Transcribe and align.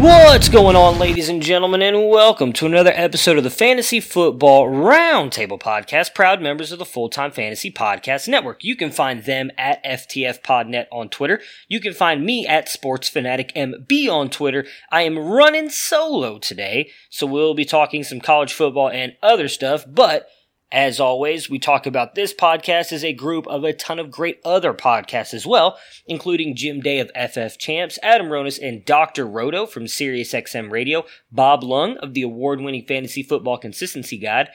What's 0.00 0.48
going 0.48 0.76
on, 0.76 0.98
ladies 0.98 1.28
and 1.28 1.42
gentlemen, 1.42 1.82
and 1.82 2.08
welcome 2.08 2.54
to 2.54 2.64
another 2.64 2.90
episode 2.94 3.36
of 3.36 3.44
the 3.44 3.50
Fantasy 3.50 4.00
Football 4.00 4.68
Roundtable 4.68 5.60
Podcast, 5.60 6.14
proud 6.14 6.40
members 6.40 6.72
of 6.72 6.78
the 6.78 6.86
Full 6.86 7.10
Time 7.10 7.30
Fantasy 7.30 7.70
Podcast 7.70 8.26
Network. 8.26 8.64
You 8.64 8.76
can 8.76 8.92
find 8.92 9.24
them 9.24 9.50
at 9.58 9.84
FTF 9.84 10.40
Podnet 10.40 10.86
on 10.90 11.10
Twitter. 11.10 11.42
You 11.68 11.80
can 11.80 11.92
find 11.92 12.24
me 12.24 12.46
at 12.46 12.66
Sports 12.66 13.10
Fanatic 13.10 13.52
MB 13.54 14.08
on 14.08 14.30
Twitter. 14.30 14.64
I 14.90 15.02
am 15.02 15.18
running 15.18 15.68
solo 15.68 16.38
today, 16.38 16.90
so 17.10 17.26
we'll 17.26 17.52
be 17.52 17.66
talking 17.66 18.02
some 18.02 18.22
college 18.22 18.54
football 18.54 18.88
and 18.88 19.12
other 19.22 19.48
stuff, 19.48 19.84
but 19.86 20.26
as 20.72 21.00
always, 21.00 21.50
we 21.50 21.58
talk 21.58 21.84
about 21.84 22.14
this 22.14 22.32
podcast 22.32 22.92
as 22.92 23.04
a 23.04 23.12
group 23.12 23.46
of 23.48 23.64
a 23.64 23.72
ton 23.72 23.98
of 23.98 24.08
great 24.10 24.38
other 24.44 24.72
podcasts 24.72 25.34
as 25.34 25.44
well, 25.44 25.76
including 26.06 26.54
Jim 26.54 26.80
Day 26.80 27.00
of 27.00 27.10
FF 27.10 27.58
Champs, 27.58 27.98
Adam 28.02 28.28
Ronis, 28.28 28.62
and 28.62 28.84
Dr. 28.84 29.26
Roto 29.26 29.66
from 29.66 29.86
SiriusXM 29.86 30.70
Radio, 30.70 31.04
Bob 31.32 31.64
Lung 31.64 31.96
of 31.98 32.14
the 32.14 32.22
award 32.22 32.60
winning 32.60 32.86
Fantasy 32.86 33.24
Football 33.24 33.58
Consistency 33.58 34.16
Guide, 34.16 34.50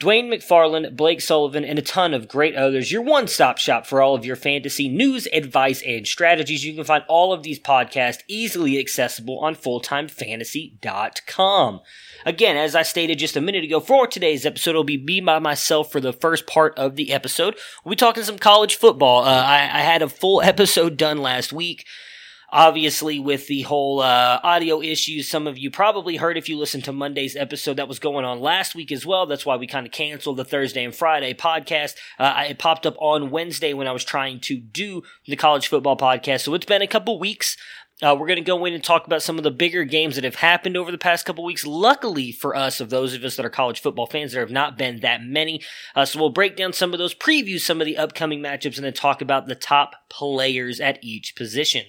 Dwain 0.00 0.28
McFarland, 0.28 0.96
Blake 0.96 1.20
Sullivan, 1.20 1.64
and 1.64 1.78
a 1.78 1.82
ton 1.82 2.14
of 2.14 2.26
great 2.28 2.56
others. 2.56 2.92
Your 2.92 3.02
one 3.02 3.28
stop 3.28 3.58
shop 3.58 3.86
for 3.86 4.02
all 4.02 4.14
of 4.14 4.24
your 4.24 4.36
fantasy 4.36 4.88
news, 4.88 5.28
advice, 5.32 5.82
and 5.82 6.06
strategies. 6.06 6.64
You 6.64 6.74
can 6.74 6.84
find 6.84 7.04
all 7.08 7.32
of 7.32 7.42
these 7.42 7.58
podcasts 7.58 8.22
easily 8.28 8.78
accessible 8.78 9.40
on 9.40 9.54
fulltimefantasy.com. 9.54 11.80
Again, 12.24 12.56
as 12.56 12.74
I 12.74 12.82
stated 12.82 13.18
just 13.18 13.36
a 13.36 13.40
minute 13.40 13.64
ago, 13.64 13.80
for 13.80 14.06
today's 14.06 14.46
episode, 14.46 14.70
it'll 14.70 14.84
be 14.84 14.96
me 14.96 15.20
by 15.20 15.38
myself 15.38 15.92
for 15.92 16.00
the 16.00 16.12
first 16.12 16.46
part 16.46 16.76
of 16.78 16.96
the 16.96 17.12
episode. 17.12 17.56
We'll 17.84 17.90
be 17.90 17.96
talking 17.96 18.24
some 18.24 18.38
college 18.38 18.76
football. 18.76 19.24
Uh, 19.24 19.42
I, 19.42 19.62
I 19.62 19.80
had 19.80 20.02
a 20.02 20.08
full 20.08 20.42
episode 20.42 20.96
done 20.96 21.18
last 21.18 21.52
week 21.52 21.84
obviously 22.54 23.18
with 23.18 23.48
the 23.48 23.62
whole 23.62 24.00
uh, 24.00 24.38
audio 24.44 24.80
issues 24.80 25.28
some 25.28 25.48
of 25.48 25.58
you 25.58 25.72
probably 25.72 26.16
heard 26.16 26.38
if 26.38 26.48
you 26.48 26.56
listened 26.56 26.84
to 26.84 26.92
monday's 26.92 27.34
episode 27.34 27.76
that 27.76 27.88
was 27.88 27.98
going 27.98 28.24
on 28.24 28.40
last 28.40 28.76
week 28.76 28.92
as 28.92 29.04
well 29.04 29.26
that's 29.26 29.44
why 29.44 29.56
we 29.56 29.66
kind 29.66 29.86
of 29.86 29.92
canceled 29.92 30.36
the 30.36 30.44
thursday 30.44 30.84
and 30.84 30.94
friday 30.94 31.34
podcast 31.34 31.96
uh, 32.18 32.44
it 32.48 32.58
popped 32.58 32.86
up 32.86 32.94
on 33.00 33.30
wednesday 33.30 33.74
when 33.74 33.88
i 33.88 33.92
was 33.92 34.04
trying 34.04 34.38
to 34.38 34.56
do 34.56 35.02
the 35.26 35.34
college 35.34 35.66
football 35.66 35.96
podcast 35.96 36.42
so 36.42 36.54
it's 36.54 36.64
been 36.64 36.80
a 36.80 36.86
couple 36.86 37.18
weeks 37.18 37.56
uh, 38.02 38.16
we're 38.18 38.26
going 38.26 38.36
to 38.36 38.42
go 38.42 38.64
in 38.64 38.74
and 38.74 38.82
talk 38.82 39.06
about 39.06 39.22
some 39.22 39.38
of 39.38 39.44
the 39.44 39.50
bigger 39.50 39.84
games 39.84 40.16
that 40.16 40.24
have 40.24 40.34
happened 40.34 40.76
over 40.76 40.90
the 40.90 40.98
past 40.98 41.24
couple 41.24 41.44
weeks. 41.44 41.64
Luckily 41.64 42.32
for 42.32 42.56
us, 42.56 42.80
of 42.80 42.90
those 42.90 43.14
of 43.14 43.22
us 43.22 43.36
that 43.36 43.46
are 43.46 43.50
college 43.50 43.80
football 43.80 44.06
fans, 44.06 44.32
there 44.32 44.40
have 44.40 44.50
not 44.50 44.76
been 44.76 45.00
that 45.00 45.22
many. 45.22 45.62
Uh, 45.94 46.04
so 46.04 46.18
we'll 46.18 46.30
break 46.30 46.56
down 46.56 46.72
some 46.72 46.92
of 46.92 46.98
those, 46.98 47.14
preview 47.14 47.60
some 47.60 47.80
of 47.80 47.84
the 47.84 47.96
upcoming 47.96 48.40
matchups, 48.40 48.76
and 48.76 48.84
then 48.84 48.92
talk 48.92 49.20
about 49.20 49.46
the 49.46 49.54
top 49.54 49.94
players 50.08 50.80
at 50.80 50.98
each 51.02 51.36
position. 51.36 51.84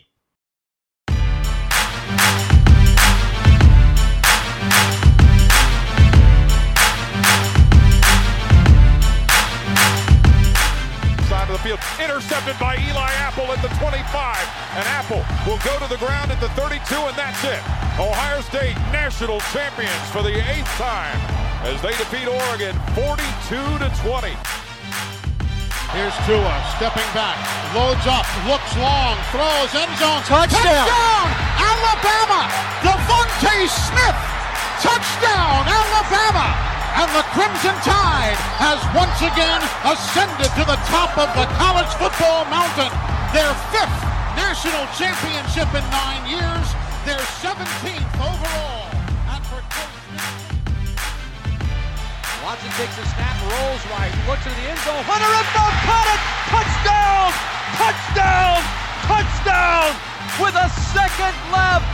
Side 11.65 11.73
of 11.73 11.79
the 11.79 11.87
field. 11.97 12.09
Intercepted 12.09 12.57
by 12.59 12.75
Eli 12.77 13.11
Apple 13.17 13.45
at 13.51 13.61
the 13.61 13.69
25. 13.81 14.05
And 14.77 14.85
Apple 14.93 15.25
will 15.45 15.59
go 15.65 15.73
to 15.79 15.87
the 15.89 15.97
ground 15.97 16.31
at 16.31 16.39
the 16.39 16.49
32, 16.53 16.77
and 16.95 17.15
that's 17.17 17.43
it. 17.43 17.61
Ohio 17.97 18.41
State 18.41 18.75
national 18.91 19.39
champions 19.53 20.05
for 20.11 20.21
the 20.21 20.33
eighth 20.51 20.69
time 20.77 21.17
as 21.65 21.81
they 21.81 21.95
defeat 21.97 22.27
Oregon 22.27 22.75
42 22.93 23.57
to 23.81 23.87
20. 24.03 24.35
Here's 25.93 26.17
Tua 26.27 26.53
stepping 26.75 27.07
back, 27.15 27.39
loads 27.71 28.03
up, 28.03 28.27
looks 28.45 28.73
long, 28.75 29.15
throws 29.31 29.71
end 29.73 29.93
zone. 29.95 30.21
Touchdown. 30.27 30.59
Touchdown! 30.59 31.25
Alabama! 31.55 32.51
DeVonta 32.83 33.55
Smith! 33.69 34.19
Touchdown, 34.83 35.63
Alabama! 35.63 36.74
And 36.95 37.11
the 37.11 37.25
Crimson 37.35 37.75
Tide 37.83 38.39
has 38.63 38.79
once 38.95 39.19
again 39.19 39.59
ascended 39.83 40.47
to 40.55 40.63
the 40.63 40.79
top 40.87 41.11
of 41.19 41.27
the 41.35 41.43
college 41.59 41.91
football 41.99 42.47
mountain. 42.47 42.91
Their 43.35 43.51
fifth 43.75 43.99
national 44.39 44.87
championship 44.95 45.67
in 45.75 45.83
nine 45.91 46.23
years, 46.31 46.67
their 47.03 47.19
17th 47.43 48.15
overall. 48.23 48.85
Watson 52.45 52.69
takes 52.77 52.93
a 53.01 53.05
snap, 53.17 53.41
rolls 53.41 53.81
right, 53.89 54.13
looks 54.29 54.45
into 54.45 54.53
the 54.61 54.69
end 54.69 54.77
zone. 54.85 55.01
Hunter 55.09 55.27
front, 55.49 55.75
caught 55.81 56.09
it! 56.13 56.21
Touchdown! 56.53 57.33
Touchdown! 57.75 58.61
Touchdown! 59.09 59.89
With 60.37 60.53
a 60.53 60.69
second 60.93 61.35
left, 61.49 61.89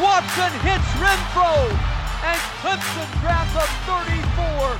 Watson 0.00 0.48
hits 0.64 0.88
Renfrow, 0.96 1.91
and 2.22 2.38
Clemson 2.62 3.10
grabs 3.20 3.50
a 3.58 3.66
34-31 3.82 4.78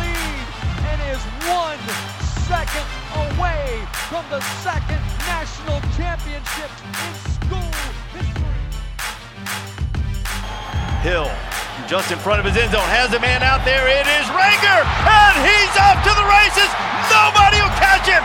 lead 0.00 0.46
and 0.88 0.96
is 1.12 1.20
one 1.44 1.76
second 2.48 2.88
away 3.28 3.84
from 4.08 4.24
the 4.30 4.40
second 4.64 5.02
national 5.28 5.80
championship 5.96 6.70
in 6.80 7.14
school 7.36 7.72
history. 8.16 8.40
Hill, 11.04 11.28
just 11.88 12.10
in 12.10 12.18
front 12.18 12.40
of 12.40 12.46
his 12.46 12.56
end 12.56 12.72
zone, 12.72 12.88
has 12.88 13.12
a 13.12 13.20
man 13.20 13.42
out 13.42 13.62
there. 13.64 13.84
It 13.84 14.06
is 14.08 14.26
Ranger, 14.32 14.80
and 14.80 15.36
he's 15.44 15.76
off 15.76 16.00
to 16.08 16.12
the 16.16 16.24
races. 16.24 16.72
Nobody 17.12 17.60
will 17.60 17.76
catch 17.76 18.08
him. 18.08 18.24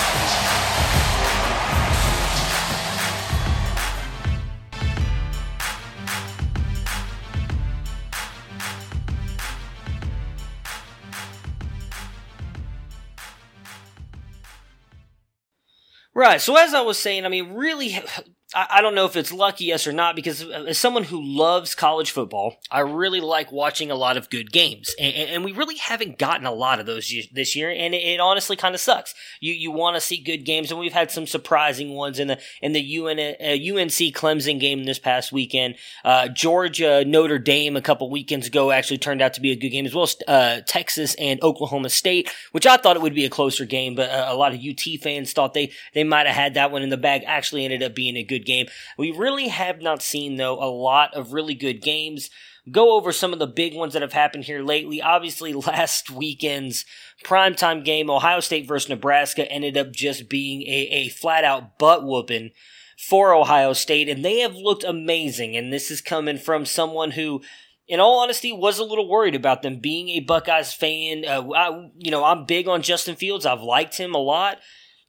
Right. 16.21 16.39
So 16.39 16.55
as 16.55 16.75
I 16.75 16.81
was 16.81 16.99
saying, 16.99 17.25
I 17.25 17.29
mean, 17.29 17.53
really, 17.53 17.99
I, 18.53 18.81
don't 18.81 18.95
know 18.95 19.05
if 19.05 19.15
it's 19.15 19.31
lucky, 19.31 19.65
yes 19.65 19.87
or 19.87 19.93
not, 19.93 20.15
because 20.15 20.43
as 20.43 20.77
someone 20.77 21.05
who 21.05 21.21
loves 21.21 21.73
college 21.73 22.11
football, 22.11 22.57
I 22.69 22.81
really 22.81 23.21
like 23.21 23.51
watching 23.51 23.89
a 23.89 23.95
lot 23.95 24.17
of 24.17 24.29
good 24.29 24.51
games, 24.51 24.93
and, 24.99 25.13
and 25.15 25.45
we 25.45 25.53
really 25.53 25.77
haven't 25.77 26.17
gotten 26.17 26.45
a 26.45 26.51
lot 26.51 26.79
of 26.81 26.85
those 26.85 27.13
this 27.31 27.55
year, 27.55 27.69
and 27.69 27.93
it, 27.93 28.03
it 28.03 28.19
honestly 28.19 28.57
kind 28.57 28.75
of 28.75 28.81
sucks. 28.81 29.13
You 29.39 29.53
you 29.53 29.71
want 29.71 29.95
to 29.95 30.01
see 30.01 30.17
good 30.17 30.43
games, 30.45 30.69
and 30.69 30.79
we've 30.79 30.91
had 30.91 31.11
some 31.11 31.27
surprising 31.27 31.93
ones 31.93 32.19
in 32.19 32.27
the 32.27 32.39
in 32.61 32.73
the 32.73 32.81
UN, 32.81 33.19
uh, 33.19 33.79
UNC 33.79 34.13
Clemson 34.13 34.59
game 34.59 34.83
this 34.83 34.99
past 34.99 35.31
weekend. 35.31 35.75
Uh, 36.03 36.27
Georgia 36.27 37.05
Notre 37.05 37.39
Dame 37.39 37.77
a 37.77 37.81
couple 37.81 38.09
weekends 38.09 38.47
ago 38.47 38.71
actually 38.71 38.97
turned 38.97 39.21
out 39.21 39.33
to 39.35 39.41
be 39.41 39.51
a 39.51 39.55
good 39.55 39.69
game 39.69 39.85
as 39.85 39.95
well. 39.95 40.03
as 40.03 40.15
Uh, 40.27 40.61
Texas 40.65 41.15
and 41.15 41.41
Oklahoma 41.41 41.89
State, 41.89 42.29
which 42.51 42.67
I 42.67 42.75
thought 42.77 42.97
it 42.97 43.01
would 43.01 43.15
be 43.15 43.25
a 43.25 43.29
closer 43.29 43.65
game, 43.65 43.95
but 43.95 44.09
uh, 44.09 44.25
a 44.27 44.35
lot 44.35 44.53
of 44.53 44.59
UT 44.59 44.81
fans 45.01 45.31
thought 45.31 45.53
they 45.53 45.71
they 45.93 46.03
might 46.03 46.27
have 46.27 46.35
had 46.35 46.55
that 46.55 46.71
one 46.71 46.83
in 46.83 46.89
the 46.89 46.97
bag. 46.97 47.23
Actually, 47.25 47.63
ended 47.63 47.83
up 47.83 47.95
being 47.95 48.17
a 48.17 48.23
good 48.23 48.40
game. 48.45 48.67
We 48.97 49.11
really 49.11 49.47
have 49.49 49.81
not 49.81 50.01
seen 50.01 50.37
though 50.37 50.61
a 50.61 50.69
lot 50.69 51.13
of 51.13 51.33
really 51.33 51.55
good 51.55 51.81
games. 51.81 52.29
Go 52.71 52.95
over 52.95 53.11
some 53.11 53.33
of 53.33 53.39
the 53.39 53.47
big 53.47 53.73
ones 53.73 53.93
that 53.93 54.03
have 54.03 54.13
happened 54.13 54.43
here 54.43 54.61
lately. 54.61 55.01
Obviously, 55.01 55.53
last 55.67 56.11
weekend's 56.11 56.85
primetime 57.23 57.83
game, 57.83 58.09
Ohio 58.09 58.39
State 58.39 58.67
versus 58.67 58.89
Nebraska, 58.89 59.51
ended 59.51 59.77
up 59.77 59.91
just 59.91 60.29
being 60.29 60.61
a, 60.63 60.87
a 60.91 61.09
flat 61.09 61.43
out 61.43 61.79
butt 61.79 62.05
whooping 62.05 62.51
for 62.97 63.33
Ohio 63.33 63.73
State, 63.73 64.07
and 64.07 64.23
they 64.23 64.39
have 64.39 64.53
looked 64.53 64.83
amazing. 64.83 65.57
And 65.57 65.73
this 65.73 65.89
is 65.89 66.01
coming 66.01 66.37
from 66.37 66.67
someone 66.67 67.11
who 67.11 67.41
in 67.91 67.99
all 67.99 68.19
honesty, 68.19 68.53
was 68.53 68.79
a 68.79 68.85
little 68.85 69.09
worried 69.09 69.35
about 69.35 69.63
them 69.63 69.79
being 69.79 70.07
a 70.09 70.21
Buckeyes 70.21 70.73
fan. 70.73 71.25
Uh, 71.27 71.51
I, 71.51 71.89
you 71.97 72.09
know, 72.09 72.23
I'm 72.23 72.45
big 72.45 72.69
on 72.69 72.83
Justin 72.83 73.17
Fields. 73.17 73.45
I've 73.45 73.61
liked 73.61 73.97
him 73.97 74.15
a 74.15 74.17
lot. 74.17 74.59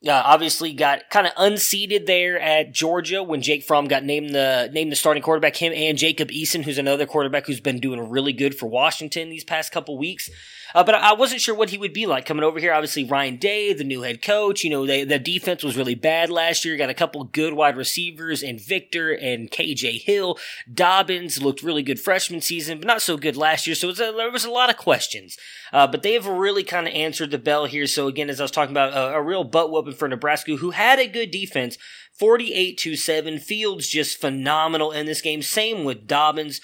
Uh, 0.07 0.21
obviously, 0.25 0.73
got 0.73 1.11
kind 1.11 1.29
of 1.29 1.33
unseated 1.37 2.07
there 2.07 2.39
at 2.41 2.73
Georgia 2.73 3.23
when 3.23 3.41
Jake 3.41 3.63
Fromm 3.63 3.87
got 3.87 4.03
named 4.03 4.35
the 4.35 4.69
named 4.73 4.91
the 4.91 4.97
starting 4.97 5.23
quarterback. 5.23 5.55
Him 5.55 5.73
and 5.73 5.97
Jacob 5.97 6.31
Eason, 6.31 6.65
who's 6.65 6.79
another 6.79 7.07
quarterback 7.07 7.47
who's 7.47 7.61
been 7.61 7.79
doing 7.79 8.11
really 8.11 8.33
good 8.33 8.57
for 8.57 8.67
Washington 8.67 9.31
these 9.31 9.45
past 9.45 9.71
couple 9.71 9.97
weeks. 9.97 10.29
Uh, 10.75 10.85
but 10.85 10.95
I 10.95 11.13
wasn't 11.13 11.41
sure 11.41 11.55
what 11.55 11.71
he 11.71 11.79
would 11.79 11.93
be 11.93 12.07
like 12.07 12.27
coming 12.27 12.45
over 12.45 12.59
here. 12.59 12.73
Obviously, 12.73 13.05
Ryan 13.05 13.37
Day, 13.37 13.73
the 13.73 13.85
new 13.85 14.03
head 14.03 14.23
coach. 14.23 14.65
You 14.65 14.71
know, 14.71 14.87
they, 14.87 15.05
the 15.05 15.19
defense 15.19 15.63
was 15.63 15.77
really 15.77 15.95
bad 15.95 16.31
last 16.31 16.65
year. 16.65 16.77
Got 16.77 16.91
a 16.91 16.95
couple 16.95 17.23
good 17.25 17.55
wide 17.55 17.77
receivers 17.77 18.43
and 18.43 18.61
Victor 18.61 19.13
and 19.13 19.51
KJ 19.51 20.03
Hill. 20.03 20.39
Dobbins 20.73 21.43
looked 21.43 21.63
really 21.63 21.83
good 21.83 22.01
freshman 22.01 22.41
season, 22.41 22.79
but 22.79 22.87
not 22.87 23.03
so 23.03 23.17
good 23.17 23.37
last 23.37 23.67
year. 23.67 23.75
So 23.75 23.89
was 23.89 24.01
a, 24.01 24.13
there 24.13 24.31
was 24.31 24.45
a 24.45 24.51
lot 24.51 24.71
of 24.71 24.77
questions. 24.77 25.37
Uh, 25.73 25.87
but 25.87 26.03
they 26.03 26.13
have 26.15 26.27
really 26.27 26.65
kind 26.65 26.87
of 26.87 26.95
answered 26.95 27.31
the 27.31 27.39
bell 27.39 27.67
here. 27.67 27.87
So 27.87 28.07
again, 28.07 28.31
as 28.31 28.41
I 28.41 28.45
was 28.45 28.51
talking 28.51 28.73
about, 28.73 28.93
a, 28.93 29.17
a 29.17 29.23
real 29.23 29.45
butt 29.45 29.71
whooping 29.71 29.95
for 29.95 30.09
Nebraska, 30.09 30.57
who 30.57 30.71
had 30.71 30.99
a 30.99 31.07
good 31.07 31.31
defense. 31.31 31.79
48 32.13 32.77
to 32.79 32.95
7. 32.95 33.39
Fields 33.39 33.89
just 33.89 34.21
phenomenal 34.21 34.93
in 34.93 35.07
this 35.07 35.23
game. 35.23 35.43
Same 35.43 35.85
with 35.85 36.07
Dobbins. 36.07 36.61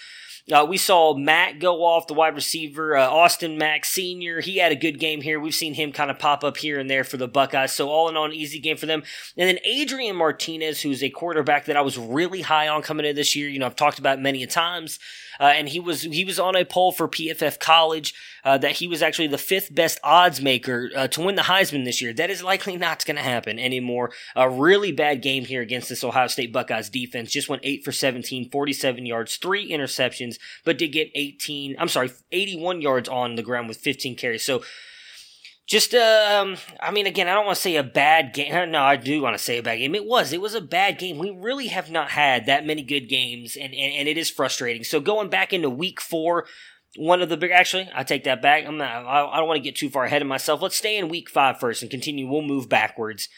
Uh, 0.50 0.64
we 0.64 0.78
saw 0.78 1.14
Matt 1.14 1.58
go 1.58 1.84
off, 1.84 2.06
the 2.06 2.14
wide 2.14 2.34
receiver, 2.34 2.96
uh, 2.96 3.06
Austin 3.06 3.58
Mack 3.58 3.84
Sr. 3.84 4.40
He 4.40 4.56
had 4.56 4.72
a 4.72 4.76
good 4.76 4.98
game 4.98 5.20
here. 5.20 5.38
We've 5.38 5.54
seen 5.54 5.74
him 5.74 5.92
kind 5.92 6.10
of 6.10 6.18
pop 6.18 6.42
up 6.42 6.56
here 6.56 6.78
and 6.78 6.88
there 6.88 7.04
for 7.04 7.18
the 7.18 7.28
Buckeyes. 7.28 7.72
So, 7.72 7.88
all 7.90 8.08
in 8.08 8.16
all, 8.16 8.24
an 8.24 8.32
easy 8.32 8.58
game 8.58 8.76
for 8.76 8.86
them. 8.86 9.02
And 9.36 9.48
then 9.48 9.58
Adrian 9.64 10.16
Martinez, 10.16 10.80
who's 10.80 11.02
a 11.02 11.10
quarterback 11.10 11.66
that 11.66 11.76
I 11.76 11.82
was 11.82 11.98
really 11.98 12.40
high 12.40 12.68
on 12.68 12.82
coming 12.82 13.04
in 13.04 13.14
this 13.14 13.36
year. 13.36 13.48
You 13.48 13.58
know, 13.58 13.66
I've 13.66 13.76
talked 13.76 13.98
about 13.98 14.20
many 14.20 14.42
a 14.42 14.46
times. 14.46 14.98
Uh, 15.40 15.44
and 15.44 15.68
he 15.68 15.78
was 15.78 16.02
he 16.02 16.24
was 16.24 16.38
on 16.38 16.56
a 16.56 16.64
poll 16.64 16.90
for 16.90 17.08
PFF 17.08 17.60
College 17.60 18.12
uh, 18.48 18.56
that 18.56 18.72
he 18.72 18.88
was 18.88 19.02
actually 19.02 19.26
the 19.26 19.36
fifth 19.36 19.74
best 19.74 20.00
odds 20.02 20.40
maker 20.40 20.88
uh, 20.96 21.06
to 21.06 21.20
win 21.20 21.34
the 21.34 21.42
Heisman 21.42 21.84
this 21.84 22.00
year. 22.00 22.14
That 22.14 22.30
is 22.30 22.42
likely 22.42 22.78
not 22.78 23.04
going 23.04 23.18
to 23.18 23.22
happen 23.22 23.58
anymore. 23.58 24.10
A 24.34 24.48
really 24.48 24.90
bad 24.90 25.20
game 25.20 25.44
here 25.44 25.60
against 25.60 25.90
this 25.90 26.02
Ohio 26.02 26.28
State 26.28 26.50
Buckeyes 26.50 26.88
defense. 26.88 27.30
Just 27.30 27.50
went 27.50 27.60
eight 27.62 27.84
for 27.84 27.92
17, 27.92 28.48
47 28.48 29.04
yards, 29.04 29.36
three 29.36 29.70
interceptions, 29.70 30.36
but 30.64 30.78
did 30.78 30.92
get 30.92 31.10
18. 31.14 31.76
I'm 31.78 31.88
sorry, 31.88 32.10
81 32.32 32.80
yards 32.80 33.06
on 33.10 33.34
the 33.34 33.42
ground 33.42 33.68
with 33.68 33.76
15 33.76 34.16
carries. 34.16 34.44
So 34.44 34.62
just 35.66 35.92
um 35.92 36.56
i 36.80 36.90
mean 36.90 37.06
again 37.06 37.28
i 37.28 37.34
don't 37.34 37.44
want 37.44 37.54
to 37.54 37.60
say 37.60 37.76
a 37.76 37.82
bad 37.82 38.32
game 38.32 38.70
no 38.70 38.80
i 38.80 38.96
do 38.96 39.20
want 39.20 39.36
to 39.36 39.42
say 39.42 39.58
a 39.58 39.62
bad 39.62 39.76
game 39.76 39.94
it 39.94 40.06
was 40.06 40.32
it 40.32 40.40
was 40.40 40.54
a 40.54 40.62
bad 40.62 40.98
game 40.98 41.18
we 41.18 41.30
really 41.30 41.66
have 41.66 41.90
not 41.90 42.08
had 42.12 42.46
that 42.46 42.64
many 42.64 42.82
good 42.82 43.06
games 43.06 43.54
and 43.54 43.74
and, 43.74 43.92
and 43.92 44.08
it 44.08 44.16
is 44.16 44.30
frustrating 44.30 44.82
so 44.82 44.98
going 44.98 45.28
back 45.28 45.52
into 45.52 45.68
week 45.68 46.00
four 46.00 46.46
one 46.96 47.22
of 47.22 47.28
the 47.28 47.36
big 47.36 47.50
actually 47.50 47.88
i 47.94 48.02
take 48.02 48.24
that 48.24 48.42
back 48.42 48.64
i'm 48.66 48.78
not 48.78 49.04
i, 49.06 49.36
don't 49.36 49.48
want 49.48 49.56
to 49.58 49.62
get 49.62 49.76
too 49.76 49.90
far 49.90 50.04
ahead 50.04 50.22
of 50.22 50.28
myself 50.28 50.62
let's 50.62 50.76
stay 50.76 50.96
in 50.96 51.08
week 51.08 51.28
five 51.28 51.58
first 51.58 51.82
and 51.82 51.90
continue 51.90 52.28
we'll 52.28 52.42
move 52.42 52.68
backwards 52.68 53.28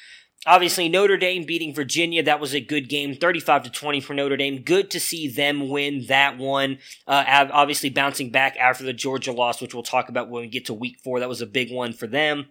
Obviously, 0.47 0.89
Notre 0.89 1.19
Dame 1.19 1.45
beating 1.45 1.75
Virginia, 1.75 2.23
that 2.23 2.41
was 2.41 2.55
a 2.55 2.63
good 2.63 2.89
game, 2.89 3.15
35 3.15 3.65
to 3.65 3.71
20 3.71 4.01
for 4.01 4.15
Notre 4.15 4.39
Dame. 4.39 4.63
Good 4.63 4.91
to 4.93 4.99
see 4.99 5.29
them 5.29 5.69
win 5.69 6.07
that 6.09 6.39
one. 6.39 6.79
Uh, 7.07 7.49
obviously, 7.53 7.91
bouncing 7.91 8.31
back 8.31 8.57
after 8.57 8.83
the 8.83 8.95
Georgia 8.95 9.33
loss, 9.33 9.61
which 9.61 9.75
we'll 9.75 9.83
talk 9.83 10.09
about 10.09 10.31
when 10.31 10.43
we 10.43 10.49
get 10.49 10.65
to 10.67 10.75
week 10.75 10.97
four. 11.05 11.21
That 11.21 11.29
was 11.29 11.43
a 11.43 11.47
big 11.47 11.71
one 11.71 11.93
for 11.93 12.07
them. 12.07 12.47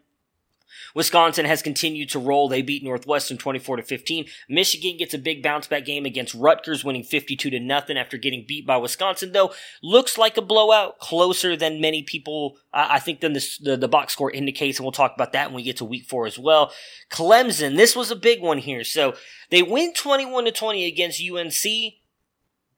Wisconsin 0.95 1.45
has 1.45 1.61
continued 1.61 2.09
to 2.09 2.19
roll. 2.19 2.49
They 2.49 2.61
beat 2.61 2.83
Northwestern 2.83 3.37
24 3.37 3.77
to 3.77 3.83
15. 3.83 4.25
Michigan 4.47 4.97
gets 4.97 5.13
a 5.13 5.19
big 5.19 5.43
bounce 5.43 5.67
back 5.67 5.85
game 5.85 6.05
against 6.05 6.33
Rutgers, 6.33 6.83
winning 6.83 7.03
52 7.03 7.49
to 7.49 7.59
nothing 7.59 7.97
after 7.97 8.17
getting 8.17 8.45
beat 8.47 8.65
by 8.65 8.77
Wisconsin. 8.77 9.31
Though 9.31 9.53
looks 9.81 10.17
like 10.17 10.37
a 10.37 10.41
blowout, 10.41 10.99
closer 10.99 11.55
than 11.55 11.81
many 11.81 12.03
people 12.03 12.57
I 12.73 12.99
think 12.99 13.21
than 13.21 13.33
the 13.33 13.77
the 13.79 13.87
box 13.87 14.13
score 14.13 14.31
indicates, 14.31 14.77
and 14.77 14.85
we'll 14.85 14.91
talk 14.91 15.13
about 15.15 15.33
that 15.33 15.47
when 15.47 15.55
we 15.55 15.63
get 15.63 15.77
to 15.77 15.85
week 15.85 16.05
four 16.05 16.27
as 16.27 16.37
well. 16.37 16.71
Clemson, 17.09 17.75
this 17.75 17.95
was 17.95 18.11
a 18.11 18.15
big 18.15 18.41
one 18.41 18.59
here. 18.59 18.83
So 18.83 19.15
they 19.49 19.63
win 19.63 19.93
21 19.93 20.45
to 20.45 20.51
20 20.51 20.85
against 20.85 21.21
UNC, 21.21 21.93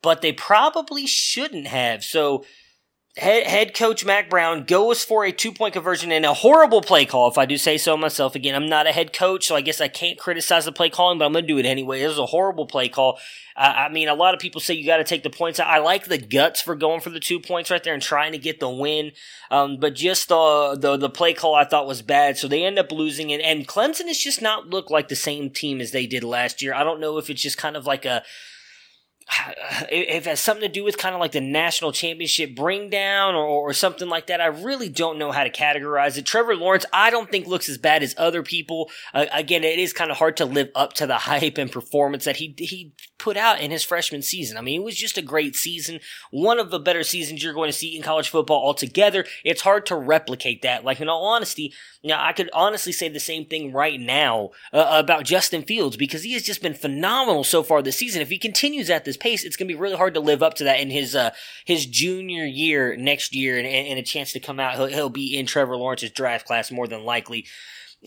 but 0.01 0.21
they 0.21 0.31
probably 0.31 1.05
shouldn't 1.05 1.67
have. 1.67 2.03
So 2.03 2.45
head, 3.17 3.45
head 3.45 3.73
coach 3.73 4.05
Mack 4.05 4.29
Brown 4.29 4.63
goes 4.63 5.03
for 5.03 5.25
a 5.25 5.31
two 5.31 5.51
point 5.51 5.73
conversion 5.73 6.11
and 6.11 6.25
a 6.25 6.33
horrible 6.33 6.81
play 6.81 7.05
call, 7.05 7.27
if 7.27 7.37
I 7.37 7.45
do 7.45 7.57
say 7.57 7.77
so 7.77 7.97
myself. 7.97 8.35
Again, 8.35 8.55
I'm 8.55 8.69
not 8.69 8.87
a 8.87 8.91
head 8.91 9.13
coach, 9.13 9.47
so 9.47 9.55
I 9.55 9.61
guess 9.61 9.81
I 9.81 9.87
can't 9.87 10.17
criticize 10.17 10.65
the 10.65 10.71
play 10.71 10.89
calling, 10.89 11.19
but 11.19 11.25
I'm 11.25 11.33
going 11.33 11.43
to 11.43 11.47
do 11.47 11.57
it 11.57 11.65
anyway. 11.65 12.01
It 12.01 12.07
was 12.07 12.19
a 12.19 12.25
horrible 12.25 12.65
play 12.65 12.89
call. 12.89 13.19
Uh, 13.55 13.73
I 13.75 13.89
mean, 13.89 14.07
a 14.07 14.13
lot 14.13 14.33
of 14.33 14.39
people 14.39 14.61
say 14.61 14.73
you 14.73 14.85
got 14.85 14.97
to 14.97 15.03
take 15.03 15.23
the 15.23 15.29
points. 15.29 15.59
I 15.59 15.79
like 15.79 16.05
the 16.05 16.17
guts 16.17 16.61
for 16.61 16.73
going 16.73 17.01
for 17.01 17.09
the 17.09 17.19
two 17.19 17.39
points 17.39 17.69
right 17.69 17.83
there 17.83 17.93
and 17.93 18.01
trying 18.01 18.31
to 18.31 18.37
get 18.37 18.61
the 18.61 18.69
win. 18.69 19.11
Um, 19.49 19.77
but 19.77 19.93
just 19.93 20.29
the, 20.29 20.77
the, 20.79 20.95
the 20.95 21.09
play 21.09 21.33
call 21.33 21.53
I 21.53 21.65
thought 21.65 21.87
was 21.87 22.01
bad. 22.01 22.37
So 22.37 22.47
they 22.47 22.63
end 22.63 22.79
up 22.79 22.91
losing 22.91 23.29
it. 23.29 23.41
And 23.41 23.67
Clemson 23.67 24.07
has 24.07 24.17
just 24.17 24.41
not 24.41 24.67
looked 24.67 24.89
like 24.89 25.09
the 25.09 25.15
same 25.15 25.49
team 25.49 25.81
as 25.81 25.91
they 25.91 26.07
did 26.07 26.23
last 26.23 26.61
year. 26.61 26.73
I 26.73 26.85
don't 26.85 27.01
know 27.01 27.17
if 27.17 27.29
it's 27.29 27.41
just 27.41 27.57
kind 27.57 27.75
of 27.75 27.85
like 27.85 28.05
a, 28.05 28.23
if 29.91 30.25
it 30.25 30.29
has 30.29 30.39
something 30.39 30.67
to 30.67 30.73
do 30.73 30.83
with 30.83 30.97
kind 30.97 31.15
of 31.15 31.21
like 31.21 31.31
the 31.31 31.41
national 31.41 31.91
championship 31.91 32.55
bring 32.55 32.89
down 32.89 33.35
or, 33.35 33.45
or 33.45 33.73
something 33.73 34.09
like 34.09 34.27
that. 34.27 34.41
I 34.41 34.47
really 34.47 34.89
don't 34.89 35.17
know 35.17 35.31
how 35.31 35.43
to 35.43 35.49
categorize 35.49 36.17
it. 36.17 36.25
Trevor 36.25 36.55
Lawrence, 36.55 36.85
I 36.93 37.09
don't 37.09 37.29
think 37.29 37.47
looks 37.47 37.69
as 37.69 37.77
bad 37.77 38.03
as 38.03 38.15
other 38.17 38.43
people. 38.43 38.89
Uh, 39.13 39.25
again, 39.31 39.63
it 39.63 39.79
is 39.79 39.93
kind 39.93 40.11
of 40.11 40.17
hard 40.17 40.37
to 40.37 40.45
live 40.45 40.69
up 40.75 40.93
to 40.93 41.07
the 41.07 41.17
hype 41.17 41.57
and 41.57 41.71
performance 41.71 42.25
that 42.25 42.37
he 42.37 42.53
he 42.57 42.93
put 43.21 43.37
out 43.37 43.61
in 43.61 43.69
his 43.69 43.83
freshman 43.83 44.23
season. 44.23 44.57
I 44.57 44.61
mean, 44.61 44.81
it 44.81 44.83
was 44.83 44.95
just 44.95 45.17
a 45.17 45.21
great 45.21 45.55
season, 45.55 45.99
one 46.31 46.59
of 46.59 46.71
the 46.71 46.79
better 46.79 47.03
seasons 47.03 47.43
you're 47.43 47.53
going 47.53 47.69
to 47.69 47.77
see 47.77 47.95
in 47.95 48.01
college 48.01 48.29
football 48.29 48.65
altogether. 48.65 49.25
It's 49.45 49.61
hard 49.61 49.85
to 49.85 49.95
replicate 49.95 50.63
that. 50.63 50.83
Like 50.83 50.99
in 50.99 51.07
all 51.07 51.25
honesty, 51.25 51.71
now 52.03 52.23
I 52.23 52.33
could 52.33 52.49
honestly 52.51 52.91
say 52.91 53.09
the 53.09 53.19
same 53.19 53.45
thing 53.45 53.71
right 53.71 53.99
now 53.99 54.49
uh, 54.73 54.87
about 54.89 55.23
Justin 55.23 55.61
Fields 55.61 55.97
because 55.97 56.23
he 56.23 56.33
has 56.33 56.41
just 56.41 56.63
been 56.63 56.73
phenomenal 56.73 57.43
so 57.43 57.61
far 57.61 57.83
this 57.83 57.97
season. 57.97 58.23
If 58.23 58.29
he 58.29 58.39
continues 58.39 58.89
at 58.89 59.05
this 59.05 59.17
pace, 59.17 59.43
it's 59.43 59.55
going 59.55 59.67
to 59.67 59.73
be 59.73 59.79
really 59.79 59.97
hard 59.97 60.15
to 60.15 60.19
live 60.19 60.41
up 60.41 60.55
to 60.55 60.63
that 60.63 60.79
in 60.79 60.89
his 60.89 61.15
uh, 61.15 61.29
his 61.65 61.85
junior 61.85 62.43
year 62.43 62.97
next 62.97 63.35
year 63.35 63.59
and, 63.59 63.67
and, 63.67 63.99
a 63.99 64.03
chance 64.03 64.33
to 64.33 64.39
come 64.39 64.59
out. 64.59 64.75
He'll, 64.75 64.87
he'll 64.87 65.09
be 65.09 65.37
in 65.37 65.45
Trevor 65.45 65.77
Lawrence's 65.77 66.09
draft 66.09 66.47
class 66.47 66.71
more 66.71 66.87
than 66.87 67.03
likely. 67.03 67.45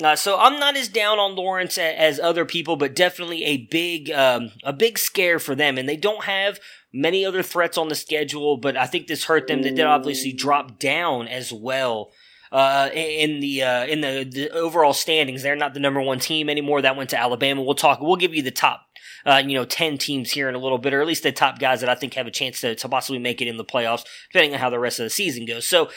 Uh, 0.03 0.17
so 0.17 0.39
I'm 0.39 0.59
not 0.59 0.77
as 0.77 0.89
down 0.89 1.19
on 1.19 1.37
Lawrence 1.37 1.79
as, 1.79 2.19
other 2.19 2.45
people, 2.45 2.77
but 2.77 2.97
definitely 2.97 3.45
a 3.45 3.59
big 3.59 4.11
um, 4.11 4.51
a 4.65 4.73
big 4.73 4.99
scare 4.99 5.39
for 5.39 5.55
them, 5.55 5.79
and 5.79 5.89
they 5.89 5.97
don't 5.97 6.25
have 6.25 6.59
many 6.93 7.25
other 7.25 7.43
threats 7.43 7.79
on 7.79 7.89
the 7.89 7.95
schedule. 7.95 8.57
But 8.57 8.77
I 8.77 8.87
think 8.87 9.07
this 9.07 9.25
hurt 9.25 9.47
them. 9.47 9.63
They 9.63 9.71
did 9.71 9.87
obviously 9.87 10.33
drop 10.33 10.79
down 10.79 11.29
as 11.29 11.53
well. 11.53 12.11
Uh, 12.51 12.89
in 12.93 13.41
the 13.41 13.63
uh, 13.63 13.87
in 13.87 14.01
the, 14.01 14.25
the 14.25 14.51
overall 14.51 14.93
standings, 14.93 15.43
they're 15.43 15.57
not 15.57 15.75
the 15.75 15.81
number 15.81 16.01
one 16.01 16.19
team 16.19 16.49
anymore. 16.49 16.83
That 16.83 16.97
went 16.97 17.11
to 17.11 17.21
Alabama. 17.21 17.63
We'll 17.63 17.75
talk. 17.75 18.01
We'll 18.01 18.17
give 18.17 18.35
you 18.35 18.43
the 18.43 18.51
top 18.51 18.87
uh, 19.27 19.43
you 19.45 19.55
know, 19.55 19.65
10 19.65 19.99
teams 19.99 20.31
here 20.31 20.49
in 20.49 20.55
a 20.55 20.59
little 20.59 20.79
bit, 20.79 20.93
or 20.93 21.01
at 21.01 21.07
least 21.07 21.23
the 21.23 21.33
top 21.33 21.59
guys 21.59 21.81
that 21.81 21.89
I 21.89 21.95
think 21.95 22.15
have 22.15 22.27
a 22.27 22.31
chance 22.31 22.61
to, 22.61 22.75
to 22.75 22.89
possibly 22.89 23.19
make 23.19 23.41
it 23.41 23.49
in 23.49 23.57
the 23.57 23.65
playoffs, 23.65 24.05
depending 24.31 24.55
on 24.55 24.61
how 24.61 24.71
the 24.71 24.79
rest 24.79 25.01
of 25.01 25.05
the 25.05 25.11
season 25.11 25.47
goes. 25.47 25.67
So, 25.67 25.91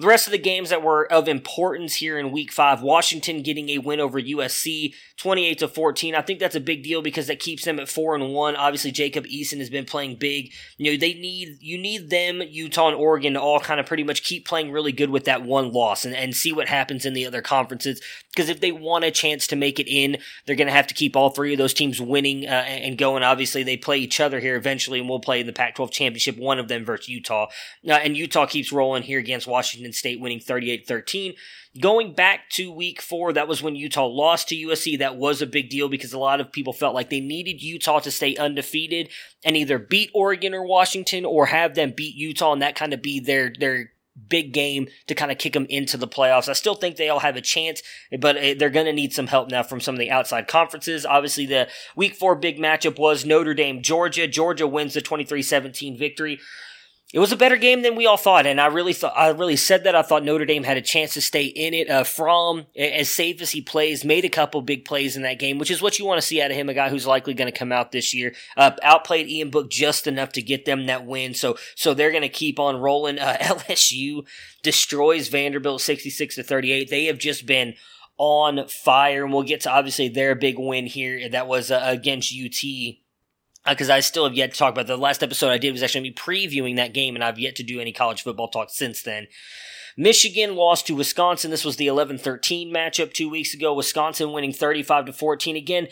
the 0.00 0.06
rest 0.06 0.26
of 0.26 0.32
the 0.32 0.38
games 0.38 0.70
that 0.70 0.82
were 0.82 1.10
of 1.10 1.28
importance 1.28 1.94
here 1.94 2.18
in 2.18 2.30
week 2.30 2.52
five, 2.52 2.82
Washington 2.82 3.42
getting 3.42 3.70
a 3.70 3.78
win 3.78 4.00
over 4.00 4.20
USC, 4.20 4.94
28 5.16 5.58
to 5.58 5.68
14. 5.68 6.14
I 6.14 6.20
think 6.20 6.38
that's 6.38 6.54
a 6.54 6.60
big 6.60 6.82
deal 6.82 7.00
because 7.00 7.26
that 7.28 7.40
keeps 7.40 7.64
them 7.64 7.80
at 7.80 7.88
four 7.88 8.14
and 8.14 8.34
one. 8.34 8.56
Obviously, 8.56 8.90
Jacob 8.90 9.24
Eason 9.24 9.58
has 9.58 9.70
been 9.70 9.86
playing 9.86 10.16
big. 10.16 10.52
You 10.76 10.92
know, 10.92 10.98
they 10.98 11.14
need, 11.14 11.56
you 11.60 11.78
need 11.78 12.10
them, 12.10 12.42
Utah 12.42 12.88
and 12.88 12.96
Oregon 12.96 13.34
to 13.34 13.40
all 13.40 13.60
kind 13.60 13.80
of 13.80 13.86
pretty 13.86 14.04
much 14.04 14.22
keep 14.22 14.46
playing 14.46 14.70
really 14.70 14.92
good 14.92 15.10
with 15.10 15.24
that 15.24 15.42
one 15.42 15.72
loss 15.72 16.04
and, 16.04 16.14
and 16.14 16.36
see 16.36 16.52
what 16.52 16.68
happens 16.68 17.06
in 17.06 17.14
the 17.14 17.26
other 17.26 17.40
conferences. 17.40 18.02
Because 18.34 18.50
if 18.50 18.60
they 18.60 18.72
want 18.72 19.04
a 19.04 19.10
chance 19.10 19.46
to 19.46 19.56
make 19.56 19.80
it 19.80 19.88
in, 19.88 20.18
they're 20.44 20.56
going 20.56 20.66
to 20.66 20.72
have 20.74 20.86
to 20.88 20.94
keep 20.94 21.16
all 21.16 21.30
three 21.30 21.54
of 21.54 21.58
those 21.58 21.72
teams 21.72 22.02
winning 22.02 22.46
uh, 22.46 22.50
and 22.50 22.98
going. 22.98 23.22
Obviously, 23.22 23.62
they 23.62 23.78
play 23.78 23.96
each 23.96 24.20
other 24.20 24.40
here 24.40 24.56
eventually, 24.56 25.00
and 25.00 25.08
we'll 25.08 25.20
play 25.20 25.40
in 25.40 25.46
the 25.46 25.54
Pac 25.54 25.76
12 25.76 25.90
championship, 25.90 26.36
one 26.36 26.58
of 26.58 26.68
them 26.68 26.84
versus 26.84 27.08
Utah. 27.08 27.46
Uh, 27.88 27.92
and 27.92 28.14
Utah 28.14 28.44
keeps 28.44 28.72
rolling 28.72 29.02
here 29.02 29.18
against 29.18 29.46
Washington. 29.46 29.85
Washington 29.86 29.92
State 29.92 30.20
winning 30.20 30.40
38 30.40 30.86
13. 30.86 31.34
Going 31.80 32.14
back 32.14 32.48
to 32.50 32.72
week 32.72 33.02
four, 33.02 33.32
that 33.34 33.48
was 33.48 33.62
when 33.62 33.76
Utah 33.76 34.06
lost 34.06 34.48
to 34.48 34.56
USC. 34.56 34.98
That 34.98 35.16
was 35.16 35.42
a 35.42 35.46
big 35.46 35.68
deal 35.68 35.88
because 35.88 36.12
a 36.12 36.18
lot 36.18 36.40
of 36.40 36.50
people 36.50 36.72
felt 36.72 36.94
like 36.94 37.10
they 37.10 37.20
needed 37.20 37.62
Utah 37.62 38.00
to 38.00 38.10
stay 38.10 38.34
undefeated 38.36 39.10
and 39.44 39.56
either 39.56 39.78
beat 39.78 40.10
Oregon 40.14 40.54
or 40.54 40.66
Washington 40.66 41.24
or 41.24 41.46
have 41.46 41.74
them 41.74 41.92
beat 41.94 42.16
Utah 42.16 42.52
and 42.52 42.62
that 42.62 42.76
kind 42.76 42.94
of 42.94 43.02
be 43.02 43.20
their, 43.20 43.52
their 43.58 43.92
big 44.28 44.54
game 44.54 44.88
to 45.06 45.14
kind 45.14 45.30
of 45.30 45.36
kick 45.36 45.52
them 45.52 45.66
into 45.68 45.98
the 45.98 46.08
playoffs. 46.08 46.48
I 46.48 46.54
still 46.54 46.74
think 46.74 46.96
they 46.96 47.10
all 47.10 47.18
have 47.20 47.36
a 47.36 47.42
chance, 47.42 47.82
but 48.18 48.36
eh, 48.38 48.54
they're 48.58 48.70
going 48.70 48.86
to 48.86 48.92
need 48.92 49.12
some 49.12 49.26
help 49.26 49.50
now 49.50 49.62
from 49.62 49.80
some 49.80 49.94
of 49.94 49.98
the 49.98 50.10
outside 50.10 50.48
conferences. 50.48 51.04
Obviously, 51.04 51.44
the 51.44 51.68
week 51.94 52.14
four 52.14 52.34
big 52.34 52.58
matchup 52.58 52.98
was 52.98 53.26
Notre 53.26 53.52
Dame, 53.52 53.82
Georgia. 53.82 54.26
Georgia 54.26 54.66
wins 54.66 54.94
the 54.94 55.02
23 55.02 55.42
17 55.42 55.98
victory. 55.98 56.40
It 57.14 57.20
was 57.20 57.30
a 57.30 57.36
better 57.36 57.56
game 57.56 57.82
than 57.82 57.94
we 57.94 58.04
all 58.04 58.16
thought, 58.16 58.46
and 58.46 58.60
I 58.60 58.66
really 58.66 58.92
thought 58.92 59.12
I 59.16 59.28
really 59.28 59.54
said 59.54 59.84
that 59.84 59.94
I 59.94 60.02
thought 60.02 60.24
Notre 60.24 60.44
Dame 60.44 60.64
had 60.64 60.76
a 60.76 60.82
chance 60.82 61.14
to 61.14 61.20
stay 61.20 61.44
in 61.44 61.72
it. 61.72 61.88
Uh, 61.88 62.02
Fromm, 62.02 62.66
as 62.76 63.08
safe 63.08 63.40
as 63.40 63.52
he 63.52 63.60
plays, 63.60 64.04
made 64.04 64.24
a 64.24 64.28
couple 64.28 64.60
big 64.60 64.84
plays 64.84 65.16
in 65.16 65.22
that 65.22 65.38
game, 65.38 65.58
which 65.58 65.70
is 65.70 65.80
what 65.80 66.00
you 66.00 66.04
want 66.04 66.20
to 66.20 66.26
see 66.26 66.42
out 66.42 66.50
of 66.50 66.56
him. 66.56 66.68
A 66.68 66.74
guy 66.74 66.88
who's 66.88 67.06
likely 67.06 67.32
going 67.32 67.50
to 67.50 67.56
come 67.56 67.70
out 67.70 67.92
this 67.92 68.12
year, 68.12 68.34
uh, 68.56 68.72
outplayed 68.82 69.28
Ian 69.28 69.50
Book 69.50 69.70
just 69.70 70.08
enough 70.08 70.32
to 70.32 70.42
get 70.42 70.64
them 70.64 70.86
that 70.86 71.06
win. 71.06 71.32
So 71.34 71.56
so 71.76 71.94
they're 71.94 72.10
going 72.10 72.22
to 72.22 72.28
keep 72.28 72.58
on 72.58 72.80
rolling. 72.80 73.20
Uh, 73.20 73.36
LSU 73.40 74.26
destroys 74.64 75.28
Vanderbilt 75.28 75.82
sixty 75.82 76.10
six 76.10 76.34
to 76.34 76.42
thirty 76.42 76.72
eight. 76.72 76.90
They 76.90 77.04
have 77.04 77.18
just 77.18 77.46
been 77.46 77.74
on 78.18 78.66
fire, 78.66 79.22
and 79.22 79.32
we'll 79.32 79.44
get 79.44 79.60
to 79.60 79.70
obviously 79.70 80.08
their 80.08 80.34
big 80.34 80.58
win 80.58 80.86
here. 80.86 81.28
That 81.28 81.46
was 81.46 81.70
uh, 81.70 81.82
against 81.84 82.34
UT 82.34 82.96
because 83.68 83.90
uh, 83.90 83.94
I 83.94 84.00
still 84.00 84.24
have 84.24 84.34
yet 84.34 84.52
to 84.52 84.58
talk 84.58 84.72
about 84.72 84.86
the 84.86 84.96
last 84.96 85.22
episode 85.22 85.50
I 85.50 85.58
did 85.58 85.72
was 85.72 85.82
actually 85.82 86.02
me 86.02 86.12
previewing 86.12 86.76
that 86.76 86.94
game, 86.94 87.14
and 87.14 87.24
I've 87.24 87.38
yet 87.38 87.56
to 87.56 87.62
do 87.62 87.80
any 87.80 87.92
college 87.92 88.22
football 88.22 88.48
talk 88.48 88.70
since 88.70 89.02
then. 89.02 89.26
Michigan 89.96 90.56
lost 90.56 90.86
to 90.86 90.94
Wisconsin. 90.94 91.50
This 91.50 91.64
was 91.64 91.76
the 91.76 91.86
11-13 91.86 92.70
matchup 92.70 93.12
two 93.12 93.30
weeks 93.30 93.54
ago. 93.54 93.72
Wisconsin 93.72 94.32
winning 94.32 94.52
35 94.52 95.06
to 95.06 95.12
14. 95.12 95.56
Again, 95.56 95.88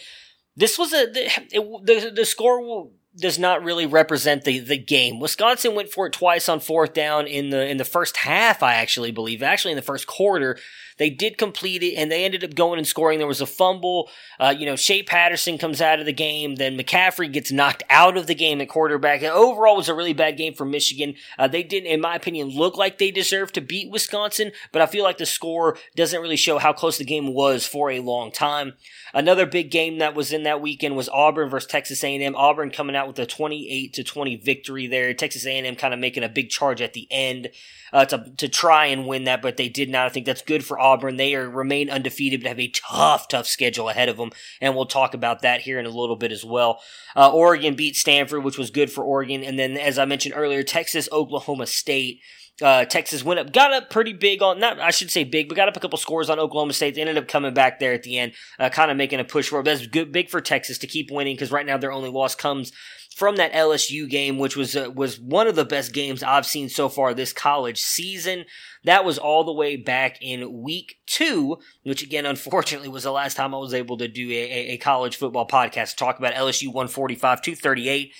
this 0.56 0.78
was 0.78 0.92
a 0.92 1.06
the, 1.06 1.24
it, 1.50 1.86
the, 1.86 2.10
the 2.10 2.24
score 2.26 2.90
does 3.16 3.38
not 3.38 3.64
really 3.64 3.86
represent 3.86 4.44
the, 4.44 4.58
the 4.58 4.76
game. 4.76 5.20
Wisconsin 5.20 5.74
went 5.74 5.90
for 5.90 6.06
it 6.06 6.12
twice 6.12 6.48
on 6.48 6.60
fourth 6.60 6.94
down 6.94 7.26
in 7.26 7.50
the 7.50 7.66
in 7.66 7.76
the 7.76 7.84
first 7.84 8.18
half. 8.18 8.62
I 8.62 8.74
actually 8.74 9.10
believe, 9.10 9.42
actually 9.42 9.72
in 9.72 9.76
the 9.76 9.82
first 9.82 10.06
quarter. 10.06 10.58
They 10.98 11.10
did 11.10 11.38
complete 11.38 11.82
it, 11.82 11.94
and 11.94 12.10
they 12.10 12.24
ended 12.24 12.44
up 12.44 12.54
going 12.54 12.78
and 12.78 12.86
scoring. 12.86 13.18
There 13.18 13.26
was 13.26 13.40
a 13.40 13.46
fumble. 13.46 14.08
Uh, 14.38 14.54
you 14.56 14.66
know, 14.66 14.76
Shea 14.76 15.02
Patterson 15.02 15.58
comes 15.58 15.80
out 15.80 16.00
of 16.00 16.06
the 16.06 16.12
game. 16.12 16.56
Then 16.56 16.78
McCaffrey 16.78 17.32
gets 17.32 17.52
knocked 17.52 17.82
out 17.90 18.16
of 18.16 18.26
the 18.26 18.34
game 18.34 18.60
at 18.60 18.68
quarterback. 18.68 19.22
And 19.22 19.32
overall, 19.32 19.76
was 19.76 19.88
a 19.88 19.94
really 19.94 20.12
bad 20.12 20.36
game 20.36 20.54
for 20.54 20.64
Michigan. 20.64 21.14
Uh, 21.38 21.48
they 21.48 21.62
didn't, 21.62 21.90
in 21.90 22.00
my 22.00 22.14
opinion, 22.14 22.48
look 22.48 22.76
like 22.76 22.98
they 22.98 23.10
deserved 23.10 23.54
to 23.54 23.60
beat 23.60 23.90
Wisconsin, 23.90 24.52
but 24.72 24.82
I 24.82 24.86
feel 24.86 25.04
like 25.04 25.18
the 25.18 25.26
score 25.26 25.76
doesn't 25.96 26.20
really 26.20 26.36
show 26.36 26.58
how 26.58 26.72
close 26.72 26.98
the 26.98 27.04
game 27.04 27.34
was 27.34 27.66
for 27.66 27.90
a 27.90 28.00
long 28.00 28.30
time. 28.30 28.74
Another 29.14 29.46
big 29.46 29.70
game 29.70 29.98
that 29.98 30.16
was 30.16 30.32
in 30.32 30.42
that 30.42 30.60
weekend 30.60 30.96
was 30.96 31.08
Auburn 31.08 31.48
versus 31.48 31.70
Texas 31.70 32.02
A&M. 32.02 32.34
Auburn 32.34 32.70
coming 32.70 32.96
out 32.96 33.06
with 33.06 33.18
a 33.20 33.26
28 33.26 33.92
to 33.92 34.02
20 34.02 34.36
victory 34.36 34.88
there. 34.88 35.14
Texas 35.14 35.46
A&M 35.46 35.76
kind 35.76 35.94
of 35.94 36.00
making 36.00 36.24
a 36.24 36.28
big 36.28 36.50
charge 36.50 36.82
at 36.82 36.94
the 36.94 37.06
end 37.12 37.50
uh, 37.92 38.04
to 38.04 38.32
to 38.38 38.48
try 38.48 38.86
and 38.86 39.06
win 39.06 39.24
that, 39.24 39.40
but 39.40 39.56
they 39.56 39.68
did 39.68 39.88
not. 39.88 40.06
I 40.06 40.08
think 40.08 40.26
that's 40.26 40.42
good 40.42 40.64
for 40.64 40.80
Auburn. 40.80 41.16
They 41.16 41.36
are 41.36 41.48
remain 41.48 41.88
undefeated, 41.88 42.42
but 42.42 42.48
have 42.48 42.58
a 42.58 42.68
tough, 42.68 43.28
tough 43.28 43.46
schedule 43.46 43.88
ahead 43.88 44.08
of 44.08 44.16
them, 44.16 44.32
and 44.60 44.74
we'll 44.74 44.84
talk 44.84 45.14
about 45.14 45.42
that 45.42 45.60
here 45.60 45.78
in 45.78 45.86
a 45.86 45.90
little 45.90 46.16
bit 46.16 46.32
as 46.32 46.44
well. 46.44 46.80
Uh, 47.14 47.32
Oregon 47.32 47.76
beat 47.76 47.94
Stanford, 47.94 48.42
which 48.42 48.58
was 48.58 48.70
good 48.70 48.90
for 48.90 49.04
Oregon, 49.04 49.44
and 49.44 49.56
then 49.56 49.76
as 49.76 49.96
I 49.96 50.06
mentioned 50.06 50.34
earlier, 50.36 50.64
Texas, 50.64 51.08
Oklahoma 51.12 51.66
State. 51.66 52.20
Uh, 52.62 52.84
Texas 52.84 53.24
went 53.24 53.40
up, 53.40 53.52
got 53.52 53.72
up 53.72 53.90
pretty 53.90 54.12
big 54.12 54.40
on, 54.40 54.60
not, 54.60 54.78
I 54.78 54.90
should 54.90 55.10
say 55.10 55.24
big, 55.24 55.48
but 55.48 55.56
got 55.56 55.68
up 55.68 55.76
a 55.76 55.80
couple 55.80 55.98
scores 55.98 56.30
on 56.30 56.38
Oklahoma 56.38 56.72
State. 56.72 56.94
They 56.94 57.00
ended 57.00 57.18
up 57.18 57.26
coming 57.26 57.52
back 57.52 57.80
there 57.80 57.92
at 57.92 58.04
the 58.04 58.16
end, 58.16 58.32
uh, 58.60 58.68
kind 58.68 58.92
of 58.92 58.96
making 58.96 59.18
a 59.18 59.24
push 59.24 59.48
for 59.48 59.58
it. 59.58 59.64
That's 59.64 59.86
good, 59.88 60.12
big 60.12 60.28
for 60.28 60.40
Texas 60.40 60.78
to 60.78 60.86
keep 60.86 61.10
winning 61.10 61.34
because 61.34 61.50
right 61.50 61.66
now 61.66 61.78
their 61.78 61.90
only 61.90 62.10
loss 62.10 62.36
comes 62.36 62.70
from 63.14 63.36
that 63.36 63.52
LSU 63.52 64.08
game, 64.08 64.38
which 64.38 64.56
was 64.56 64.76
uh, 64.76 64.90
was 64.94 65.20
one 65.20 65.46
of 65.46 65.54
the 65.54 65.64
best 65.64 65.92
games 65.92 66.22
I've 66.22 66.46
seen 66.46 66.68
so 66.68 66.88
far 66.88 67.14
this 67.14 67.32
college 67.32 67.80
season. 67.80 68.44
That 68.84 69.04
was 69.04 69.18
all 69.18 69.44
the 69.44 69.52
way 69.52 69.76
back 69.76 70.18
in 70.20 70.62
week 70.62 70.96
two, 71.06 71.58
which 71.84 72.02
again, 72.02 72.26
unfortunately, 72.26 72.88
was 72.88 73.04
the 73.04 73.12
last 73.12 73.36
time 73.36 73.54
I 73.54 73.58
was 73.58 73.72
able 73.72 73.96
to 73.98 74.08
do 74.08 74.30
a, 74.30 74.72
a 74.72 74.76
college 74.78 75.16
football 75.16 75.46
podcast. 75.46 75.96
Talk 75.96 76.18
about 76.18 76.34
LSU 76.34 76.68
145, 76.68 77.40
238. 77.40 78.12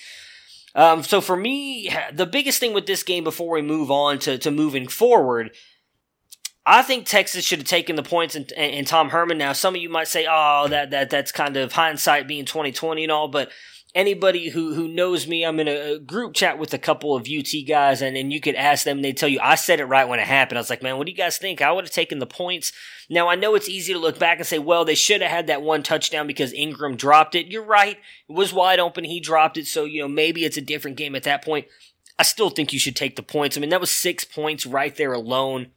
Um, 0.75 1.03
so 1.03 1.21
for 1.21 1.37
me, 1.37 1.89
the 2.13 2.25
biggest 2.25 2.59
thing 2.59 2.73
with 2.73 2.85
this 2.85 3.01
game 3.01 3.23
before 3.23 3.49
we 3.49 3.61
move 3.61 3.89
on 3.89 4.19
to, 4.19 4.37
to 4.37 4.51
moving 4.51 4.87
forward, 4.87 5.51
I 6.65 6.81
think 6.81 7.05
Texas 7.05 7.45
should 7.45 7.59
have 7.59 7.67
taken 7.67 7.95
the 7.95 8.03
points 8.03 8.35
and, 8.35 8.51
and 8.53 8.85
Tom 8.85 9.09
Herman. 9.09 9.37
Now, 9.37 9.53
some 9.53 9.75
of 9.75 9.81
you 9.81 9.89
might 9.89 10.07
say, 10.07 10.25
"Oh, 10.29 10.67
that 10.67 10.89
that 10.89 11.11
that's 11.11 11.31
kind 11.31 11.57
of 11.57 11.71
hindsight 11.71 12.27
being 12.27 12.45
2020 12.45 13.03
and 13.03 13.11
all," 13.11 13.27
but 13.27 13.51
anybody 13.95 14.49
who 14.49 14.73
who 14.73 14.87
knows 14.87 15.25
me, 15.25 15.43
I'm 15.43 15.59
in 15.59 15.67
a, 15.67 15.97
group 15.97 16.33
chat 16.33 16.59
with 16.59 16.73
a 16.73 16.77
couple 16.77 17.15
of 17.15 17.27
UT 17.27 17.47
guys, 17.67 18.01
and, 18.01 18.17
and 18.17 18.31
you 18.31 18.41
could 18.41 18.55
ask 18.55 18.83
them, 18.83 19.01
they 19.01 19.13
tell 19.13 19.29
you 19.29 19.39
I 19.41 19.55
said 19.55 19.79
it 19.79 19.85
right 19.85 20.07
when 20.07 20.19
it 20.19 20.27
happened. 20.27 20.57
I 20.57 20.61
was 20.61 20.69
like, 20.69 20.83
man, 20.83 20.97
what 20.97 21.05
do 21.05 21.11
you 21.11 21.17
guys 21.17 21.37
think? 21.37 21.61
I 21.61 21.71
would 21.71 21.85
have 21.85 21.93
taken 21.93 22.19
the 22.19 22.27
points. 22.27 22.73
Now 23.09 23.29
I 23.29 23.35
know 23.35 23.55
it's 23.55 23.69
easy 23.69 23.93
to 23.93 23.99
look 23.99 24.19
back 24.19 24.37
and 24.37 24.45
say, 24.45 24.59
well, 24.59 24.85
they 24.85 24.95
should 24.95 25.21
have 25.21 25.31
had 25.31 25.47
that 25.47 25.61
one 25.61 25.81
touchdown 25.81 26.27
because 26.27 26.53
Ingram 26.53 26.97
dropped 26.97 27.33
it. 27.33 27.47
You're 27.47 27.63
right; 27.63 27.97
it 28.29 28.33
was 28.33 28.53
wide 28.53 28.79
open. 28.79 29.05
He 29.05 29.19
dropped 29.19 29.57
it, 29.57 29.65
so 29.65 29.85
you 29.85 30.01
know 30.01 30.09
maybe 30.09 30.43
it's 30.43 30.57
a 30.57 30.61
different 30.61 30.97
game 30.97 31.15
at 31.15 31.23
that 31.23 31.43
point. 31.43 31.65
I 32.19 32.23
still 32.23 32.49
think 32.49 32.73
you 32.73 32.79
should 32.79 32.95
take 32.95 33.15
the 33.15 33.23
points. 33.23 33.57
I 33.57 33.59
mean, 33.59 33.71
that 33.71 33.81
was 33.81 33.91
six 33.91 34.23
points 34.23 34.65
right 34.65 34.95
there 34.95 35.13
alone. 35.13 35.71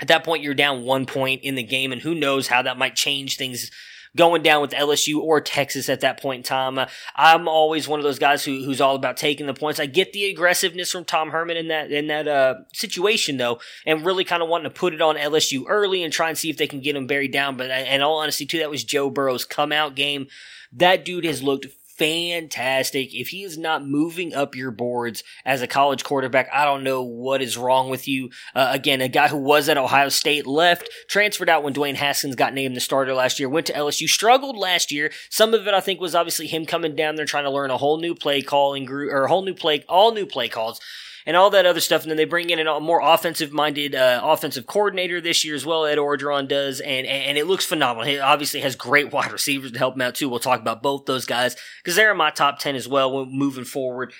At 0.00 0.08
that 0.08 0.24
point, 0.24 0.42
you're 0.42 0.54
down 0.54 0.84
one 0.84 1.06
point 1.06 1.42
in 1.42 1.54
the 1.54 1.62
game, 1.62 1.92
and 1.92 2.02
who 2.02 2.14
knows 2.14 2.48
how 2.48 2.62
that 2.62 2.78
might 2.78 2.94
change 2.94 3.36
things 3.36 3.70
going 4.16 4.42
down 4.42 4.60
with 4.60 4.72
LSU 4.72 5.18
or 5.18 5.40
Texas 5.40 5.88
at 5.88 6.00
that 6.00 6.20
point 6.20 6.38
in 6.38 6.42
time. 6.42 6.78
I'm 7.16 7.48
always 7.48 7.88
one 7.88 8.00
of 8.00 8.04
those 8.04 8.18
guys 8.18 8.44
who, 8.44 8.64
who's 8.64 8.80
all 8.80 8.94
about 8.94 9.16
taking 9.16 9.46
the 9.46 9.54
points. 9.54 9.80
I 9.80 9.86
get 9.86 10.12
the 10.12 10.26
aggressiveness 10.26 10.90
from 10.90 11.04
Tom 11.04 11.30
Herman 11.30 11.56
in 11.56 11.68
that 11.68 11.90
in 11.90 12.08
that 12.08 12.28
uh, 12.28 12.54
situation 12.72 13.36
though, 13.36 13.60
and 13.86 14.04
really 14.04 14.24
kind 14.24 14.42
of 14.42 14.48
wanting 14.48 14.70
to 14.70 14.78
put 14.78 14.94
it 14.94 15.02
on 15.02 15.16
LSU 15.16 15.64
early 15.68 16.02
and 16.02 16.12
try 16.12 16.28
and 16.28 16.38
see 16.38 16.50
if 16.50 16.56
they 16.56 16.66
can 16.66 16.80
get 16.80 16.96
him 16.96 17.06
buried 17.06 17.32
down. 17.32 17.56
But 17.56 17.70
in 17.70 18.02
all 18.02 18.18
honesty, 18.18 18.46
too, 18.46 18.58
that 18.58 18.70
was 18.70 18.84
Joe 18.84 19.10
Burrow's 19.10 19.44
come 19.44 19.72
out 19.72 19.94
game. 19.94 20.26
That 20.72 21.04
dude 21.04 21.24
has 21.24 21.42
looked 21.42 21.66
fantastic. 22.02 23.14
If 23.14 23.28
he 23.28 23.44
is 23.44 23.56
not 23.56 23.86
moving 23.86 24.34
up 24.34 24.56
your 24.56 24.72
boards 24.72 25.22
as 25.44 25.62
a 25.62 25.68
college 25.68 26.02
quarterback, 26.02 26.48
I 26.52 26.64
don't 26.64 26.82
know 26.82 27.02
what 27.02 27.40
is 27.40 27.56
wrong 27.56 27.90
with 27.90 28.08
you. 28.08 28.30
Uh, 28.56 28.70
again, 28.72 29.00
a 29.00 29.06
guy 29.06 29.28
who 29.28 29.36
was 29.36 29.68
at 29.68 29.78
Ohio 29.78 30.08
State 30.08 30.44
left, 30.44 30.90
transferred 31.08 31.48
out 31.48 31.62
when 31.62 31.74
Dwayne 31.74 31.94
Haskins 31.94 32.34
got 32.34 32.54
named 32.54 32.74
the 32.74 32.80
starter 32.80 33.14
last 33.14 33.38
year, 33.38 33.48
went 33.48 33.66
to 33.68 33.72
LSU, 33.72 34.08
struggled 34.08 34.56
last 34.56 34.90
year. 34.90 35.12
Some 35.30 35.54
of 35.54 35.68
it, 35.68 35.74
I 35.74 35.80
think, 35.80 36.00
was 36.00 36.16
obviously 36.16 36.48
him 36.48 36.66
coming 36.66 36.96
down 36.96 37.14
there 37.14 37.24
trying 37.24 37.44
to 37.44 37.50
learn 37.50 37.70
a 37.70 37.78
whole 37.78 38.00
new 38.00 38.16
play 38.16 38.42
calling 38.42 38.84
group 38.84 39.12
or 39.12 39.22
a 39.22 39.28
whole 39.28 39.44
new 39.44 39.54
play, 39.54 39.84
all 39.88 40.12
new 40.12 40.26
play 40.26 40.48
calls 40.48 40.80
and 41.26 41.36
all 41.36 41.50
that 41.50 41.66
other 41.66 41.80
stuff. 41.80 42.02
And 42.02 42.10
then 42.10 42.16
they 42.16 42.24
bring 42.24 42.50
in 42.50 42.66
a 42.66 42.80
more 42.80 43.00
offensive 43.00 43.52
minded 43.52 43.94
uh, 43.94 44.20
offensive 44.22 44.66
coordinator 44.66 45.20
this 45.20 45.44
year 45.44 45.54
as 45.54 45.66
well. 45.66 45.84
Ed 45.84 45.98
Orgeron 45.98 46.48
does, 46.48 46.80
and 46.80 47.06
and 47.06 47.38
it 47.38 47.46
looks 47.46 47.64
phenomenal. 47.64 48.06
He 48.06 48.18
obviously 48.18 48.60
has 48.60 48.76
great 48.76 49.12
wide 49.12 49.32
receivers 49.32 49.72
to 49.72 49.78
help 49.78 49.94
him 49.94 50.02
out 50.02 50.14
too. 50.14 50.28
We'll 50.28 50.38
talk 50.38 50.60
about 50.60 50.82
both 50.82 51.06
those 51.06 51.26
guys 51.26 51.56
because 51.82 51.96
they're 51.96 52.12
in 52.12 52.16
my 52.16 52.30
top 52.30 52.58
ten 52.58 52.76
as 52.76 52.88
well 52.88 53.26
moving 53.26 53.64
forward. 53.64 54.12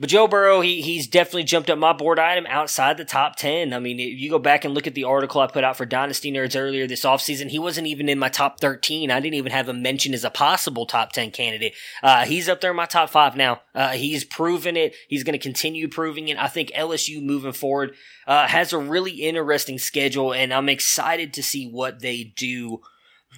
But 0.00 0.08
Joe 0.08 0.26
Burrow, 0.26 0.62
he 0.62 0.80
he's 0.80 1.06
definitely 1.06 1.44
jumped 1.44 1.68
up 1.68 1.78
my 1.78 1.92
board 1.92 2.18
item 2.18 2.46
outside 2.48 2.96
the 2.96 3.04
top 3.04 3.36
10. 3.36 3.74
I 3.74 3.78
mean, 3.78 4.00
if 4.00 4.18
you 4.18 4.30
go 4.30 4.38
back 4.38 4.64
and 4.64 4.72
look 4.72 4.86
at 4.86 4.94
the 4.94 5.04
article 5.04 5.42
I 5.42 5.46
put 5.46 5.62
out 5.62 5.76
for 5.76 5.84
Dynasty 5.84 6.32
Nerds 6.32 6.58
earlier 6.58 6.86
this 6.86 7.04
offseason, 7.04 7.50
he 7.50 7.58
wasn't 7.58 7.86
even 7.86 8.08
in 8.08 8.18
my 8.18 8.30
top 8.30 8.60
13. 8.60 9.10
I 9.10 9.20
didn't 9.20 9.34
even 9.34 9.52
have 9.52 9.68
him 9.68 9.82
mentioned 9.82 10.14
as 10.14 10.24
a 10.24 10.30
possible 10.30 10.86
top 10.86 11.12
10 11.12 11.32
candidate. 11.32 11.74
Uh, 12.02 12.24
he's 12.24 12.48
up 12.48 12.62
there 12.62 12.70
in 12.70 12.78
my 12.78 12.86
top 12.86 13.10
five 13.10 13.36
now. 13.36 13.60
Uh, 13.74 13.90
he's 13.90 14.24
proven 14.24 14.74
it. 14.74 14.94
He's 15.06 15.22
going 15.22 15.38
to 15.38 15.38
continue 15.38 15.86
proving 15.86 16.28
it. 16.28 16.38
I 16.38 16.48
think 16.48 16.70
LSU 16.70 17.22
moving 17.22 17.52
forward 17.52 17.94
uh, 18.26 18.46
has 18.46 18.72
a 18.72 18.78
really 18.78 19.12
interesting 19.12 19.78
schedule, 19.78 20.32
and 20.32 20.54
I'm 20.54 20.70
excited 20.70 21.34
to 21.34 21.42
see 21.42 21.68
what 21.68 22.00
they 22.00 22.24
do 22.24 22.80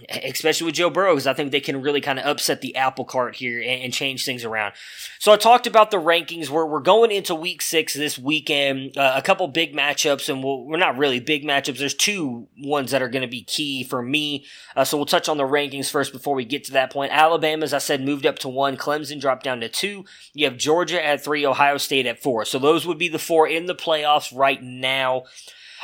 especially 0.09 0.65
with 0.67 0.75
Joe 0.75 0.91
Burrow, 0.91 1.13
because 1.13 1.27
I 1.27 1.35
think 1.35 1.53
they 1.53 1.61
can 1.61 1.83
really 1.83 2.01
kind 2.01 2.19
of 2.19 2.25
upset 2.25 2.63
the 2.63 2.77
apple 2.77 3.05
cart 3.05 3.37
here 3.37 3.61
and, 3.61 3.83
and, 3.83 3.93
change 3.93 4.25
things 4.25 4.43
around. 4.43 4.73
So 5.19 5.33
I 5.33 5.37
talked 5.37 5.67
about 5.67 5.91
the 5.91 5.99
rankings. 5.99 6.49
Where 6.49 6.65
we're 6.65 6.81
going 6.81 7.11
into 7.11 7.35
Week 7.35 7.61
Six 7.61 7.93
this 7.93 8.19
weekend. 8.19 8.97
Uh, 8.97 9.13
a 9.15 9.23
couple 9.23 9.47
big 9.49 9.75
matchups, 9.75 10.31
and 10.31 10.43
we 10.43 10.65
we 10.67 10.75
are 10.75 10.79
not 10.79 10.97
really 10.97 11.21
big 11.21 11.45
matchups. 11.45 11.79
There's 11.79 11.95
two 11.95 12.49
ones 12.59 12.91
that 12.91 13.03
are 13.03 13.09
going 13.09 13.23
to 13.23 13.29
be 13.29 13.43
key 13.43 13.85
for 13.85 14.03
me. 14.03 14.47
Uh, 14.75 14.85
so 14.85 14.97
we'll 14.97 15.07
touch 15.07 15.29
on 15.29 15.37
the 15.37 15.45
rankings 15.45 15.91
first 15.91 16.13
before 16.13 16.35
we 16.35 16.47
get 16.47 16.65
to 16.65 16.73
that 16.73 16.91
point. 16.91 17.13
Alabama, 17.13 17.65
as 17.65 17.75
I 17.75 17.79
said, 17.79 18.03
moved 18.03 18.25
up 18.25 18.39
to 18.41 18.49
one. 18.49 18.79
Clemson 18.79 19.21
dropped 19.21 19.45
down 19.45 19.61
to 19.61 19.69
two. 19.69 20.07
You 20.33 20.47
have 20.47 20.57
Georgia 20.57 21.05
at 21.05 21.23
three. 21.23 21.45
Ohio 21.45 21.77
State 21.77 22.07
at 22.07 22.23
four. 22.23 22.45
So 22.47 22.59
those 22.59 22.87
would 22.87 22.99
be 22.99 23.09
the 23.09 23.19
four 23.19 23.47
in 23.47 23.67
the 23.67 23.75
playoffs 23.75 24.37
right 24.37 24.63
now. 24.63 25.25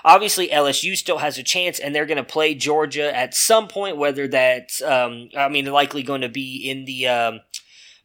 Obviously, 0.04 0.48
LSU 0.48 0.96
still 0.96 1.18
has 1.18 1.38
a 1.38 1.42
chance, 1.42 1.78
and 1.78 1.94
they're 1.94 2.06
going 2.06 2.16
to 2.16 2.24
play 2.24 2.54
Georgia 2.54 3.14
at 3.14 3.34
some 3.34 3.68
point. 3.68 3.96
Whether 3.96 4.28
that's, 4.28 4.82
um, 4.82 5.28
I 5.36 5.48
mean, 5.48 5.66
likely 5.66 6.02
going 6.02 6.22
to 6.22 6.28
be 6.28 6.68
in 6.68 6.84
the. 6.84 7.08
Um, 7.08 7.40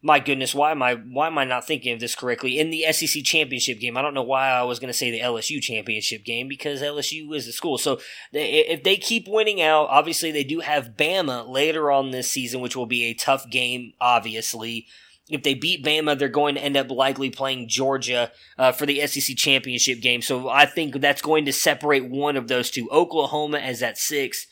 my 0.04 0.20
goodness, 0.20 0.54
why 0.54 0.70
am 0.70 0.82
I 0.82 0.96
why 0.96 1.28
am 1.28 1.38
I 1.38 1.44
not 1.44 1.66
thinking 1.66 1.94
of 1.94 1.98
this 1.98 2.14
correctly? 2.14 2.58
In 2.58 2.68
the 2.68 2.84
SEC 2.92 3.24
championship 3.24 3.80
game, 3.80 3.96
I 3.96 4.02
don't 4.02 4.12
know 4.12 4.22
why 4.22 4.50
I 4.50 4.62
was 4.62 4.78
going 4.78 4.92
to 4.92 4.96
say 4.96 5.10
the 5.10 5.20
LSU 5.20 5.62
championship 5.62 6.26
game 6.26 6.46
because 6.46 6.82
LSU 6.82 7.34
is 7.34 7.46
the 7.46 7.52
school. 7.52 7.78
So 7.78 7.98
if 8.30 8.82
they 8.82 8.96
keep 8.98 9.26
winning 9.26 9.62
out, 9.62 9.88
obviously 9.88 10.30
they 10.30 10.44
do 10.44 10.60
have 10.60 10.90
Bama 10.98 11.48
later 11.48 11.90
on 11.90 12.10
this 12.10 12.30
season, 12.30 12.60
which 12.60 12.76
will 12.76 12.84
be 12.84 13.04
a 13.04 13.14
tough 13.14 13.48
game. 13.48 13.94
Obviously, 13.98 14.88
if 15.28 15.42
they 15.42 15.54
beat 15.54 15.84
Bama, 15.84 16.18
they're 16.18 16.28
going 16.28 16.54
to 16.54 16.60
end 16.60 16.76
up 16.76 16.90
likely 16.90 17.30
playing 17.30 17.68
Georgia 17.68 18.30
uh, 18.58 18.72
for 18.72 18.84
the 18.84 19.06
SEC 19.06 19.36
championship 19.36 20.00
game. 20.00 20.20
So 20.20 20.48
I 20.48 20.66
think 20.66 21.00
that's 21.00 21.22
going 21.22 21.46
to 21.46 21.52
separate 21.52 22.08
one 22.10 22.36
of 22.36 22.48
those 22.48 22.70
two. 22.70 22.88
Oklahoma 22.90 23.58
as 23.58 23.82
at 23.82 23.96
six, 23.96 24.46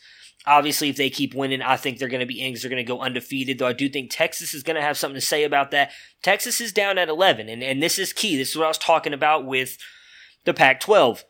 Obviously, 0.45 0.89
if 0.89 0.97
they 0.97 1.09
keep 1.09 1.33
winning, 1.33 1.61
I 1.61 1.77
think 1.77 1.97
they're 1.97 2.09
going 2.09 2.19
to 2.19 2.25
be 2.25 2.41
Ings. 2.41 2.61
They're 2.61 2.69
going 2.69 2.83
to 2.83 2.87
go 2.87 2.99
undefeated, 2.99 3.59
though 3.59 3.67
I 3.67 3.73
do 3.73 3.87
think 3.87 4.11
Texas 4.11 4.53
is 4.53 4.63
going 4.63 4.75
to 4.75 4.81
have 4.81 4.97
something 4.97 5.19
to 5.19 5.25
say 5.25 5.45
about 5.45 5.71
that. 5.71 5.91
Texas 6.21 6.59
is 6.59 6.73
down 6.73 6.97
at 6.97 7.07
11, 7.07 7.47
and, 7.47 7.63
and 7.63 7.81
this 7.81 7.97
is 7.97 8.11
key. 8.11 8.35
This 8.35 8.49
is 8.49 8.57
what 8.57 8.65
I 8.65 8.69
was 8.69 8.77
talking 8.77 9.13
about 9.13 9.45
with 9.45 9.77
the 10.43 10.53
Pac 10.53 10.81
12. 10.81 11.23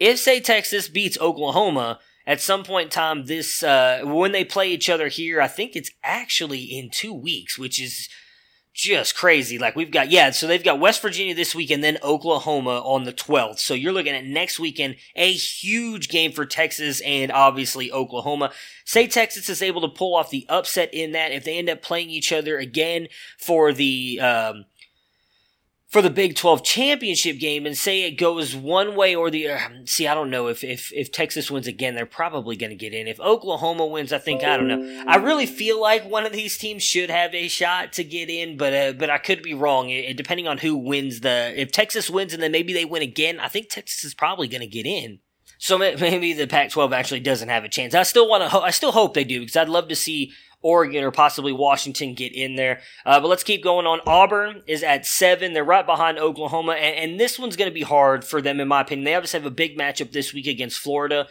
If, 0.00 0.18
say, 0.18 0.40
Texas 0.40 0.88
beats 0.88 1.18
Oklahoma, 1.20 2.00
at 2.26 2.40
some 2.40 2.64
point 2.64 2.86
in 2.86 2.90
time, 2.90 3.26
this, 3.26 3.62
uh, 3.62 4.00
when 4.04 4.32
they 4.32 4.44
play 4.44 4.68
each 4.68 4.90
other 4.90 5.06
here, 5.06 5.40
I 5.40 5.46
think 5.48 5.76
it's 5.76 5.92
actually 6.02 6.62
in 6.62 6.90
two 6.90 7.14
weeks, 7.14 7.56
which 7.56 7.80
is 7.80 8.08
just 8.78 9.16
crazy. 9.16 9.58
Like 9.58 9.74
we've 9.74 9.90
got, 9.90 10.08
yeah, 10.08 10.30
so 10.30 10.46
they've 10.46 10.62
got 10.62 10.78
West 10.78 11.02
Virginia 11.02 11.34
this 11.34 11.52
week 11.52 11.72
and 11.72 11.82
then 11.82 11.98
Oklahoma 12.00 12.80
on 12.84 13.02
the 13.02 13.12
12th. 13.12 13.58
So 13.58 13.74
you're 13.74 13.92
looking 13.92 14.14
at 14.14 14.24
next 14.24 14.60
weekend, 14.60 14.94
a 15.16 15.32
huge 15.32 16.08
game 16.08 16.30
for 16.30 16.46
Texas 16.46 17.00
and 17.00 17.32
obviously 17.32 17.90
Oklahoma. 17.90 18.52
Say 18.84 19.08
Texas 19.08 19.48
is 19.48 19.62
able 19.62 19.80
to 19.80 19.88
pull 19.88 20.14
off 20.14 20.30
the 20.30 20.46
upset 20.48 20.94
in 20.94 21.10
that 21.10 21.32
if 21.32 21.42
they 21.44 21.58
end 21.58 21.68
up 21.68 21.82
playing 21.82 22.10
each 22.10 22.32
other 22.32 22.56
again 22.56 23.08
for 23.36 23.72
the, 23.72 24.20
um, 24.20 24.64
for 25.88 26.02
the 26.02 26.10
Big 26.10 26.36
12 26.36 26.62
championship 26.62 27.38
game 27.38 27.64
and 27.64 27.76
say 27.76 28.02
it 28.02 28.18
goes 28.18 28.54
one 28.54 28.94
way 28.94 29.14
or 29.14 29.30
the 29.30 29.48
other. 29.48 29.82
See, 29.86 30.06
I 30.06 30.14
don't 30.14 30.28
know 30.28 30.48
if, 30.48 30.62
if, 30.62 30.92
if 30.92 31.10
Texas 31.10 31.50
wins 31.50 31.66
again, 31.66 31.94
they're 31.94 32.04
probably 32.04 32.56
going 32.56 32.70
to 32.70 32.76
get 32.76 32.92
in. 32.92 33.08
If 33.08 33.18
Oklahoma 33.20 33.86
wins, 33.86 34.12
I 34.12 34.18
think, 34.18 34.44
I 34.44 34.58
don't 34.58 34.68
know. 34.68 35.04
I 35.08 35.16
really 35.16 35.46
feel 35.46 35.80
like 35.80 36.04
one 36.04 36.26
of 36.26 36.32
these 36.32 36.58
teams 36.58 36.82
should 36.82 37.08
have 37.08 37.34
a 37.34 37.48
shot 37.48 37.94
to 37.94 38.04
get 38.04 38.28
in, 38.28 38.58
but, 38.58 38.74
uh, 38.74 38.92
but 38.92 39.08
I 39.08 39.16
could 39.16 39.42
be 39.42 39.54
wrong. 39.54 39.88
It, 39.88 40.18
depending 40.18 40.46
on 40.46 40.58
who 40.58 40.76
wins 40.76 41.20
the, 41.20 41.54
if 41.56 41.72
Texas 41.72 42.10
wins 42.10 42.34
and 42.34 42.42
then 42.42 42.52
maybe 42.52 42.74
they 42.74 42.84
win 42.84 43.02
again, 43.02 43.40
I 43.40 43.48
think 43.48 43.70
Texas 43.70 44.04
is 44.04 44.12
probably 44.12 44.46
going 44.46 44.60
to 44.60 44.66
get 44.66 44.84
in. 44.84 45.20
So 45.56 45.78
maybe 45.78 46.34
the 46.34 46.46
Pac-12 46.46 46.92
actually 46.92 47.20
doesn't 47.20 47.48
have 47.48 47.64
a 47.64 47.68
chance. 47.68 47.94
I 47.94 48.02
still 48.04 48.28
want 48.28 48.42
to, 48.42 48.48
ho- 48.48 48.60
I 48.60 48.70
still 48.70 48.92
hope 48.92 49.14
they 49.14 49.24
do 49.24 49.40
because 49.40 49.56
I'd 49.56 49.68
love 49.68 49.88
to 49.88 49.96
see 49.96 50.32
Oregon 50.60 51.04
or 51.04 51.10
possibly 51.10 51.52
Washington 51.52 52.14
get 52.14 52.34
in 52.34 52.56
there. 52.56 52.80
Uh, 53.06 53.20
but 53.20 53.28
let's 53.28 53.44
keep 53.44 53.62
going 53.62 53.86
on. 53.86 54.00
Auburn 54.06 54.62
is 54.66 54.82
at 54.82 55.06
seven. 55.06 55.52
They're 55.52 55.64
right 55.64 55.86
behind 55.86 56.18
Oklahoma, 56.18 56.72
and, 56.72 57.12
and 57.12 57.20
this 57.20 57.38
one's 57.38 57.56
going 57.56 57.70
to 57.70 57.74
be 57.74 57.82
hard 57.82 58.24
for 58.24 58.42
them, 58.42 58.60
in 58.60 58.68
my 58.68 58.80
opinion. 58.80 59.04
They 59.04 59.14
obviously 59.14 59.40
have 59.40 59.46
a 59.46 59.50
big 59.50 59.78
matchup 59.78 60.12
this 60.12 60.34
week 60.34 60.46
against 60.46 60.78
Florida. 60.80 61.28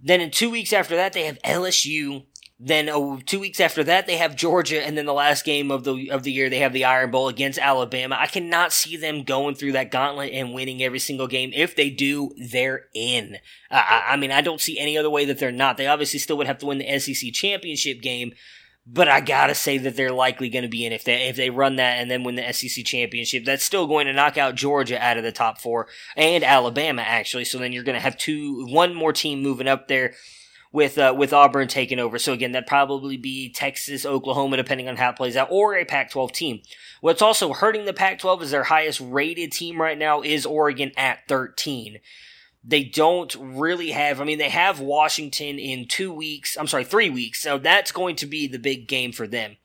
Then 0.00 0.20
in 0.20 0.30
two 0.30 0.50
weeks 0.50 0.72
after 0.72 0.94
that, 0.96 1.12
they 1.12 1.24
have 1.24 1.42
LSU. 1.42 2.26
Then 2.60 2.88
oh, 2.88 3.20
two 3.24 3.38
weeks 3.38 3.60
after 3.60 3.84
that, 3.84 4.08
they 4.08 4.16
have 4.16 4.34
Georgia, 4.34 4.84
and 4.84 4.98
then 4.98 5.06
the 5.06 5.12
last 5.12 5.44
game 5.44 5.70
of 5.70 5.84
the 5.84 6.10
of 6.10 6.24
the 6.24 6.32
year, 6.32 6.50
they 6.50 6.58
have 6.58 6.72
the 6.72 6.86
Iron 6.86 7.12
Bowl 7.12 7.28
against 7.28 7.56
Alabama. 7.56 8.16
I 8.18 8.26
cannot 8.26 8.72
see 8.72 8.96
them 8.96 9.22
going 9.22 9.54
through 9.54 9.72
that 9.72 9.92
gauntlet 9.92 10.32
and 10.32 10.52
winning 10.52 10.82
every 10.82 10.98
single 10.98 11.28
game. 11.28 11.52
If 11.54 11.76
they 11.76 11.88
do, 11.88 12.32
they're 12.36 12.86
in. 12.94 13.36
Uh, 13.70 13.82
I, 13.84 14.04
I 14.08 14.16
mean, 14.16 14.32
I 14.32 14.40
don't 14.40 14.60
see 14.60 14.76
any 14.76 14.98
other 14.98 15.08
way 15.08 15.24
that 15.26 15.38
they're 15.38 15.52
not. 15.52 15.76
They 15.76 15.86
obviously 15.86 16.18
still 16.18 16.36
would 16.38 16.48
have 16.48 16.58
to 16.58 16.66
win 16.66 16.78
the 16.78 16.98
SEC 16.98 17.32
championship 17.32 18.02
game, 18.02 18.32
but 18.84 19.06
I 19.06 19.20
gotta 19.20 19.54
say 19.54 19.78
that 19.78 19.94
they're 19.94 20.10
likely 20.10 20.48
going 20.48 20.64
to 20.64 20.68
be 20.68 20.84
in 20.84 20.92
if 20.92 21.04
they 21.04 21.28
if 21.28 21.36
they 21.36 21.50
run 21.50 21.76
that 21.76 21.98
and 22.00 22.10
then 22.10 22.24
win 22.24 22.34
the 22.34 22.52
SEC 22.52 22.84
championship. 22.84 23.44
That's 23.44 23.62
still 23.62 23.86
going 23.86 24.08
to 24.08 24.12
knock 24.12 24.36
out 24.36 24.56
Georgia 24.56 25.00
out 25.00 25.16
of 25.16 25.22
the 25.22 25.30
top 25.30 25.60
four 25.60 25.86
and 26.16 26.42
Alabama 26.42 27.02
actually. 27.02 27.44
So 27.44 27.58
then 27.58 27.72
you're 27.72 27.84
going 27.84 27.94
to 27.94 28.02
have 28.02 28.18
two 28.18 28.66
one 28.66 28.96
more 28.96 29.12
team 29.12 29.42
moving 29.42 29.68
up 29.68 29.86
there 29.86 30.14
with 30.72 30.98
uh, 30.98 31.14
with 31.16 31.32
Auburn 31.32 31.68
taking 31.68 31.98
over. 31.98 32.18
So 32.18 32.32
again, 32.32 32.52
that'd 32.52 32.66
probably 32.66 33.16
be 33.16 33.50
Texas, 33.50 34.04
Oklahoma, 34.04 34.56
depending 34.56 34.88
on 34.88 34.96
how 34.96 35.10
it 35.10 35.16
plays 35.16 35.36
out, 35.36 35.48
or 35.50 35.74
a 35.74 35.84
Pac-12 35.84 36.32
team. 36.32 36.60
What's 37.00 37.22
also 37.22 37.52
hurting 37.52 37.84
the 37.84 37.92
Pac-12 37.92 38.42
is 38.42 38.50
their 38.50 38.64
highest 38.64 39.00
rated 39.00 39.52
team 39.52 39.80
right 39.80 39.98
now 39.98 40.20
is 40.22 40.44
Oregon 40.44 40.92
at 40.96 41.26
13. 41.28 41.98
They 42.64 42.84
don't 42.84 43.34
really 43.38 43.92
have. 43.92 44.20
I 44.20 44.24
mean, 44.24 44.38
they 44.38 44.50
have 44.50 44.80
Washington 44.80 45.58
in 45.58 45.86
two 45.86 46.12
weeks. 46.12 46.56
I'm 46.58 46.66
sorry, 46.66 46.84
three 46.84 47.08
weeks. 47.08 47.40
So 47.40 47.56
that's 47.56 47.92
going 47.92 48.16
to 48.16 48.26
be 48.26 48.46
the 48.46 48.58
big 48.58 48.88
game 48.88 49.12
for 49.12 49.26
them. 49.26 49.56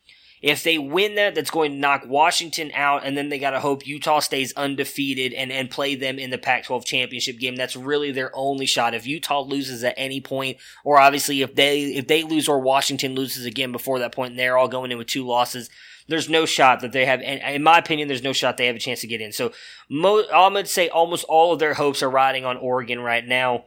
If 0.44 0.62
they 0.62 0.78
win 0.78 1.16
that, 1.16 1.36
that's 1.36 1.50
going 1.50 1.72
to 1.72 1.78
knock 1.78 2.04
Washington 2.06 2.70
out, 2.76 3.06
and 3.06 3.18
then 3.18 3.30
they 3.30 3.40
got 3.40 3.52
to 3.52 3.62
hope 3.62 3.88
Utah 3.88 4.20
stays 4.20 4.52
undefeated 4.58 5.32
and, 5.32 5.54
and 5.54 5.72
play 5.72 5.96
them 5.96 6.20
in 6.20 6.32
the 6.32 6.38
Pac 6.38 6.66
12 6.66 6.84
championship 6.84 7.40
game. 7.40 7.56
That's 7.56 7.78
really 7.78 8.12
their 8.12 8.30
only 8.36 8.66
shot. 8.66 8.94
If 8.94 9.08
Utah 9.08 9.40
loses 9.40 9.86
at 9.86 9.94
any 9.96 10.20
point, 10.20 10.58
or 10.84 11.00
obviously 11.00 11.42
if 11.42 11.56
they 11.56 11.84
if 11.84 12.08
they 12.08 12.24
lose 12.24 12.50
or 12.50 12.60
Washington 12.60 13.16
loses 13.16 13.46
again 13.46 13.72
before 13.72 14.00
that 14.00 14.14
point, 14.14 14.32
and 14.32 14.40
they're 14.40 14.58
all 14.58 14.68
going 14.68 14.92
in 14.92 14.98
with 14.98 15.08
two 15.08 15.26
losses, 15.26 15.70
there's 16.10 16.30
no 16.30 16.46
shot 16.46 16.82
that 16.82 16.92
they 16.92 17.06
have. 17.06 17.22
In 17.22 17.64
my 17.64 17.78
opinion, 17.78 18.10
there's 18.10 18.22
no 18.22 18.34
shot 18.34 18.58
they 18.58 18.68
have 18.68 18.76
a 18.76 18.80
chance 18.80 19.00
to 19.00 19.08
get 19.08 19.22
in. 19.22 19.32
So 19.32 19.54
mo- 19.90 20.26
I'm 20.34 20.52
going 20.52 20.66
to 20.66 20.70
say 20.70 20.90
almost 20.90 21.24
all 21.30 21.54
of 21.54 21.60
their 21.60 21.76
hopes 21.76 22.04
are 22.04 22.10
riding 22.10 22.44
on 22.44 22.58
Oregon 22.58 23.00
right 23.00 23.26
now. 23.26 23.64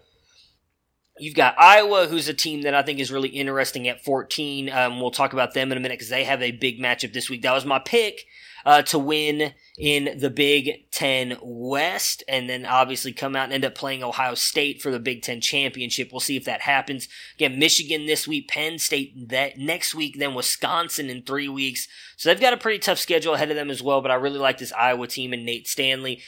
You've 1.18 1.34
got 1.34 1.58
Iowa, 1.58 2.06
who's 2.06 2.28
a 2.28 2.34
team 2.34 2.62
that 2.62 2.74
I 2.74 2.82
think 2.82 2.98
is 2.98 3.10
really 3.10 3.30
interesting 3.30 3.88
at 3.88 4.04
14. 4.04 4.70
Um, 4.70 5.00
we'll 5.00 5.10
talk 5.10 5.32
about 5.32 5.54
them 5.54 5.72
in 5.72 5.78
a 5.78 5.80
minute 5.80 5.98
because 5.98 6.10
they 6.10 6.24
have 6.24 6.42
a 6.42 6.50
big 6.52 6.78
matchup 6.78 7.12
this 7.12 7.30
week. 7.30 7.42
That 7.42 7.54
was 7.54 7.64
my 7.64 7.78
pick 7.78 8.26
uh, 8.66 8.82
to 8.82 8.98
win 8.98 9.54
in 9.78 10.18
the 10.18 10.28
Big 10.28 10.90
Ten 10.90 11.38
West, 11.40 12.24
and 12.28 12.50
then 12.50 12.66
obviously 12.66 13.12
come 13.12 13.36
out 13.36 13.44
and 13.44 13.52
end 13.52 13.64
up 13.64 13.76
playing 13.76 14.02
Ohio 14.02 14.34
State 14.34 14.82
for 14.82 14.90
the 14.90 14.98
Big 14.98 15.22
Ten 15.22 15.40
championship. 15.40 16.10
We'll 16.10 16.20
see 16.20 16.36
if 16.36 16.44
that 16.46 16.62
happens. 16.62 17.08
Again, 17.36 17.60
Michigan 17.60 18.06
this 18.06 18.26
week, 18.26 18.48
Penn 18.48 18.78
State 18.78 19.28
that 19.28 19.56
next 19.56 19.94
week, 19.94 20.18
then 20.18 20.34
Wisconsin 20.34 21.08
in 21.08 21.22
three 21.22 21.48
weeks. 21.48 21.86
So 22.16 22.28
they've 22.28 22.40
got 22.40 22.54
a 22.54 22.58
pretty 22.58 22.80
tough 22.80 22.98
schedule 22.98 23.34
ahead 23.34 23.50
of 23.50 23.56
them 23.56 23.70
as 23.70 23.82
well. 23.82 24.02
But 24.02 24.10
I 24.10 24.16
really 24.16 24.38
like 24.38 24.58
this 24.58 24.72
Iowa 24.72 25.06
team 25.06 25.32
and 25.32 25.46
Nate 25.46 25.68
Stanley 25.68 26.20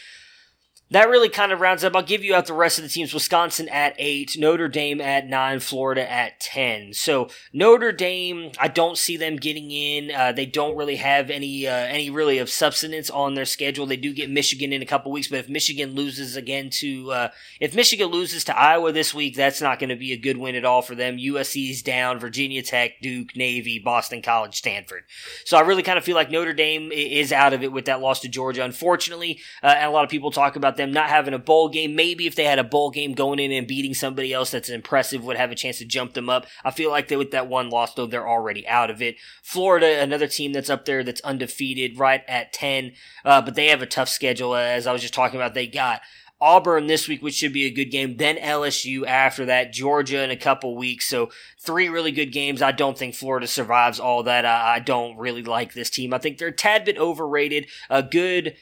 that 0.90 1.09
really 1.09 1.29
kind 1.29 1.53
of 1.53 1.61
rounds 1.61 1.85
up. 1.85 1.94
I'll 1.94 2.03
give 2.03 2.24
you 2.24 2.35
out 2.35 2.46
the 2.46 2.55
rest 2.55 2.79
of 2.79 2.85
the 2.85 2.88
teams. 2.88 3.12
Wisconsin 3.12 3.68
at 3.68 3.94
eight, 3.98 4.37
Notre 4.38 4.68
Dame 4.68 5.01
at 5.01 5.27
nine, 5.27 5.61
Florida 5.61 6.11
at 6.11 6.40
ten. 6.40 6.94
So 6.94 7.29
Notre 7.53 7.92
Dame, 7.92 8.53
I 8.59 8.68
don't 8.68 8.96
see 8.96 9.16
them 9.16 9.37
getting 9.37 9.70
in. 9.70 10.11
Uh, 10.11 10.33
they 10.33 10.46
don't 10.46 10.77
really 10.77 10.96
have 10.96 11.29
any 11.29 11.66
uh, 11.66 11.72
any 11.72 12.09
really 12.09 12.38
of 12.38 12.48
substance 12.48 13.11
on 13.11 13.35
their 13.35 13.44
schedule. 13.44 13.85
They 13.85 13.96
do 13.96 14.14
get 14.14 14.31
Michigan 14.31 14.72
in 14.72 14.81
a 14.81 14.87
couple 14.87 15.12
weeks, 15.12 15.29
but 15.29 15.40
if 15.40 15.48
Michigan 15.48 15.94
loses 15.94 16.37
again 16.37 16.70
to 16.70 17.12
uh, 17.12 17.29
if 17.61 17.74
Michigan 17.74 18.09
loses 18.09 18.44
to 18.44 18.59
Iowa 18.59 18.90
this 18.92 19.12
week, 19.12 19.37
that's 19.37 19.61
not 19.61 19.79
going 19.79 19.90
to 19.90 19.96
be 19.96 20.12
a 20.12 20.18
good 20.18 20.38
win 20.38 20.55
at 20.55 20.64
all 20.64 20.81
for 20.81 20.94
them. 20.94 21.18
USC's 21.18 21.83
down, 21.83 22.18
Virginia 22.18 22.62
Tech, 22.62 23.01
Duke, 23.03 23.37
Navy, 23.37 23.79
Boston 23.79 24.22
College, 24.22 24.57
Stanford. 24.57 25.03
So 25.44 25.59
I 25.59 25.61
really 25.61 25.83
kind 25.83 25.98
of 25.98 26.05
feel 26.05 26.16
like 26.16 26.31
Notre 26.31 26.55
Dame 26.55 26.90
is 26.92 27.31
out 27.31 27.53
of 27.53 27.62
it 27.62 27.72
with 27.72 27.85
that 27.85 28.01
loss 28.01 28.20
to 28.20 28.29
Georgia. 28.29 28.64
Unfortunately, 28.64 29.40
uh, 29.62 29.66
and 29.66 29.87
a 29.87 29.90
lot 29.90 30.05
of 30.05 30.11
people 30.11 30.31
talk 30.31 30.57
about 30.57 30.78
them 30.79 30.93
not 30.93 31.11
having 31.11 31.35
a 31.35 31.38
bowl 31.38 31.69
game. 31.69 31.95
Maybe 31.95 32.27
if 32.27 32.35
they 32.35 32.45
had 32.45 32.59
a 32.59 32.64
bowl 32.64 32.91
game 32.91 33.12
going 33.12 33.38
in 33.38 33.53
and 33.53 33.67
beating 33.67 33.93
somebody 33.93 34.33
else 34.33 34.51
that's 34.51 34.71
impressive 34.71 35.23
would 35.25 35.37
have 35.37 35.51
a 35.51 35.55
chance 35.55 35.77
to 35.79 35.85
jump 35.85 36.14
them 36.14 36.31
up. 36.31 36.47
I 36.64 36.71
feel 36.71 36.91
like 36.91 37.09
they, 37.09 37.17
with 37.17 37.33
that 37.33 37.49
one 37.49 37.69
loss 37.69 37.93
though, 37.93 38.07
they're 38.07 38.27
already 38.27 38.67
out 38.67 38.88
of 38.88 39.03
it. 39.03 39.17
Florida, 39.43 40.01
another 40.01 40.27
team 40.27 40.55
that's 40.55 40.71
up 40.71 40.87
there 40.87 41.05
that's 41.05 41.21
undefeated, 41.21 41.99
right 41.99 42.23
at 42.27 42.55
10, 42.55 42.93
uh, 43.27 43.43
but 43.43 43.55
they 43.55 43.67
have 43.67 43.83
a 43.83 43.87
tough 43.87 44.09
schedule. 44.09 44.55
As 44.55 44.87
I 44.87 44.93
was 44.93 45.03
just 45.03 45.14
talking 45.14 45.38
about, 45.38 45.53
they 45.53 45.67
got 45.67 46.01
Auburn 46.41 46.87
this 46.87 47.09
week, 47.09 47.21
which 47.21 47.35
should 47.35 47.53
be 47.53 47.64
a 47.64 47.71
good 47.71 47.87
game. 47.87 48.17
Then 48.17 48.37
LSU 48.37 49.05
after 49.07 49.45
that, 49.47 49.73
Georgia 49.73 50.23
in 50.23 50.31
a 50.31 50.37
couple 50.37 50.77
weeks. 50.77 51.07
So 51.07 51.31
three 51.59 51.88
really 51.88 52.12
good 52.12 52.33
games. 52.33 52.62
I 52.62 52.71
don't 52.71 52.97
think 52.97 53.14
Florida 53.14 53.47
survives 53.47 53.99
all 53.99 54.23
that. 54.23 54.45
I, 54.45 54.77
I 54.77 54.79
don't 54.79 55.17
really 55.17 55.43
like 55.43 55.75
this 55.75 55.91
team. 55.91 56.14
I 56.14 56.19
think 56.19 56.38
they're 56.38 56.49
a 56.49 56.53
tad 56.53 56.85
bit 56.85 56.97
overrated. 56.97 57.67
A 57.91 58.03
good 58.05 58.55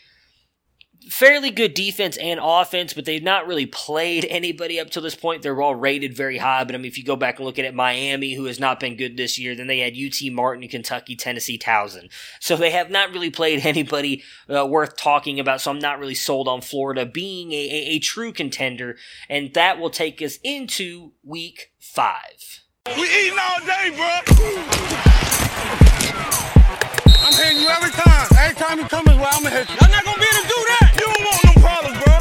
fairly 1.09 1.51
good 1.51 1.75
defense 1.75 2.17
and 2.17 2.41
offense, 2.43 2.93
but 2.93 3.05
they've 3.05 3.23
not 3.23 3.47
really 3.47 3.67
played 3.67 4.25
anybody 4.31 4.81
up 4.81 4.91
to 4.91 5.01
this 5.01 5.15
point. 5.15 5.43
They're 5.43 5.61
all 5.61 5.75
rated 5.75 6.17
very 6.17 6.39
high, 6.39 6.65
but 6.65 6.75
I 6.75 6.79
mean, 6.79 6.87
if 6.87 6.99
you 6.99 7.05
go 7.05 7.17
back 7.17 7.37
and 7.39 7.47
look 7.47 7.59
at 7.59 7.65
it, 7.65 7.75
Miami, 7.75 8.35
who 8.35 8.45
has 8.47 8.61
not 8.61 8.81
been 8.81 8.97
good 8.97 9.17
this 9.17 9.39
year, 9.39 9.55
then 9.55 9.67
they 9.67 9.79
had 9.81 9.95
UT 9.97 10.21
Martin, 10.33 10.67
Kentucky, 10.69 11.17
Tennessee, 11.17 11.59
Towson. 11.59 12.11
So 12.41 12.57
they 12.57 12.71
have 12.71 12.91
not 12.91 13.13
really 13.13 13.31
played 13.31 13.65
anybody 13.67 14.23
uh, 14.53 14.67
worth 14.67 14.97
talking 14.97 15.41
about. 15.41 15.61
So 15.61 15.71
I'm 15.71 15.79
not 15.79 15.99
really 15.99 16.15
sold 16.15 16.49
on 16.49 16.61
Florida 16.61 17.07
being 17.07 17.53
a, 17.53 17.55
a, 17.55 17.95
a 17.95 17.99
true 17.99 18.33
contender, 18.33 18.97
and 19.29 19.55
that 19.55 19.79
will 19.79 19.91
take 19.91 20.21
us 20.23 20.39
into 20.43 21.13
week 21.23 21.73
five. 21.79 22.63
We 22.87 23.03
eating 23.03 23.39
all 23.39 23.61
day, 23.61 23.91
bro. 23.97 24.21
Hitting 27.37 27.61
you 27.61 27.69
every 27.69 27.91
time. 27.91 28.29
Every 28.39 28.57
time 28.57 28.79
you 28.79 28.87
come 28.89 29.07
is 29.09 29.17
where 29.17 29.29
I'm 29.29 29.43
gonna 29.43 29.51
hit 29.55 29.69
you. 29.69 29.77
I'm 29.81 29.91
not 29.91 30.05
gonna 30.05 30.19
be 30.19 30.25
able 30.25 30.43
to 30.43 30.49
do 30.49 30.61
that. 30.73 30.89
You 30.97 31.05
don't 31.05 31.25
want 31.29 31.45
no 31.45 31.53
problems, 31.61 31.99
bro. 32.05 32.16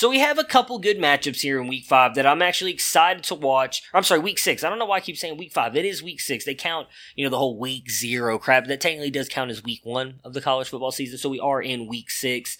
So 0.00 0.08
we 0.08 0.20
have 0.20 0.38
a 0.38 0.44
couple 0.44 0.78
good 0.78 0.96
matchups 0.96 1.42
here 1.42 1.60
in 1.60 1.68
week 1.68 1.84
five 1.84 2.14
that 2.14 2.24
I'm 2.24 2.40
actually 2.40 2.72
excited 2.72 3.22
to 3.24 3.34
watch. 3.34 3.82
I'm 3.92 4.02
sorry, 4.02 4.20
week 4.20 4.38
six. 4.38 4.64
I 4.64 4.70
don't 4.70 4.78
know 4.78 4.86
why 4.86 4.96
I 4.96 5.00
keep 5.00 5.18
saying 5.18 5.36
week 5.36 5.52
five. 5.52 5.76
It 5.76 5.84
is 5.84 6.02
week 6.02 6.22
six. 6.22 6.46
They 6.46 6.54
count, 6.54 6.88
you 7.16 7.22
know, 7.22 7.28
the 7.28 7.36
whole 7.36 7.58
week 7.58 7.90
zero 7.90 8.38
crap. 8.38 8.64
That 8.64 8.80
technically 8.80 9.10
does 9.10 9.28
count 9.28 9.50
as 9.50 9.62
week 9.62 9.82
one 9.84 10.20
of 10.24 10.32
the 10.32 10.40
college 10.40 10.70
football 10.70 10.90
season. 10.90 11.18
So 11.18 11.28
we 11.28 11.38
are 11.38 11.60
in 11.60 11.86
week 11.86 12.10
six. 12.10 12.56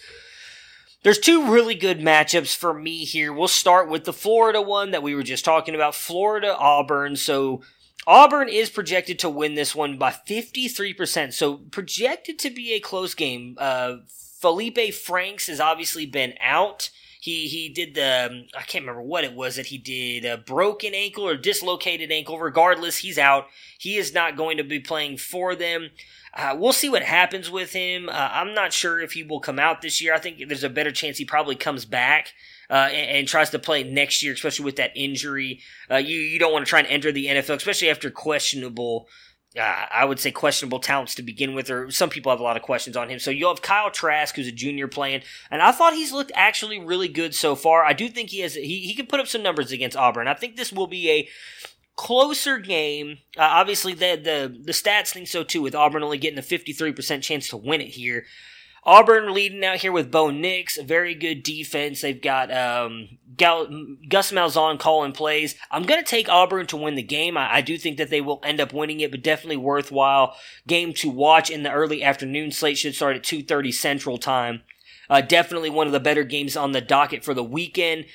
There's 1.03 1.19
two 1.19 1.51
really 1.51 1.75
good 1.75 1.99
matchups 1.99 2.55
for 2.55 2.75
me 2.75 3.07
here. 3.07 3.33
We'll 3.33 3.49
start 3.49 3.89
with 3.89 4.05
the 4.05 4.13
Florida 4.13 4.61
one 4.61 4.91
that 4.91 5.03
we 5.03 5.15
were 5.15 5.23
just 5.23 5.47
talking 5.47 5.75
about. 5.75 5.95
Florida 5.95 6.55
Auburn. 6.59 7.17
So 7.17 7.63
Auburn 8.07 8.51
is 8.51 8.69
projected 8.69 9.19
to 9.21 9.31
win 9.31 9.55
this 9.55 9.75
one 9.75 9.97
by 9.97 10.11
53%. 10.11 11.33
So 11.33 11.55
projected 11.57 12.39
to 12.41 12.51
be 12.51 12.75
a 12.75 12.81
close 12.81 13.15
game. 13.15 13.57
Uh, 13.57 13.95
Felipe 14.09 14.93
Franks 14.93 15.47
has 15.47 15.59
obviously 15.59 16.05
been 16.05 16.35
out. 16.39 16.91
He 17.21 17.49
he 17.49 17.69
did 17.69 17.95
the 17.95 18.29
um, 18.31 18.47
I 18.57 18.63
can't 18.63 18.83
remember 18.83 19.03
what 19.03 19.25
it 19.25 19.35
was 19.35 19.57
that 19.57 19.67
he 19.67 19.77
did 19.77 20.25
a 20.25 20.39
broken 20.39 20.95
ankle 20.95 21.29
or 21.29 21.37
dislocated 21.37 22.11
ankle. 22.11 22.39
Regardless, 22.39 22.97
he's 22.97 23.19
out. 23.19 23.47
He 23.79 23.99
is 23.99 24.15
not 24.15 24.37
going 24.37 24.57
to 24.57 24.65
be 24.65 24.81
playing 24.81 25.19
for 25.19 25.55
them. 25.55 25.91
Uh, 26.33 26.57
we'll 26.59 26.73
see 26.73 26.89
what 26.89 27.03
happens 27.03 27.51
with 27.51 27.73
him. 27.73 28.09
Uh, 28.09 28.31
I'm 28.33 28.55
not 28.55 28.73
sure 28.73 29.01
if 29.01 29.13
he 29.13 29.23
will 29.23 29.41
come 29.41 29.59
out 29.59 29.83
this 29.83 30.01
year. 30.01 30.15
I 30.15 30.19
think 30.19 30.41
there's 30.49 30.65
a 30.65 30.71
better 30.71 30.93
chance 30.93 31.19
he 31.19 31.25
probably 31.25 31.57
comes 31.57 31.85
back 31.85 32.33
uh, 32.71 32.89
and, 32.93 33.19
and, 33.19 33.29
tries 33.29 33.51
to 33.51 33.59
play 33.59 33.83
next 33.83 34.23
year, 34.23 34.33
especially 34.33 34.65
with 34.65 34.77
that 34.77 34.93
injury. 34.95 35.61
Uh, 35.91 35.97
you 35.97 36.19
you 36.19 36.39
don't 36.39 36.53
want 36.53 36.65
to 36.65 36.71
try 36.71 36.79
and 36.79 36.89
enter 36.89 37.13
the 37.13 37.27
NFL, 37.27 37.57
especially 37.57 37.91
after 37.91 38.11
questionable. 38.11 39.09
Uh, 39.59 39.87
I 39.93 40.05
would 40.05 40.21
say 40.21 40.31
questionable 40.31 40.79
talents 40.79 41.17
to 41.17 41.23
begin 41.23 41.55
with, 41.55 41.71
or 41.71 41.91
some 41.91 42.09
people 42.09 42.31
have 42.31 42.39
a 42.39 42.45
lot 42.45 42.57
of 42.57 42.63
questions 42.63 42.97
on 42.97 43.09
him. 43.09 43.19
So 43.19 43.33
you'll 43.33 43.53
have 43.53 43.63
Kyle 43.63 43.91
Trask, 43.91 44.37
who's 44.37 44.47
a 44.47 44.53
junior 44.53 44.87
playing, 44.87 45.23
and 45.51 45.61
I 45.61 45.73
thought 45.73 45.95
he's 45.95 46.13
looked 46.13 46.31
actually 46.37 46.79
really 46.79 47.09
good 47.09 47.35
so 47.35 47.57
far. 47.57 47.85
I 47.85 47.93
do 47.93 48.09
think 48.09 48.31
he 48.31 48.41
has 48.41 48.55
he, 48.55 48.81
he 48.81 48.95
can 48.95 49.07
put 49.07 49.19
up 49.19 49.27
some 49.27 49.43
numbers 49.43 49.73
against 49.73 49.97
Auburn. 49.97 50.29
I 50.29 50.35
think 50.35 50.55
this 50.55 50.73
will 50.73 50.87
be 50.87 51.11
a 51.11 51.29
closer 51.97 52.59
game. 52.59 53.19
Uh, 53.37 53.43
obviously, 53.43 53.93
the, 53.93 54.15
the 54.23 54.57
the 54.63 54.73
stats 54.73 55.11
think 55.11 55.27
so 55.27 55.43
too, 55.43 55.63
with 55.63 55.75
Auburn 55.75 56.05
only 56.05 56.19
getting 56.19 56.39
a 56.39 56.43
53% 56.43 57.21
chance 57.21 57.49
to 57.49 57.57
win 57.57 57.81
it 57.81 57.89
here. 57.89 58.27
Auburn 58.85 59.35
leading 59.35 59.65
out 59.65 59.79
here 59.79 59.93
with 59.93 60.11
Bo 60.11 60.31
Nix, 60.31 60.79
very 60.79 61.15
good 61.15 61.43
defense. 61.43 62.01
They've 62.01 62.21
got 62.21 62.53
um, 62.53 63.19
Gal- 63.37 63.69
Gus 64.09 64.33
Malzahn 64.33 64.79
calling 64.79 65.13
plays. 65.13 65.55
I'm 65.71 65.85
going 65.85 66.03
to 66.03 66.09
take 66.09 66.29
Auburn 66.29 66.67
to 66.69 66.77
win 66.77 66.95
the 66.95 67.03
game. 67.03 67.37
I-, 67.37 67.57
I 67.57 67.61
do 67.61 67.77
think 67.77 67.99
that 67.99 68.11
they 68.11 68.21
will 68.21 68.41
end 68.43 68.61
up 68.61 68.73
winning 68.73 69.01
it, 69.01 69.11
but 69.11 69.23
definitely 69.23 69.59
worthwhile 69.59 70.35
game 70.67 70.93
to 70.95 71.11
watch 71.11 71.51
in 71.51 71.63
the 71.63 71.73
early 71.73 72.03
afternoon 72.03 72.53
slate. 72.53 72.79
Should 72.79 72.95
start 72.95 73.17
at 73.17 73.23
2:30 73.23 73.73
Central 73.73 74.19
Time. 74.19 74.63
Uh, 75.09 75.21
definitely 75.21 75.71
one 75.71 75.87
of 75.87 75.93
the 75.93 76.01
better 76.01 76.25
games 76.25 76.57
on 76.57 76.73
the 76.73 76.81
docket 76.81 77.25
for 77.25 77.35
the 77.35 77.45
weekend 77.45 78.07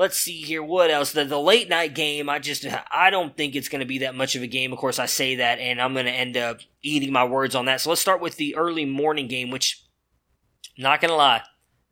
let's 0.00 0.18
see 0.18 0.40
here 0.40 0.62
what 0.62 0.90
else 0.90 1.12
the, 1.12 1.26
the 1.26 1.38
late 1.38 1.68
night 1.68 1.94
game 1.94 2.28
i 2.30 2.38
just 2.38 2.66
i 2.90 3.10
don't 3.10 3.36
think 3.36 3.54
it's 3.54 3.68
going 3.68 3.80
to 3.80 3.86
be 3.86 3.98
that 3.98 4.14
much 4.14 4.34
of 4.34 4.42
a 4.42 4.46
game 4.46 4.72
of 4.72 4.78
course 4.78 4.98
i 4.98 5.04
say 5.04 5.36
that 5.36 5.58
and 5.58 5.80
i'm 5.80 5.92
going 5.92 6.06
to 6.06 6.10
end 6.10 6.38
up 6.38 6.58
eating 6.82 7.12
my 7.12 7.22
words 7.22 7.54
on 7.54 7.66
that 7.66 7.82
so 7.82 7.90
let's 7.90 8.00
start 8.00 8.20
with 8.20 8.36
the 8.36 8.56
early 8.56 8.86
morning 8.86 9.28
game 9.28 9.50
which 9.50 9.84
not 10.80 11.00
to 11.10 11.16
lie. 11.16 11.42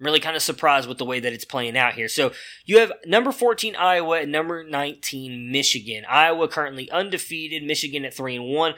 I'm 0.01 0.07
really 0.07 0.21
kind 0.21 0.37
of 0.37 0.43
surprised 0.43 0.89
with 0.89 0.99
the 0.99 1.05
way 1.05 1.21
that 1.21 1.33
it's 1.33 1.45
playing 1.45 1.77
out 1.77 1.95
here. 1.95 2.09
So 2.09 2.33
you 2.65 2.79
have 2.79 2.93
number 3.05 3.33
14 3.33 3.75
iowa 3.77 4.21
and 4.21 4.31
number 4.31 4.63
19 4.63 5.51
michigan. 5.51 6.05
Iowa 6.09 6.49
currently 6.49 6.91
undefeated 6.91 7.65
michigan 7.65 8.05
at 8.05 8.15
3 8.15 8.37
and 8.37 8.47
1 8.47 8.75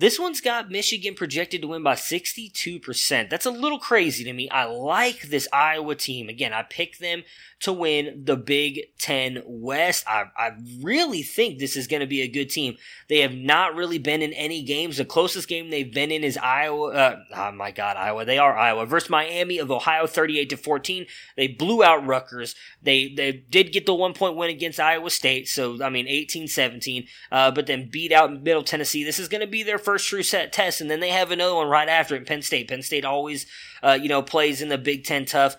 this 0.00 0.18
one's 0.18 0.40
got 0.40 0.70
Michigan 0.70 1.14
projected 1.14 1.60
to 1.60 1.68
win 1.68 1.82
by 1.82 1.94
62%. 1.94 3.28
That's 3.28 3.44
a 3.44 3.50
little 3.50 3.78
crazy 3.78 4.24
to 4.24 4.32
me. 4.32 4.48
I 4.48 4.64
like 4.64 5.28
this 5.28 5.46
Iowa 5.52 5.94
team. 5.94 6.30
Again, 6.30 6.54
I 6.54 6.62
picked 6.62 7.00
them 7.00 7.22
to 7.60 7.72
win 7.74 8.22
the 8.24 8.36
Big 8.36 8.96
Ten 8.98 9.42
West. 9.44 10.04
I, 10.08 10.24
I 10.38 10.52
really 10.82 11.22
think 11.22 11.58
this 11.58 11.76
is 11.76 11.86
going 11.86 12.00
to 12.00 12.06
be 12.06 12.22
a 12.22 12.28
good 12.28 12.46
team. 12.46 12.76
They 13.10 13.20
have 13.20 13.34
not 13.34 13.74
really 13.74 13.98
been 13.98 14.22
in 14.22 14.32
any 14.32 14.62
games. 14.62 14.96
The 14.96 15.04
closest 15.04 15.48
game 15.48 15.68
they've 15.68 15.92
been 15.92 16.10
in 16.10 16.24
is 16.24 16.38
Iowa. 16.38 16.92
Uh, 16.92 17.16
oh 17.36 17.52
my 17.52 17.70
God, 17.70 17.98
Iowa. 17.98 18.24
They 18.24 18.38
are 18.38 18.56
Iowa 18.56 18.86
versus 18.86 19.10
Miami 19.10 19.58
of 19.58 19.70
Ohio, 19.70 20.06
38 20.06 20.48
to 20.48 20.56
14. 20.56 21.06
They 21.36 21.48
blew 21.48 21.84
out 21.84 22.06
Rutgers. 22.06 22.54
They 22.82 23.12
they 23.14 23.32
did 23.32 23.72
get 23.72 23.84
the 23.84 23.94
one 23.94 24.14
point 24.14 24.36
win 24.36 24.48
against 24.48 24.80
Iowa 24.80 25.10
State. 25.10 25.46
So 25.46 25.82
I 25.84 25.90
mean, 25.90 26.06
18-17. 26.06 27.06
Uh, 27.30 27.50
but 27.50 27.66
then 27.66 27.90
beat 27.90 28.12
out 28.12 28.42
Middle 28.42 28.62
Tennessee. 28.62 29.04
This 29.04 29.18
is 29.18 29.28
going 29.28 29.42
to 29.42 29.46
be 29.46 29.62
their 29.62 29.78
first 29.78 29.89
true 29.98 30.22
set 30.22 30.52
test, 30.52 30.80
and 30.80 30.90
then 30.90 31.00
they 31.00 31.10
have 31.10 31.30
another 31.30 31.54
one 31.54 31.68
right 31.68 31.88
after 31.88 32.14
it. 32.16 32.26
Penn 32.26 32.42
State. 32.42 32.68
Penn 32.68 32.82
State 32.82 33.04
always, 33.04 33.46
uh, 33.82 33.98
you 34.00 34.08
know, 34.08 34.22
plays 34.22 34.62
in 34.62 34.68
the 34.68 34.78
Big 34.78 35.04
Ten 35.04 35.24
tough. 35.24 35.56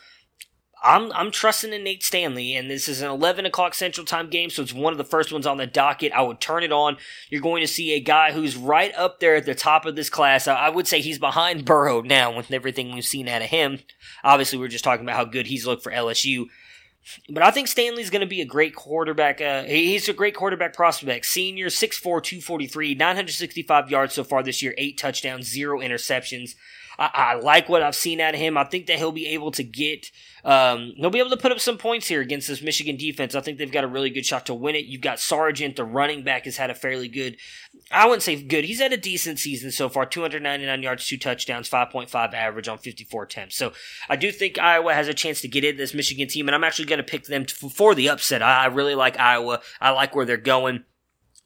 I'm 0.83 1.11
I'm 1.11 1.29
trusting 1.29 1.73
in 1.73 1.83
Nate 1.83 2.03
Stanley, 2.03 2.55
and 2.55 2.69
this 2.69 2.89
is 2.89 3.01
an 3.01 3.09
11 3.09 3.45
o'clock 3.45 3.75
Central 3.75 4.05
Time 4.05 4.29
game, 4.29 4.49
so 4.49 4.63
it's 4.63 4.73
one 4.73 4.93
of 4.93 4.97
the 4.97 5.03
first 5.03 5.31
ones 5.31 5.45
on 5.45 5.57
the 5.57 5.67
docket. 5.67 6.11
I 6.11 6.23
would 6.23 6.41
turn 6.41 6.63
it 6.63 6.71
on. 6.71 6.97
You're 7.29 7.41
going 7.41 7.61
to 7.61 7.67
see 7.67 7.93
a 7.93 7.99
guy 7.99 8.31
who's 8.31 8.57
right 8.57 8.93
up 8.95 9.19
there 9.19 9.35
at 9.35 9.45
the 9.45 9.53
top 9.53 9.85
of 9.85 9.95
this 9.95 10.09
class. 10.09 10.47
I, 10.47 10.55
I 10.55 10.69
would 10.69 10.87
say 10.87 10.99
he's 10.99 11.19
behind 11.19 11.65
Burrow 11.65 12.01
now 12.01 12.35
with 12.35 12.51
everything 12.51 12.93
we've 12.93 13.05
seen 13.05 13.27
out 13.27 13.43
of 13.43 13.49
him. 13.49 13.79
Obviously, 14.23 14.57
we 14.57 14.65
are 14.65 14.69
just 14.69 14.83
talking 14.83 15.05
about 15.05 15.17
how 15.17 15.25
good 15.25 15.47
he's 15.47 15.67
looked 15.67 15.83
for 15.83 15.91
LSU. 15.91 16.45
But 17.29 17.43
I 17.43 17.51
think 17.51 17.67
Stanley's 17.67 18.09
going 18.09 18.21
to 18.21 18.27
be 18.27 18.41
a 18.41 18.45
great 18.45 18.75
quarterback. 18.75 19.41
Uh, 19.41 19.63
he's 19.63 20.07
a 20.07 20.13
great 20.13 20.35
quarterback 20.35 20.73
prospect. 20.73 21.25
Senior, 21.25 21.67
6'4", 21.67 22.01
243, 22.01 22.95
965 22.95 23.89
yards 23.89 24.13
so 24.13 24.23
far 24.23 24.43
this 24.43 24.61
year, 24.61 24.75
8 24.77 24.97
touchdowns, 24.97 25.47
0 25.47 25.79
interceptions. 25.79 26.55
I, 26.99 27.09
I, 27.13 27.33
like 27.35 27.69
what 27.69 27.81
I've 27.81 27.95
seen 27.95 28.21
out 28.21 28.35
of 28.35 28.39
him. 28.39 28.57
I 28.57 28.63
think 28.63 28.85
that 28.85 28.97
he'll 28.97 29.11
be 29.11 29.27
able 29.29 29.51
to 29.51 29.63
get, 29.63 30.11
um, 30.45 30.93
he'll 30.97 31.09
be 31.09 31.19
able 31.19 31.31
to 31.31 31.37
put 31.37 31.51
up 31.51 31.59
some 31.59 31.77
points 31.77 32.07
here 32.07 32.21
against 32.21 32.47
this 32.47 32.61
Michigan 32.61 32.97
defense. 32.97 33.33
I 33.33 33.41
think 33.41 33.57
they've 33.57 33.71
got 33.71 33.83
a 33.83 33.87
really 33.87 34.09
good 34.09 34.25
shot 34.25 34.45
to 34.47 34.53
win 34.53 34.75
it. 34.75 34.85
You've 34.85 35.01
got 35.01 35.19
Sargent, 35.19 35.77
the 35.77 35.85
running 35.85 36.23
back, 36.23 36.45
has 36.45 36.57
had 36.57 36.69
a 36.69 36.75
fairly 36.75 37.07
good, 37.07 37.37
I 37.91 38.05
wouldn't 38.05 38.23
say 38.23 38.41
good. 38.41 38.65
He's 38.65 38.79
had 38.79 38.93
a 38.93 38.97
decent 38.97 39.39
season 39.39 39.71
so 39.71 39.89
far 39.89 40.05
299 40.05 40.83
yards, 40.83 41.05
two 41.05 41.17
touchdowns, 41.17 41.69
5.5 41.69 42.33
average 42.33 42.67
on 42.67 42.77
54 42.77 43.23
attempts. 43.23 43.55
So 43.55 43.73
I 44.09 44.15
do 44.15 44.31
think 44.31 44.59
Iowa 44.59 44.93
has 44.93 45.07
a 45.07 45.13
chance 45.13 45.41
to 45.41 45.47
get 45.47 45.63
in 45.63 45.77
this 45.77 45.93
Michigan 45.93 46.27
team, 46.27 46.47
and 46.47 46.55
I'm 46.55 46.63
actually 46.63 46.85
going 46.85 46.97
to 46.97 47.03
pick 47.03 47.25
them 47.25 47.45
for 47.45 47.93
the 47.95 48.09
upset. 48.09 48.41
I, 48.41 48.65
really 48.67 48.95
like 48.95 49.19
Iowa. 49.19 49.61
I 49.79 49.91
like 49.91 50.15
where 50.15 50.25
they're 50.25 50.37
going. 50.37 50.83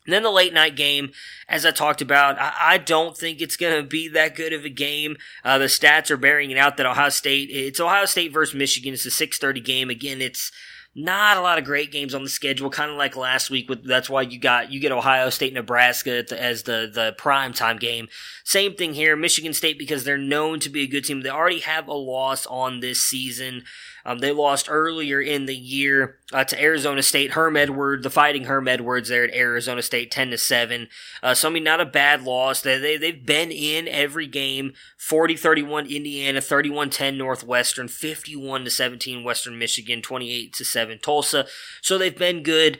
And 0.05 0.13
then 0.13 0.23
the 0.23 0.31
late 0.31 0.53
night 0.53 0.75
game, 0.75 1.11
as 1.49 1.65
I 1.65 1.71
talked 1.71 2.01
about, 2.01 2.39
I, 2.39 2.53
I 2.61 2.77
don't 2.77 3.17
think 3.17 3.41
it's 3.41 3.57
going 3.57 3.81
to 3.81 3.87
be 3.87 4.07
that 4.09 4.35
good 4.35 4.53
of 4.53 4.63
a 4.63 4.69
game. 4.69 5.17
Uh, 5.43 5.57
the 5.57 5.65
stats 5.65 6.11
are 6.11 6.17
bearing 6.17 6.51
it 6.51 6.57
out 6.57 6.77
that 6.77 6.85
Ohio 6.85 7.09
State, 7.09 7.49
it's 7.51 7.79
Ohio 7.79 8.05
State 8.05 8.31
versus 8.31 8.53
Michigan. 8.53 8.93
It's 8.93 9.05
a 9.05 9.11
630 9.11 9.61
game. 9.61 9.89
Again, 9.89 10.21
it's 10.21 10.51
not 10.95 11.35
a 11.35 11.41
lot 11.41 11.57
of 11.57 11.65
great 11.65 11.91
games 11.91 12.15
on 12.15 12.23
the 12.23 12.29
schedule, 12.29 12.69
kind 12.69 12.89
of 12.89 12.97
like 12.97 13.17
last 13.17 13.49
week. 13.49 13.67
With 13.67 13.83
that's 13.83 14.09
why 14.09 14.21
you 14.21 14.39
got 14.39 14.71
you 14.71 14.79
get 14.79 14.93
Ohio 14.93 15.29
State, 15.29 15.53
Nebraska 15.53 16.23
as 16.31 16.63
the 16.63 16.89
the 16.91 17.13
prime 17.17 17.51
time 17.53 17.77
game. 17.77 18.07
Same 18.45 18.75
thing 18.75 18.93
here, 18.93 19.17
Michigan 19.17 19.53
State 19.53 19.77
because 19.77 20.05
they're 20.05 20.17
known 20.17 20.61
to 20.61 20.69
be 20.69 20.83
a 20.83 20.87
good 20.87 21.03
team. 21.03 21.21
They 21.21 21.29
already 21.29 21.59
have 21.59 21.89
a 21.89 21.93
loss 21.93 22.45
on 22.45 22.79
this 22.79 23.01
season. 23.01 23.63
Um, 24.05 24.19
they 24.19 24.31
lost 24.31 24.67
earlier 24.69 25.19
in 25.19 25.47
the 25.47 25.55
year 25.55 26.19
uh, 26.31 26.43
to 26.43 26.61
Arizona 26.61 27.01
State. 27.01 27.31
Herm 27.31 27.57
Edwards, 27.57 28.03
the 28.03 28.09
Fighting 28.09 28.45
Herm 28.45 28.67
Edwards, 28.67 29.09
there 29.09 29.23
at 29.23 29.33
Arizona 29.33 29.81
State, 29.81 30.11
ten 30.11 30.29
to 30.29 30.37
seven. 30.37 30.87
Uh, 31.23 31.33
so 31.33 31.49
I 31.49 31.51
mean, 31.51 31.63
not 31.63 31.81
a 31.81 31.85
bad 31.85 32.23
loss. 32.23 32.61
They, 32.61 32.77
they 32.77 32.97
they've 32.97 33.25
been 33.25 33.51
in 33.51 33.87
every 33.87 34.27
game. 34.27 34.73
40-31 34.99 35.89
Indiana, 35.89 36.39
31-10 36.39 37.17
Northwestern, 37.17 37.87
51 37.87 38.63
to 38.63 38.71
17 38.71 39.23
Western 39.23 39.59
Michigan, 39.59 40.01
28 40.01 40.53
to 40.53 40.65
seven 40.65 40.97
Tulsa. 40.97 41.45
So 41.81 41.97
they've 41.97 42.17
been 42.17 42.41
good 42.41 42.79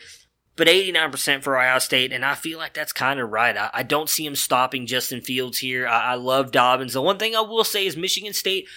but 0.55 0.67
89% 0.67 1.43
for 1.43 1.57
Ohio 1.57 1.79
State, 1.79 2.13
and 2.13 2.23
I 2.23 2.33
feel 2.35 2.57
like 2.57 2.73
that's 2.73 2.93
kind 2.93 3.19
of 3.19 3.29
right. 3.29 3.57
I, 3.57 3.69
I, 3.73 3.83
don't 3.83 4.09
see 4.09 4.25
him 4.25 4.35
stopping 4.35 4.85
Justin 4.85 5.21
Fields 5.21 5.57
here. 5.57 5.85
I, 5.85 6.13
I, 6.13 6.15
love 6.15 6.51
Dobbins. 6.51 6.93
The 6.93 7.01
one 7.01 7.17
thing 7.17 7.35
I 7.35 7.41
will 7.41 7.65
say 7.65 7.85
is 7.85 7.97
Michigan 7.97 8.33
State 8.33 8.67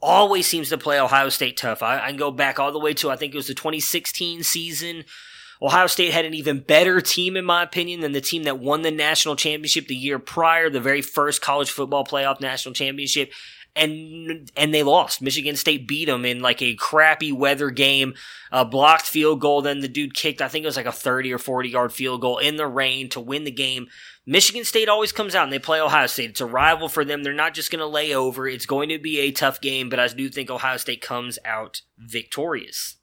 always 0.00 0.46
seems 0.46 0.68
to 0.70 0.78
play 0.78 1.00
Ohio 1.00 1.28
State 1.28 1.56
tough. 1.56 1.82
I, 1.82 1.98
I 1.98 2.08
can 2.08 2.16
go 2.16 2.30
back 2.30 2.58
all 2.58 2.72
the 2.72 2.78
way 2.78 2.94
to 2.94 3.10
I 3.10 3.16
think 3.16 3.34
it 3.34 3.36
was 3.36 3.48
the 3.48 3.54
2016 3.54 4.42
season. 4.42 5.04
Ohio 5.60 5.86
State 5.86 6.12
had 6.12 6.24
an 6.24 6.34
even 6.34 6.60
better 6.60 7.00
team, 7.00 7.36
in 7.36 7.44
my 7.44 7.62
opinion, 7.62 8.00
than 8.00 8.12
the 8.12 8.20
team 8.20 8.42
that 8.42 8.58
won 8.58 8.82
the 8.82 8.90
national 8.90 9.36
championship 9.36 9.86
the 9.86 9.94
year 9.94 10.18
prior, 10.18 10.68
the 10.68 10.80
very 10.80 11.00
first 11.00 11.40
college 11.40 11.70
football 11.70 12.04
playoff 12.04 12.40
national 12.40 12.74
championship. 12.74 13.32
And, 13.76 14.50
and 14.56 14.72
they 14.72 14.82
lost. 14.82 15.20
Michigan 15.20 15.54
State 15.54 15.86
beat 15.86 16.06
them 16.06 16.24
in 16.24 16.40
like 16.40 16.62
a 16.62 16.74
crappy 16.74 17.30
weather 17.30 17.70
game, 17.70 18.14
a 18.50 18.64
blocked 18.64 19.04
field 19.04 19.40
goal. 19.40 19.60
Then 19.60 19.80
the 19.80 19.88
dude 19.88 20.14
kicked, 20.14 20.40
I 20.40 20.48
think 20.48 20.62
it 20.62 20.66
was 20.66 20.78
like 20.78 20.86
a 20.86 20.92
30 20.92 21.32
or 21.32 21.38
40 21.38 21.68
yard 21.68 21.92
field 21.92 22.22
goal 22.22 22.38
in 22.38 22.56
the 22.56 22.66
rain 22.66 23.10
to 23.10 23.20
win 23.20 23.44
the 23.44 23.50
game. 23.50 23.88
Michigan 24.24 24.64
State 24.64 24.88
always 24.88 25.12
comes 25.12 25.36
out 25.36 25.44
and 25.44 25.52
they 25.52 25.58
play 25.60 25.80
Ohio 25.80 26.08
State. 26.08 26.30
It's 26.30 26.40
a 26.40 26.46
rival 26.46 26.88
for 26.88 27.04
them. 27.04 27.22
They're 27.22 27.32
not 27.32 27.54
just 27.54 27.70
going 27.70 27.80
to 27.80 27.86
lay 27.86 28.12
over. 28.12 28.48
It's 28.48 28.66
going 28.66 28.88
to 28.88 28.98
be 28.98 29.20
a 29.20 29.30
tough 29.30 29.60
game, 29.60 29.88
but 29.88 30.00
I 30.00 30.08
do 30.08 30.28
think 30.28 30.50
Ohio 30.50 30.78
State 30.78 31.00
comes 31.00 31.38
out 31.44 31.82
victorious. 31.96 32.95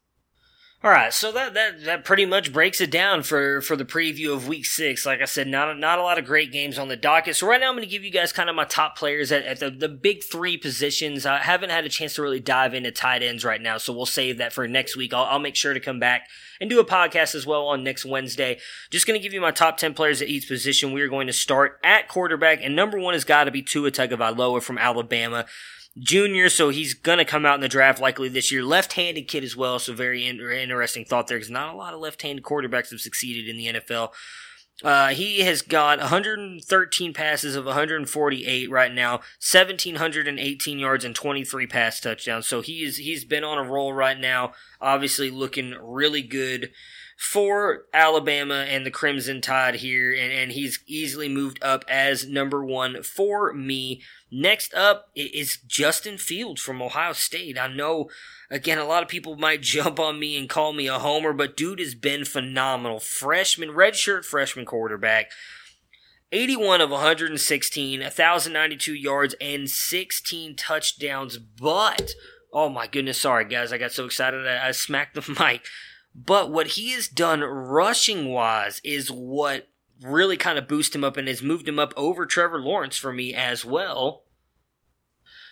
All 0.86 0.91
right, 0.91 1.13
so 1.13 1.32
that, 1.32 1.54
that 1.54 1.86
that 1.86 2.04
pretty 2.04 2.26
much 2.26 2.52
breaks 2.52 2.82
it 2.82 2.91
down 2.91 3.24
for 3.24 3.62
for 3.62 3.78
the 3.78 3.86
preview 3.86 4.34
of 4.34 4.50
Week 4.50 4.65
Six. 4.65 5.06
Like 5.06 5.22
I 5.22 5.26
said, 5.26 5.48
not 5.48 5.80
not 5.80 5.98
a 5.98 6.02
lot 6.02 6.19
of 6.19 6.26
great 6.26 6.52
games 6.52 6.78
on 6.78 6.89
the 6.89 6.98
docket. 6.98 7.38
So 7.38 7.48
right 7.48 7.62
now, 7.62 7.69
I'm 7.69 7.76
going 7.76 7.88
to 7.88 7.89
give 7.89 8.04
you 8.04 8.12
guys 8.12 8.34
kind 8.34 8.50
of 8.50 8.56
my 8.58 8.65
top 8.65 8.98
players 8.98 9.32
at, 9.32 9.46
at 9.46 9.62
the 9.62 9.69
the 9.69 9.88
big 9.88 10.26
three 10.26 10.58
positions. 10.58 11.26
I 11.26 11.38
haven't 11.38 11.69
had 11.69 11.86
a 11.86 11.89
chance 11.89 12.15
to 12.15 12.22
really 12.22 12.41
dive 12.41 12.74
into 12.74 12.91
tight 12.91 13.24
ends 13.24 13.46
right 13.46 13.62
now, 13.62 13.78
so 13.78 13.93
we'll 13.93 14.06
save 14.06 14.39
that 14.39 14.52
for 14.52 14.67
next 14.67 14.98
week. 14.98 15.13
I'll, 15.13 15.24
I'll 15.24 15.39
make 15.39 15.56
sure 15.56 15.74
to 15.74 15.80
come 15.80 16.02
back 16.02 16.28
and 16.60 16.69
do 16.69 16.82
a 16.82 16.86
podcast 16.86 17.34
as 17.34 17.46
well 17.46 17.65
on 17.67 17.82
next 17.86 18.04
Wednesday. 18.04 18.60
Just 18.91 19.08
going 19.08 19.17
to 19.17 19.24
give 19.24 19.32
you 19.32 19.39
my 19.39 19.52
top 19.52 19.78
ten 19.78 19.93
players 19.93 20.22
at 20.22 20.28
each 20.28 20.50
position. 20.50 20.91
We 20.91 21.02
are 21.02 21.08
going 21.08 21.28
to 21.28 21.34
start 21.34 21.80
at 21.82 22.10
quarterback, 22.10 22.60
and 22.62 22.76
number 22.76 23.00
one 23.00 23.13
has 23.13 23.24
got 23.24 23.46
to 23.46 23.52
be 23.52 23.62
Tua 23.62 23.89
Tagovailoa 23.89 24.62
from 24.62 24.78
Alabama 24.78 25.46
junior, 25.97 26.49
so 26.49 26.69
he's 26.69 26.93
going 26.93 27.17
to 27.17 27.25
come 27.25 27.45
out 27.45 27.56
in 27.56 27.62
the 27.62 27.67
draft 27.67 28.01
likely 28.01 28.29
this 28.29 28.51
year. 28.51 28.63
Left-handed 28.63 29.27
kid 29.27 29.43
as 29.43 29.56
well, 29.56 29.79
so 29.79 29.93
very 29.93 30.27
in- 30.27 30.39
interesting 30.39 31.06
thought 31.06 31.27
there 31.27 31.38
because 31.38 31.51
not 31.51 31.73
a 31.73 31.77
lot 31.77 31.93
of 31.93 31.99
left-handed 31.99 32.43
quarterbacks 32.43 32.91
have 32.91 33.01
succeeded 33.01 33.47
in 33.47 33.58
the 33.58 33.79
NFL. 33.79 34.12
Uh, 34.84 35.10
he 35.10 35.41
has 35.41 35.62
got 35.62 35.99
113 35.99 37.13
passes 37.13 37.56
of 37.56 37.65
148 37.65 38.71
right 38.71 38.91
now, 38.91 39.12
1718 39.12 40.79
yards 40.79 41.06
and 41.06 41.15
23 41.15 41.67
pass 41.67 41.99
touchdowns. 41.99 42.47
So 42.47 42.62
he 42.62 42.84
is 42.84 42.97
he's 42.97 43.23
been 43.23 43.43
on 43.43 43.60
a 43.60 43.69
roll 43.69 43.93
right 43.93 44.19
now. 44.19 44.53
Obviously 44.82 45.29
looking 45.29 45.75
really 45.79 46.23
good 46.23 46.71
for 47.17 47.84
Alabama 47.93 48.65
and 48.67 48.86
the 48.86 48.91
Crimson 48.91 49.41
Tide 49.41 49.76
here, 49.76 50.12
and, 50.12 50.32
and 50.32 50.52
he's 50.52 50.80
easily 50.88 51.30
moved 51.30 51.62
up 51.63 51.86
as 51.88 52.28
number 52.28 52.63
one 52.63 53.04
for 53.04 53.54
me. 53.54 54.02
Next 54.32 54.73
up 54.73 55.10
is 55.15 55.58
Justin 55.67 56.17
Fields 56.17 56.62
from 56.62 56.82
Ohio 56.82 57.13
State. 57.13 57.58
I 57.58 57.67
know, 57.67 58.10
again, 58.49 58.78
a 58.78 58.86
lot 58.86 59.04
of 59.04 59.10
people 59.10 59.36
might 59.36 59.62
jump 59.62 59.99
on 59.99 60.19
me 60.19 60.38
and 60.38 60.49
call 60.49 60.73
me 60.73 60.88
a 60.88 60.99
homer, 60.99 61.34
but 61.34 61.58
dude 61.58 61.80
has 61.80 61.95
been 61.95 62.26
phenomenal. 62.26 62.99
Freshman, 62.99 63.69
redshirt 63.69 64.26
freshman 64.26 64.65
quarterback. 64.65 65.32
81 66.32 66.82
of 66.82 66.89
116, 66.89 68.02
1,092 68.02 68.93
yards, 68.95 69.36
and 69.39 69.69
16 69.69 70.56
touchdowns. 70.56 71.38
But, 71.38 72.13
oh 72.52 72.69
my 72.69 72.88
goodness, 72.88 73.21
sorry 73.21 73.45
guys, 73.45 73.71
I 73.71 73.78
got 73.78 73.91
so 73.91 74.06
excited 74.06 74.47
I, 74.47 74.69
I 74.69 74.71
smacked 74.71 75.13
the 75.13 75.36
mic. 75.39 75.62
But 76.15 76.52
what 76.52 76.67
he 76.67 76.91
has 76.91 77.08
done 77.08 77.41
rushing 77.41 78.30
wise 78.30 78.80
is 78.84 79.10
what 79.10 79.67
really 80.02 80.38
kind 80.38 80.58
of 80.58 80.67
boosted 80.67 80.95
him 80.95 81.04
up 81.04 81.17
and 81.17 81.28
has 81.28 81.41
moved 81.41 81.67
him 81.67 81.80
up 81.80 81.93
over 81.95 82.26
Trevor 82.26 82.60
Lawrence 82.60 82.97
for 82.97 83.13
me 83.13 83.34
as 83.34 83.65
well. 83.65 84.23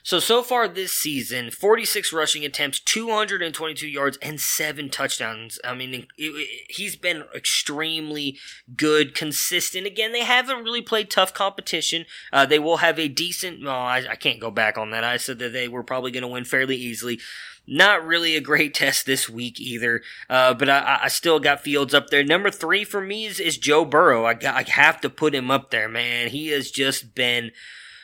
So, 0.04 0.20
so 0.20 0.42
far 0.42 0.68
this 0.68 0.94
season, 0.94 1.52
46 1.52 2.12
rushing 2.12 2.44
attempts, 2.44 2.80
222 2.80 3.88
yards, 3.88 4.18
and 4.22 4.42
seven 4.42 4.90
touchdowns. 4.90 5.60
I 5.64 5.76
mean, 5.76 5.94
it, 5.94 6.08
it, 6.18 6.66
he's 6.70 6.96
been 6.96 7.24
extremely 7.36 8.40
good, 8.76 9.14
consistent. 9.14 9.86
Again, 9.86 10.12
they 10.12 10.24
haven't 10.24 10.64
really 10.64 10.82
played 10.82 11.12
tough 11.12 11.36
competition. 11.36 12.06
Uh, 12.34 12.48
they 12.48 12.58
will 12.58 12.78
have 12.78 12.98
a 12.98 13.08
decent, 13.08 13.64
well, 13.64 13.76
I, 13.76 14.04
I 14.10 14.16
can't 14.16 14.40
go 14.40 14.50
back 14.50 14.76
on 14.76 14.90
that. 14.90 15.04
I 15.04 15.18
said 15.18 15.38
that 15.38 15.54
they 15.54 15.68
were 15.68 15.84
probably 15.84 16.10
going 16.10 16.24
to 16.24 16.28
win 16.28 16.46
fairly 16.46 16.78
easily. 16.78 17.20
Not 17.68 18.06
really 18.06 18.36
a 18.36 18.42
great 18.42 18.74
test 18.76 19.06
this 19.06 19.30
week 19.30 19.60
either, 19.60 20.02
uh, 20.30 20.54
but 20.54 20.70
I, 20.70 21.02
I, 21.04 21.08
still 21.08 21.40
got 21.40 21.62
Fields 21.62 21.94
up 21.94 22.10
there. 22.10 22.24
Number 22.24 22.52
three 22.52 22.84
for 22.84 23.02
me 23.02 23.26
is, 23.26 23.40
is 23.40 23.58
Joe 23.58 23.86
Burrow. 23.86 24.26
I, 24.26 24.34
got, 24.34 24.56
I 24.56 24.70
have 24.70 25.00
to 25.02 25.10
put 25.10 25.36
him 25.36 25.52
up 25.52 25.72
there, 25.72 25.88
man. 25.88 26.30
He 26.30 26.50
has 26.50 26.72
just 26.72 27.16
been 27.16 27.52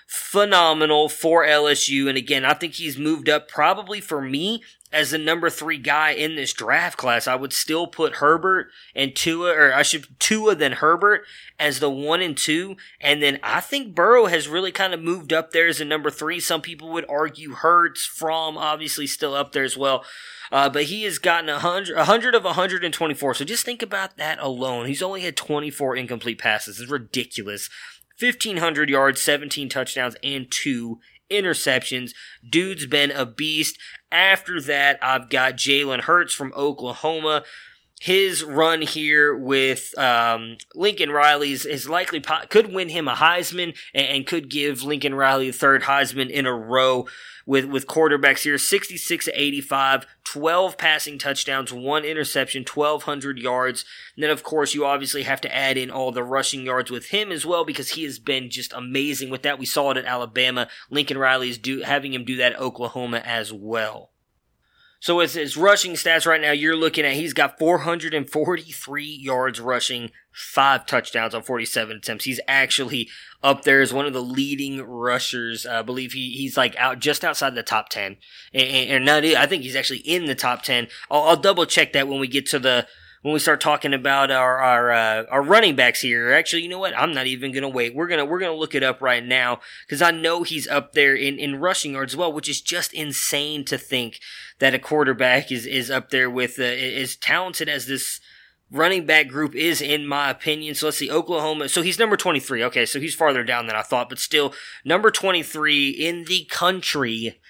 phenomenal 0.07 1.09
for 1.09 1.45
LSU. 1.45 2.07
And 2.07 2.17
again, 2.17 2.45
I 2.45 2.53
think 2.53 2.75
he's 2.75 2.97
moved 2.97 3.27
up 3.27 3.47
probably 3.49 3.99
for 3.99 4.21
me 4.21 4.63
as 4.91 5.11
the 5.11 5.17
number 5.17 5.49
three 5.49 5.77
guy 5.77 6.11
in 6.11 6.35
this 6.35 6.53
draft 6.53 6.97
class. 6.97 7.27
I 7.27 7.35
would 7.35 7.53
still 7.53 7.87
put 7.87 8.15
Herbert 8.15 8.69
and 8.95 9.15
Tua, 9.15 9.51
or 9.51 9.73
I 9.73 9.81
should 9.81 10.07
Tua 10.19 10.55
then 10.55 10.73
Herbert 10.73 11.25
as 11.59 11.79
the 11.79 11.89
one 11.89 12.21
and 12.21 12.37
two. 12.37 12.77
And 13.01 13.21
then 13.21 13.39
I 13.43 13.59
think 13.59 13.93
Burrow 13.93 14.27
has 14.27 14.47
really 14.47 14.71
kind 14.71 14.93
of 14.93 15.01
moved 15.01 15.33
up 15.33 15.51
there 15.51 15.67
as 15.67 15.81
a 15.81 15.85
number 15.85 16.09
three. 16.09 16.39
Some 16.39 16.61
people 16.61 16.89
would 16.89 17.05
argue 17.09 17.53
Hurts 17.53 18.05
from 18.05 18.57
obviously 18.57 19.07
still 19.07 19.33
up 19.33 19.51
there 19.51 19.65
as 19.65 19.77
well. 19.77 20.05
Uh, 20.51 20.69
but 20.69 20.83
he 20.83 21.03
has 21.03 21.19
gotten 21.19 21.49
a 21.49 21.53
100, 21.53 21.93
a 21.93 21.97
100 21.97 22.33
of 22.33 22.45
124. 22.45 23.33
So 23.33 23.43
just 23.43 23.65
think 23.65 23.81
about 23.81 24.15
that 24.15 24.39
alone. 24.39 24.85
He's 24.85 25.01
only 25.01 25.21
had 25.21 25.35
24 25.35 25.97
incomplete 25.97 26.39
passes. 26.39 26.79
It's 26.79 26.89
ridiculous. 26.89 27.69
1,500 28.19 28.89
yards, 28.89 29.21
17 29.21 29.69
touchdowns, 29.69 30.15
and 30.23 30.49
two 30.49 30.99
interceptions. 31.29 32.11
Dude's 32.47 32.85
been 32.85 33.11
a 33.11 33.25
beast. 33.25 33.77
After 34.11 34.61
that, 34.61 34.97
I've 35.01 35.29
got 35.29 35.53
Jalen 35.53 36.01
Hurts 36.01 36.33
from 36.33 36.53
Oklahoma. 36.55 37.43
His 37.99 38.43
run 38.43 38.83
here 38.83 39.35
with 39.35 39.97
um, 39.97 40.57
Lincoln 40.75 41.09
Riley's 41.09 41.65
is 41.65 41.89
likely 41.89 42.19
po- 42.19 42.45
could 42.47 42.71
win 42.71 42.89
him 42.89 43.07
a 43.07 43.15
Heisman 43.15 43.75
and, 43.93 44.07
and 44.07 44.27
could 44.27 44.49
give 44.49 44.83
Lincoln 44.83 45.15
Riley 45.15 45.47
the 45.47 45.57
third 45.57 45.83
Heisman 45.83 46.29
in 46.29 46.45
a 46.45 46.53
row 46.53 47.07
with, 47.47 47.65
with 47.65 47.87
quarterbacks 47.87 48.43
here 48.43 48.59
66 48.59 49.25
to 49.25 49.41
85, 49.41 50.05
12 50.25 50.77
passing 50.77 51.17
touchdowns, 51.17 51.73
one 51.73 52.05
interception, 52.05 52.65
1,200 52.71 53.39
yards. 53.39 53.83
And 54.15 54.23
then, 54.23 54.29
of 54.29 54.43
course, 54.43 54.75
you 54.75 54.85
obviously 54.85 55.23
have 55.23 55.41
to 55.41 55.55
add 55.55 55.77
in 55.77 55.89
all 55.89 56.11
the 56.11 56.23
rushing 56.23 56.65
yards 56.65 56.91
with 56.91 57.07
him 57.07 57.31
as 57.31 57.47
well 57.47 57.65
because 57.65 57.91
he 57.91 58.03
has 58.03 58.19
been 58.19 58.51
just 58.51 58.73
amazing 58.73 59.31
with 59.31 59.41
that. 59.41 59.57
We 59.57 59.65
saw 59.65 59.89
it 59.91 59.97
at 59.97 60.05
Alabama. 60.05 60.67
Lincoln 60.91 61.17
Riley 61.17 61.49
is 61.49 61.57
do, 61.57 61.81
having 61.81 62.13
him 62.13 62.25
do 62.25 62.35
that 62.37 62.53
at 62.53 62.59
Oklahoma 62.59 63.23
as 63.25 63.51
well. 63.51 64.11
So 64.99 65.17
with 65.17 65.33
his 65.33 65.55
rushing 65.55 65.93
stats 65.93 66.25
right 66.25 66.41
now, 66.41 66.51
you're 66.51 66.75
looking 66.75 67.05
at 67.05 67.13
he's 67.13 67.33
got 67.33 67.59
443 67.59 69.03
yards 69.03 69.59
rushing, 69.59 70.09
five 70.31 70.85
touchdowns 70.87 71.35
on 71.35 71.43
47 71.43 71.97
attempts. 71.97 72.25
He's 72.25 72.39
actually 72.47 73.07
up 73.43 73.63
there 73.63 73.81
as 73.81 73.93
one 73.93 74.07
of 74.07 74.13
the 74.13 74.23
leading 74.23 74.81
rushers. 74.81 75.67
I 75.67 75.83
believe 75.83 76.13
he, 76.13 76.31
he's 76.31 76.57
like 76.57 76.75
out 76.77 76.99
just 76.99 77.23
outside 77.23 77.53
the 77.53 77.61
top 77.61 77.89
10. 77.89 78.17
And, 78.53 78.63
and 78.63 79.05
not, 79.05 79.23
I 79.23 79.45
think 79.45 79.63
he's 79.63 79.75
actually 79.75 79.99
in 79.99 80.25
the 80.25 80.35
top 80.35 80.63
10. 80.63 80.87
I'll, 81.11 81.23
I'll 81.23 81.37
double 81.37 81.65
check 81.65 81.93
that 81.93 82.07
when 82.07 82.19
we 82.19 82.27
get 82.27 82.47
to 82.47 82.59
the 82.59 82.87
when 83.27 83.33
we 83.33 83.39
start 83.39 83.59
talking 83.59 83.93
about 83.93 84.31
our 84.31 84.57
our 84.59 84.89
uh, 84.89 85.25
our 85.29 85.41
running 85.41 85.75
backs 85.75 85.99
here. 85.99 86.31
Actually, 86.31 86.61
you 86.61 86.69
know 86.69 86.79
what? 86.79 86.97
I'm 86.97 87.13
not 87.13 87.27
even 87.27 87.51
gonna 87.51 87.67
wait. 87.67 87.93
We're 87.93 88.07
gonna 88.07 88.23
we're 88.23 88.39
gonna 88.39 88.55
look 88.55 88.73
it 88.73 88.83
up 88.83 89.01
right 89.01 89.21
now 89.21 89.59
because 89.85 90.01
I 90.01 90.11
know 90.11 90.43
he's 90.43 90.65
up 90.65 90.93
there 90.93 91.13
in 91.13 91.37
in 91.37 91.59
rushing 91.59 91.91
yards 91.91 92.13
as 92.13 92.17
well, 92.17 92.31
which 92.31 92.47
is 92.47 92.61
just 92.61 92.93
insane 92.93 93.65
to 93.65 93.77
think 93.77 94.21
that 94.59 94.73
a 94.73 94.79
quarterback 94.79 95.51
is 95.51 95.65
is 95.65 95.91
up 95.91 96.09
there 96.09 96.29
with 96.29 96.57
uh, 96.57 96.63
as 96.63 97.17
talented 97.17 97.67
as 97.67 97.85
this 97.85 98.21
running 98.71 99.05
back 99.05 99.27
group 99.27 99.53
is 99.55 99.81
in 99.81 100.07
my 100.07 100.29
opinion. 100.29 100.73
So 100.73 100.85
let's 100.85 100.97
see, 100.97 101.11
Oklahoma. 101.11 101.67
So 101.67 101.81
he's 101.81 101.99
number 101.99 102.15
23. 102.15 102.63
Okay, 102.63 102.85
so 102.85 102.97
he's 102.97 103.13
farther 103.13 103.43
down 103.43 103.67
than 103.67 103.75
I 103.75 103.81
thought, 103.81 104.07
but 104.07 104.19
still 104.19 104.53
number 104.85 105.11
23 105.11 105.89
in 105.89 106.23
the 106.23 106.45
country 106.45 107.41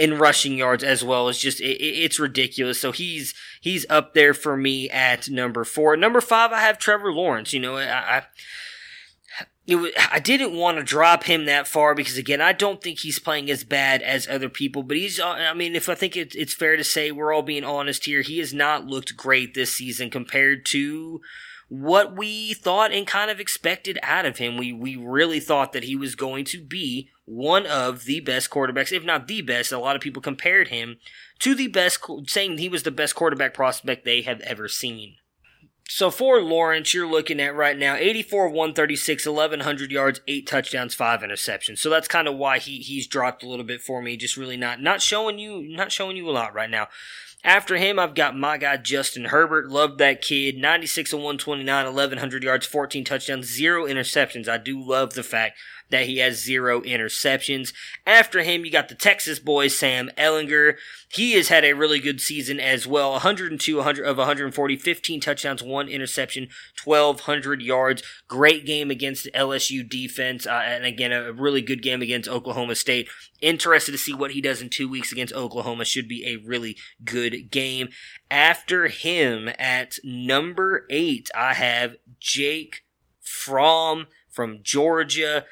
in 0.00 0.18
rushing 0.18 0.56
yards 0.56 0.82
as 0.82 1.04
well. 1.04 1.28
It's 1.28 1.38
just 1.38 1.60
it, 1.60 1.76
it's 1.78 2.18
ridiculous. 2.18 2.80
So 2.80 2.90
he's 2.90 3.34
he's 3.60 3.84
up 3.90 4.14
there 4.14 4.32
for 4.32 4.56
me 4.56 4.88
at 4.88 5.28
number 5.28 5.62
four. 5.62 5.94
Number 5.96 6.22
five, 6.22 6.52
I 6.52 6.60
have 6.60 6.78
Trevor 6.78 7.12
Lawrence. 7.12 7.52
You 7.52 7.60
know, 7.60 7.76
I. 7.76 8.24
I 9.68 9.74
was, 9.76 9.92
I 10.10 10.18
didn't 10.18 10.56
want 10.56 10.78
to 10.78 10.82
drop 10.82 11.24
him 11.24 11.44
that 11.44 11.68
far 11.68 11.94
because 11.94 12.16
again, 12.16 12.40
I 12.40 12.52
don't 12.52 12.82
think 12.82 12.98
he's 12.98 13.20
playing 13.20 13.48
as 13.50 13.62
bad 13.62 14.02
as 14.02 14.26
other 14.26 14.48
people. 14.48 14.82
But 14.82 14.96
he's, 14.96 15.20
uh, 15.20 15.28
I 15.28 15.54
mean, 15.54 15.76
if 15.76 15.88
I 15.88 15.94
think 15.94 16.16
it, 16.16 16.34
it's 16.34 16.54
fair 16.54 16.76
to 16.76 16.82
say 16.82 17.12
we're 17.12 17.32
all 17.32 17.42
being 17.42 17.62
honest 17.62 18.06
here, 18.06 18.22
he 18.22 18.38
has 18.38 18.52
not 18.52 18.86
looked 18.86 19.16
great 19.16 19.54
this 19.54 19.74
season 19.74 20.10
compared 20.10 20.66
to 20.66 21.20
what 21.70 22.16
we 22.16 22.52
thought 22.52 22.92
and 22.92 23.06
kind 23.06 23.30
of 23.30 23.38
expected 23.38 23.96
out 24.02 24.26
of 24.26 24.38
him. 24.38 24.56
We 24.56 24.72
we 24.72 24.96
really 24.96 25.38
thought 25.38 25.72
that 25.72 25.84
he 25.84 25.94
was 25.94 26.16
going 26.16 26.44
to 26.46 26.60
be 26.60 27.08
one 27.26 27.64
of 27.64 28.06
the 28.06 28.18
best 28.18 28.50
quarterbacks, 28.50 28.92
if 28.92 29.04
not 29.04 29.28
the 29.28 29.40
best. 29.40 29.70
A 29.70 29.78
lot 29.78 29.94
of 29.94 30.02
people 30.02 30.20
compared 30.20 30.68
him 30.68 30.96
to 31.38 31.54
the 31.54 31.68
best, 31.68 32.04
saying 32.26 32.58
he 32.58 32.68
was 32.68 32.82
the 32.82 32.90
best 32.90 33.14
quarterback 33.14 33.54
prospect 33.54 34.04
they 34.04 34.22
have 34.22 34.40
ever 34.40 34.66
seen. 34.66 35.14
So 35.88 36.10
for 36.10 36.40
Lawrence, 36.40 36.92
you're 36.92 37.10
looking 37.10 37.40
at 37.40 37.54
right 37.54 37.78
now 37.78 37.94
84 37.94 38.48
136, 38.48 39.26
1100 39.26 39.92
yards, 39.92 40.20
8 40.26 40.46
touchdowns, 40.46 40.94
5 40.94 41.20
interceptions. 41.20 41.78
So 41.78 41.88
that's 41.88 42.08
kind 42.08 42.26
of 42.26 42.36
why 42.36 42.58
he 42.58 42.78
he's 42.78 43.06
dropped 43.06 43.44
a 43.44 43.48
little 43.48 43.64
bit 43.64 43.80
for 43.80 44.02
me, 44.02 44.16
just 44.16 44.36
really 44.36 44.56
not 44.56 44.80
not 44.80 45.02
showing 45.02 45.38
you 45.38 45.62
not 45.62 45.92
showing 45.92 46.16
you 46.16 46.28
a 46.28 46.32
lot 46.32 46.52
right 46.52 46.70
now. 46.70 46.88
After 47.42 47.76
him, 47.76 47.98
I've 47.98 48.14
got 48.14 48.36
my 48.36 48.58
guy 48.58 48.76
Justin 48.76 49.26
Herbert. 49.26 49.70
Loved 49.70 49.98
that 49.98 50.20
kid. 50.20 50.58
96 50.58 51.12
and 51.14 51.22
129, 51.22 51.84
1100 51.86 52.42
yards, 52.42 52.66
14 52.66 53.04
touchdowns, 53.04 53.46
0 53.46 53.86
interceptions. 53.86 54.46
I 54.46 54.58
do 54.58 54.78
love 54.78 55.14
the 55.14 55.22
fact 55.22 55.58
that 55.90 56.06
he 56.06 56.18
has 56.18 56.42
zero 56.42 56.80
interceptions. 56.80 57.72
After 58.06 58.42
him, 58.42 58.64
you 58.64 58.70
got 58.70 58.88
the 58.88 58.94
Texas 58.94 59.38
boy, 59.38 59.68
Sam 59.68 60.10
Ehlinger. 60.16 60.76
He 61.12 61.32
has 61.32 61.48
had 61.48 61.64
a 61.64 61.74
really 61.74 61.98
good 61.98 62.20
season 62.20 62.60
as 62.60 62.86
well. 62.86 63.12
102 63.12 63.76
100 63.76 64.04
of 64.04 64.16
140, 64.16 64.76
15 64.76 65.20
touchdowns, 65.20 65.62
one 65.62 65.88
interception, 65.88 66.48
1,200 66.84 67.60
yards. 67.60 68.02
Great 68.28 68.64
game 68.64 68.90
against 68.90 69.28
LSU 69.34 69.88
defense. 69.88 70.46
Uh, 70.46 70.62
and 70.64 70.84
again, 70.84 71.12
a 71.12 71.32
really 71.32 71.62
good 71.62 71.82
game 71.82 72.02
against 72.02 72.28
Oklahoma 72.28 72.74
State. 72.74 73.08
Interested 73.40 73.92
to 73.92 73.98
see 73.98 74.14
what 74.14 74.32
he 74.32 74.40
does 74.40 74.62
in 74.62 74.68
two 74.68 74.88
weeks 74.88 75.12
against 75.12 75.34
Oklahoma. 75.34 75.84
Should 75.84 76.08
be 76.08 76.26
a 76.26 76.36
really 76.36 76.76
good 77.04 77.50
game. 77.50 77.88
After 78.30 78.86
him 78.86 79.50
at 79.58 79.98
number 80.04 80.86
eight, 80.88 81.28
I 81.34 81.54
have 81.54 81.96
Jake 82.20 82.84
Fromm 83.20 84.06
from 84.28 84.60
Georgia 84.62 85.44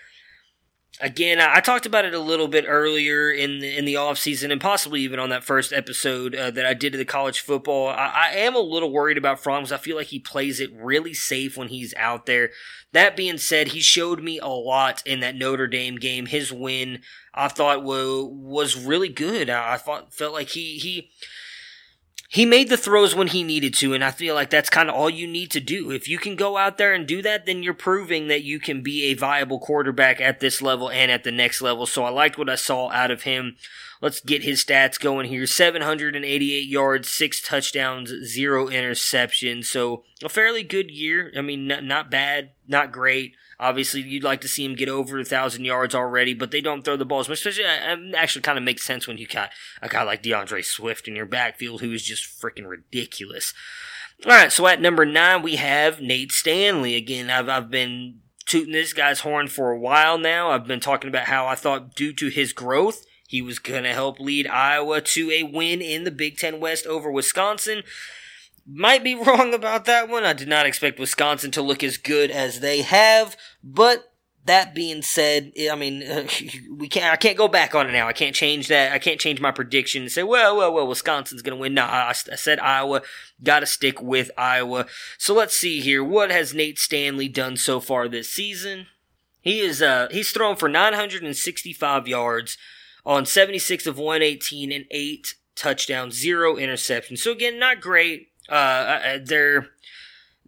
again, 1.00 1.40
I 1.40 1.60
talked 1.60 1.86
about 1.86 2.04
it 2.04 2.14
a 2.14 2.18
little 2.18 2.48
bit 2.48 2.64
earlier 2.66 3.30
in 3.30 3.60
the, 3.60 3.76
in 3.76 3.84
the 3.84 3.96
off 3.96 4.18
season, 4.18 4.50
and 4.50 4.60
possibly 4.60 5.00
even 5.02 5.18
on 5.18 5.30
that 5.30 5.44
first 5.44 5.72
episode 5.72 6.34
uh, 6.34 6.50
that 6.50 6.66
I 6.66 6.74
did 6.74 6.94
of 6.94 6.98
the 6.98 7.04
college 7.04 7.40
football. 7.40 7.88
I, 7.88 8.12
I 8.14 8.30
am 8.36 8.54
a 8.54 8.60
little 8.60 8.90
worried 8.90 9.18
about 9.18 9.42
because 9.42 9.72
I 9.72 9.76
feel 9.76 9.96
like 9.96 10.08
he 10.08 10.18
plays 10.18 10.60
it 10.60 10.70
really 10.74 11.14
safe 11.14 11.56
when 11.56 11.68
he's 11.68 11.94
out 11.96 12.26
there. 12.26 12.50
That 12.92 13.16
being 13.16 13.38
said, 13.38 13.68
he 13.68 13.80
showed 13.80 14.22
me 14.22 14.38
a 14.38 14.48
lot 14.48 15.02
in 15.06 15.20
that 15.20 15.36
Notre 15.36 15.66
Dame 15.66 15.96
game. 15.96 16.26
His 16.26 16.52
win, 16.52 17.02
I 17.34 17.48
thought, 17.48 17.84
was 17.84 18.28
was 18.30 18.76
really 18.76 19.10
good. 19.10 19.50
I, 19.50 19.74
I 19.74 19.76
thought 19.76 20.14
felt 20.14 20.32
like 20.32 20.48
he 20.50 20.78
he 20.78 21.10
he 22.30 22.44
made 22.44 22.68
the 22.68 22.76
throws 22.76 23.14
when 23.14 23.28
he 23.28 23.42
needed 23.42 23.72
to, 23.76 23.94
and 23.94 24.04
I 24.04 24.10
feel 24.10 24.34
like 24.34 24.50
that's 24.50 24.68
kind 24.68 24.90
of 24.90 24.94
all 24.94 25.08
you 25.08 25.26
need 25.26 25.50
to 25.52 25.60
do. 25.60 25.90
If 25.90 26.08
you 26.08 26.18
can 26.18 26.36
go 26.36 26.58
out 26.58 26.76
there 26.76 26.92
and 26.92 27.06
do 27.06 27.22
that, 27.22 27.46
then 27.46 27.62
you're 27.62 27.72
proving 27.72 28.28
that 28.28 28.44
you 28.44 28.60
can 28.60 28.82
be 28.82 29.04
a 29.04 29.14
viable 29.14 29.58
quarterback 29.58 30.20
at 30.20 30.38
this 30.38 30.60
level 30.60 30.90
and 30.90 31.10
at 31.10 31.24
the 31.24 31.32
next 31.32 31.62
level. 31.62 31.86
So 31.86 32.04
I 32.04 32.10
liked 32.10 32.36
what 32.36 32.50
I 32.50 32.56
saw 32.56 32.90
out 32.90 33.10
of 33.10 33.22
him. 33.22 33.56
Let's 34.02 34.20
get 34.20 34.44
his 34.44 34.62
stats 34.62 35.00
going 35.00 35.28
here 35.28 35.46
788 35.46 36.68
yards, 36.68 37.08
six 37.08 37.40
touchdowns, 37.40 38.12
zero 38.24 38.66
interceptions. 38.66 39.64
So 39.64 40.04
a 40.22 40.28
fairly 40.28 40.62
good 40.62 40.90
year. 40.90 41.32
I 41.34 41.40
mean, 41.40 41.66
not, 41.66 41.82
not 41.82 42.10
bad, 42.10 42.50
not 42.68 42.92
great. 42.92 43.32
Obviously, 43.60 44.02
you'd 44.02 44.22
like 44.22 44.40
to 44.42 44.48
see 44.48 44.64
him 44.64 44.76
get 44.76 44.88
over 44.88 45.18
a 45.18 45.24
thousand 45.24 45.64
yards 45.64 45.94
already, 45.94 46.32
but 46.32 46.52
they 46.52 46.60
don't 46.60 46.84
throw 46.84 46.96
the 46.96 47.04
ball 47.04 47.20
as 47.20 47.28
much. 47.28 47.38
Especially, 47.38 47.64
uh, 47.64 47.96
it 47.96 48.14
actually 48.14 48.42
kind 48.42 48.56
of 48.56 48.62
makes 48.62 48.84
sense 48.84 49.08
when 49.08 49.18
you 49.18 49.26
got 49.26 49.50
a 49.82 49.88
guy 49.88 50.02
like 50.04 50.22
D'Andre 50.22 50.62
Swift 50.62 51.08
in 51.08 51.16
your 51.16 51.26
backfield, 51.26 51.80
who 51.80 51.92
is 51.92 52.04
just 52.04 52.40
freaking 52.40 52.68
ridiculous. 52.68 53.52
All 54.24 54.32
right, 54.32 54.52
so 54.52 54.66
at 54.66 54.80
number 54.80 55.04
nine 55.04 55.42
we 55.42 55.56
have 55.56 56.00
Nate 56.00 56.32
Stanley. 56.32 56.94
Again, 56.94 57.30
I've 57.30 57.48
I've 57.48 57.70
been 57.70 58.20
tooting 58.46 58.72
this 58.72 58.92
guy's 58.92 59.20
horn 59.20 59.48
for 59.48 59.70
a 59.70 59.78
while 59.78 60.18
now. 60.18 60.50
I've 60.50 60.66
been 60.66 60.80
talking 60.80 61.08
about 61.08 61.26
how 61.26 61.46
I 61.46 61.54
thought 61.54 61.94
due 61.94 62.12
to 62.14 62.28
his 62.28 62.52
growth, 62.52 63.04
he 63.28 63.42
was 63.42 63.58
going 63.58 63.84
to 63.84 63.92
help 63.92 64.18
lead 64.18 64.46
Iowa 64.46 65.00
to 65.02 65.30
a 65.30 65.42
win 65.42 65.82
in 65.82 66.04
the 66.04 66.10
Big 66.10 66.38
Ten 66.38 66.58
West 66.60 66.86
over 66.86 67.12
Wisconsin. 67.12 67.82
Might 68.70 69.02
be 69.02 69.14
wrong 69.24 69.54
about 69.54 69.86
that 69.86 70.08
one. 70.08 70.24
I 70.24 70.32
did 70.34 70.48
not 70.48 70.66
expect 70.66 70.98
Wisconsin 70.98 71.50
to 71.52 71.62
look 71.62 71.82
as 71.82 71.96
good 71.96 72.30
as 72.30 72.60
they 72.60 72.82
have, 72.82 73.36
but 73.62 74.12
that 74.44 74.74
being 74.74 75.02
said, 75.02 75.52
I 75.70 75.74
mean, 75.74 76.00
we 76.76 76.88
can't. 76.88 77.12
I 77.12 77.16
can't 77.16 77.36
go 77.36 77.48
back 77.48 77.74
on 77.74 77.88
it 77.88 77.92
now. 77.92 78.08
I 78.08 78.12
can't 78.12 78.34
change 78.34 78.68
that. 78.68 78.92
I 78.92 78.98
can't 78.98 79.20
change 79.20 79.40
my 79.40 79.50
prediction 79.50 80.02
and 80.02 80.12
say, 80.12 80.22
well, 80.22 80.56
well, 80.56 80.72
well, 80.72 80.86
Wisconsin's 80.86 81.42
going 81.42 81.56
to 81.56 81.60
win. 81.60 81.74
No, 81.74 81.84
I, 81.84 82.08
I 82.10 82.12
said 82.12 82.58
Iowa. 82.58 83.02
Got 83.42 83.60
to 83.60 83.66
stick 83.66 84.02
with 84.02 84.30
Iowa. 84.36 84.86
So 85.18 85.34
let's 85.34 85.56
see 85.56 85.80
here. 85.80 86.02
What 86.02 86.30
has 86.30 86.54
Nate 86.54 86.78
Stanley 86.78 87.28
done 87.28 87.56
so 87.56 87.78
far 87.78 88.08
this 88.08 88.30
season? 88.30 88.86
He 89.40 89.60
is. 89.60 89.80
Uh, 89.80 90.08
he's 90.10 90.30
thrown 90.30 90.56
for 90.56 90.68
965 90.68 92.08
yards 92.08 92.58
on 93.06 93.24
76 93.24 93.86
of 93.86 93.98
118 93.98 94.72
and 94.72 94.84
eight 94.90 95.34
touchdowns, 95.54 96.14
zero 96.14 96.56
interceptions. 96.56 97.18
So 97.18 97.32
again, 97.32 97.58
not 97.58 97.80
great. 97.80 98.27
Uh, 98.48 99.18
they're 99.22 99.68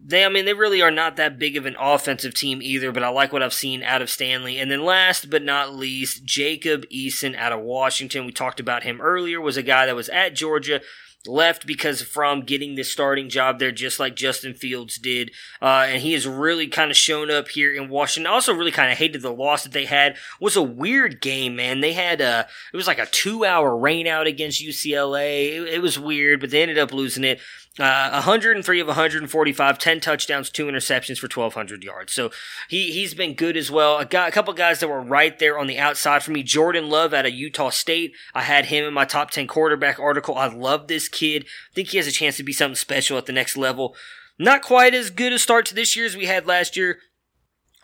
they, 0.03 0.25
I 0.25 0.29
mean, 0.29 0.45
they 0.45 0.53
really 0.53 0.81
are 0.81 0.91
not 0.91 1.15
that 1.17 1.37
big 1.37 1.55
of 1.55 1.65
an 1.65 1.75
offensive 1.79 2.33
team 2.33 2.61
either, 2.61 2.91
but 2.91 3.03
I 3.03 3.09
like 3.09 3.31
what 3.31 3.43
I've 3.43 3.53
seen 3.53 3.83
out 3.83 4.01
of 4.01 4.09
Stanley. 4.09 4.57
And 4.57 4.71
then 4.71 4.83
last 4.83 5.29
but 5.29 5.43
not 5.43 5.75
least, 5.75 6.25
Jacob 6.25 6.85
Eason 6.89 7.35
out 7.35 7.51
of 7.51 7.61
Washington. 7.61 8.25
We 8.25 8.31
talked 8.31 8.59
about 8.59 8.83
him 8.83 8.99
earlier, 8.99 9.39
was 9.39 9.57
a 9.57 9.63
guy 9.63 9.85
that 9.85 9.95
was 9.95 10.09
at 10.09 10.35
Georgia, 10.35 10.81
left 11.27 11.67
because 11.67 12.01
from 12.01 12.41
getting 12.41 12.73
the 12.73 12.83
starting 12.83 13.29
job 13.29 13.59
there, 13.59 13.71
just 13.71 13.99
like 13.99 14.15
Justin 14.15 14.55
Fields 14.55 14.97
did. 14.97 15.31
Uh, 15.61 15.85
and 15.87 16.01
he 16.01 16.13
has 16.13 16.27
really 16.27 16.67
kind 16.67 16.89
of 16.89 16.97
shown 16.97 17.29
up 17.29 17.49
here 17.49 17.71
in 17.71 17.89
Washington. 17.89 18.31
I 18.31 18.33
also 18.33 18.53
really 18.53 18.71
kind 18.71 18.91
of 18.91 18.97
hated 18.97 19.21
the 19.21 19.31
loss 19.31 19.63
that 19.63 19.73
they 19.73 19.85
had. 19.85 20.13
It 20.13 20.17
was 20.39 20.55
a 20.55 20.63
weird 20.63 21.21
game, 21.21 21.55
man. 21.55 21.81
They 21.81 21.93
had 21.93 22.21
a, 22.21 22.47
it 22.73 22.77
was 22.77 22.87
like 22.87 22.99
a 22.99 23.05
two 23.05 23.45
hour 23.45 23.71
rainout 23.71 24.27
against 24.27 24.63
UCLA. 24.63 25.57
It, 25.57 25.73
it 25.75 25.81
was 25.81 25.99
weird, 25.99 26.39
but 26.39 26.49
they 26.49 26.63
ended 26.63 26.79
up 26.79 26.91
losing 26.91 27.23
it. 27.23 27.39
Uh, 27.79 28.09
103 28.11 28.81
of 28.81 28.87
145, 28.87 29.79
10 29.79 29.99
touchdowns, 30.01 30.49
two 30.49 30.65
interceptions 30.65 31.17
for 31.17 31.27
1,200 31.27 31.83
yards. 31.85 32.11
So 32.11 32.29
he, 32.67 32.91
he's 32.91 33.13
been 33.13 33.33
good 33.33 33.55
as 33.55 33.71
well. 33.71 33.97
A, 33.97 34.05
guy, 34.05 34.27
a 34.27 34.31
couple 34.31 34.53
guys 34.53 34.81
that 34.81 34.89
were 34.89 35.01
right 35.01 35.39
there 35.39 35.57
on 35.57 35.67
the 35.67 35.79
outside 35.79 36.21
for 36.21 36.31
me. 36.31 36.43
Jordan 36.43 36.89
Love 36.89 37.13
out 37.13 37.25
of 37.25 37.31
Utah 37.31 37.69
State. 37.69 38.13
I 38.33 38.41
had 38.41 38.65
him 38.65 38.83
in 38.83 38.93
my 38.93 39.05
top 39.05 39.31
10 39.31 39.47
quarterback 39.47 39.99
article. 39.99 40.35
I 40.35 40.47
love 40.47 40.87
this 40.87 41.07
kid. 41.07 41.45
I 41.45 41.75
think 41.75 41.89
he 41.89 41.97
has 41.97 42.07
a 42.07 42.11
chance 42.11 42.35
to 42.37 42.43
be 42.43 42.51
something 42.51 42.75
special 42.75 43.17
at 43.17 43.25
the 43.25 43.31
next 43.31 43.55
level. 43.55 43.95
Not 44.37 44.61
quite 44.61 44.93
as 44.93 45.09
good 45.09 45.31
a 45.31 45.39
start 45.39 45.65
to 45.67 45.75
this 45.75 45.95
year 45.95 46.05
as 46.05 46.17
we 46.17 46.25
had 46.25 46.45
last 46.45 46.75
year. 46.75 46.97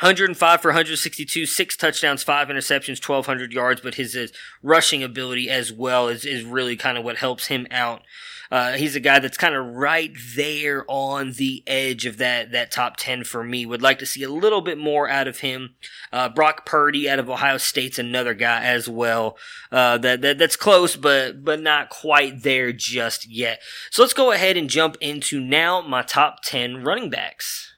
105 0.02 0.62
for 0.62 0.68
162, 0.68 1.46
six 1.46 1.76
touchdowns, 1.76 2.22
five 2.22 2.50
interceptions, 2.50 3.08
1,200 3.08 3.52
yards, 3.52 3.82
but 3.82 3.96
his, 3.96 4.14
his 4.14 4.32
rushing 4.62 5.02
ability 5.02 5.50
as 5.50 5.72
well 5.72 6.08
is, 6.08 6.24
is 6.24 6.44
really 6.44 6.76
kind 6.76 6.98
of 6.98 7.04
what 7.04 7.18
helps 7.18 7.48
him 7.48 7.66
out. 7.72 8.04
Uh, 8.52 8.74
he's 8.74 8.96
a 8.96 9.00
guy 9.00 9.20
that's 9.20 9.38
kind 9.38 9.56
of 9.56 9.66
right 9.66 10.12
there 10.36 10.86
on 10.88 11.34
the 11.34 11.64
edge 11.68 12.06
of 12.06 12.18
that, 12.18 12.52
that 12.52 12.72
top 12.72 12.98
10 12.98 13.24
for 13.24 13.44
me. 13.44 13.66
Would 13.66 13.82
like 13.82 14.00
to 14.00 14.06
see 14.06 14.24
a 14.24 14.30
little 14.30 14.62
bit 14.62 14.78
more 14.78 15.10
out 15.10 15.28
of 15.28 15.40
him. 15.40 15.76
Uh, 16.12 16.30
Brock 16.30 16.66
Purdy 16.66 17.10
out 17.10 17.20
of 17.20 17.30
Ohio 17.30 17.58
State's 17.58 18.00
another 18.00 18.34
guy 18.34 18.64
as 18.64 18.88
well. 18.88 19.38
Uh, 19.72 19.98
that, 19.98 20.22
that, 20.22 20.38
that's 20.38 20.56
close, 20.56 20.96
but, 20.96 21.44
but 21.44 21.62
not 21.62 21.90
quite 21.90 22.44
there 22.44 22.72
just 22.72 23.30
yet. 23.30 23.62
So 23.92 24.02
let's 24.02 24.14
go 24.14 24.32
ahead 24.32 24.58
and 24.58 24.70
jump 24.70 24.98
into 25.02 25.40
now 25.40 25.82
my 25.82 26.02
top 26.02 26.44
10 26.44 26.84
running 26.84 27.10
backs. 27.10 27.76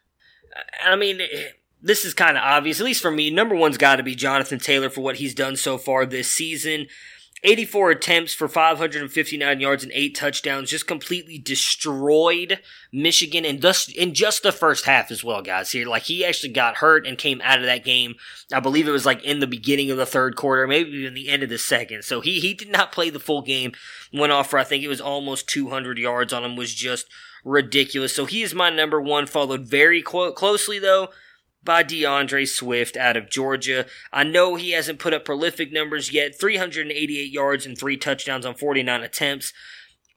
I 0.86 0.96
mean, 0.96 1.22
this 1.82 2.06
is 2.06 2.14
kind 2.14 2.38
of 2.38 2.44
obvious, 2.44 2.80
at 2.80 2.86
least 2.86 3.02
for 3.02 3.12
me. 3.12 3.30
Number 3.30 3.56
one's 3.56 3.78
got 3.78 3.98
to 3.98 4.04
be 4.04 4.16
Jonathan 4.16 4.60
Taylor 4.60 4.90
for 4.90 5.02
what 5.02 5.18
he's 5.18 5.34
done 5.34 5.56
so 5.56 5.78
far 5.78 6.06
this 6.06 6.32
season. 6.32 6.88
84 7.44 7.92
attempts 7.92 8.34
for 8.34 8.48
559 8.48 9.60
yards 9.60 9.84
and 9.84 9.92
eight 9.94 10.16
touchdowns, 10.16 10.70
just 10.70 10.88
completely 10.88 11.38
destroyed 11.38 12.60
Michigan 12.92 13.46
and 13.46 13.62
just 13.62 13.96
in 13.96 14.14
just 14.14 14.44
the 14.44 14.52
first 14.52 14.86
half 14.86 15.10
as 15.10 15.24
well, 15.24 15.42
guys. 15.42 15.72
Here, 15.72 15.88
like 15.88 16.04
he 16.04 16.26
actually 16.26 16.52
got 16.52 16.78
hurt 16.78 17.08
and 17.08 17.18
came 17.18 17.42
out 17.44 17.60
of 17.60 17.66
that 17.66 17.86
game. 17.86 18.16
I 18.54 18.60
believe 18.60 18.88
it 18.88 18.92
was 18.92 19.06
like 19.06 19.24
in 19.24 19.40
the 19.40 19.48
beginning 19.48 19.90
of 19.90 19.98
the 19.98 20.06
third 20.06 20.36
quarter, 20.36 20.68
maybe 20.68 20.92
even 20.92 21.14
the 21.14 21.30
end 21.30 21.44
of 21.44 21.50
the 21.50 21.58
second. 21.58 22.04
So 22.04 22.20
he 22.22 22.40
he 22.40 22.54
did 22.54 22.70
not 22.70 22.92
play 22.92 23.10
the 23.10 23.20
full 23.20 23.42
game. 23.42 23.72
Went 24.14 24.34
off 24.34 24.50
for 24.50 24.60
I 24.60 24.64
think 24.64 24.84
it 24.84 24.90
was 24.90 25.02
almost 25.02 25.48
200 25.48 25.98
yards 25.98 26.34
on 26.34 26.44
him. 26.44 26.56
Was 26.56 26.74
just 26.74 27.08
ridiculous. 27.46 28.14
So 28.14 28.26
he 28.26 28.42
is 28.42 28.54
my 28.54 28.70
number 28.70 29.02
one. 29.02 29.26
Followed 29.28 29.62
very 29.62 30.02
clo- 30.02 30.34
closely 30.34 30.80
though 30.80 31.10
by 31.64 31.84
D'Andre 31.84 32.46
Swift 32.46 32.96
out 32.98 33.18
of 33.18 33.30
Georgia. 33.30 33.86
I 34.12 34.24
know 34.24 34.56
he 34.56 34.72
hasn't 34.72 35.00
put 35.00 35.14
up 35.14 35.26
prolific 35.26 35.72
numbers 35.72 36.12
yet 36.12 36.40
388 36.40 37.32
yards 37.32 37.66
and 37.66 37.78
three 37.78 37.98
touchdowns 37.98 38.46
on 38.46 38.56
49 38.56 39.04
attempts. 39.04 39.54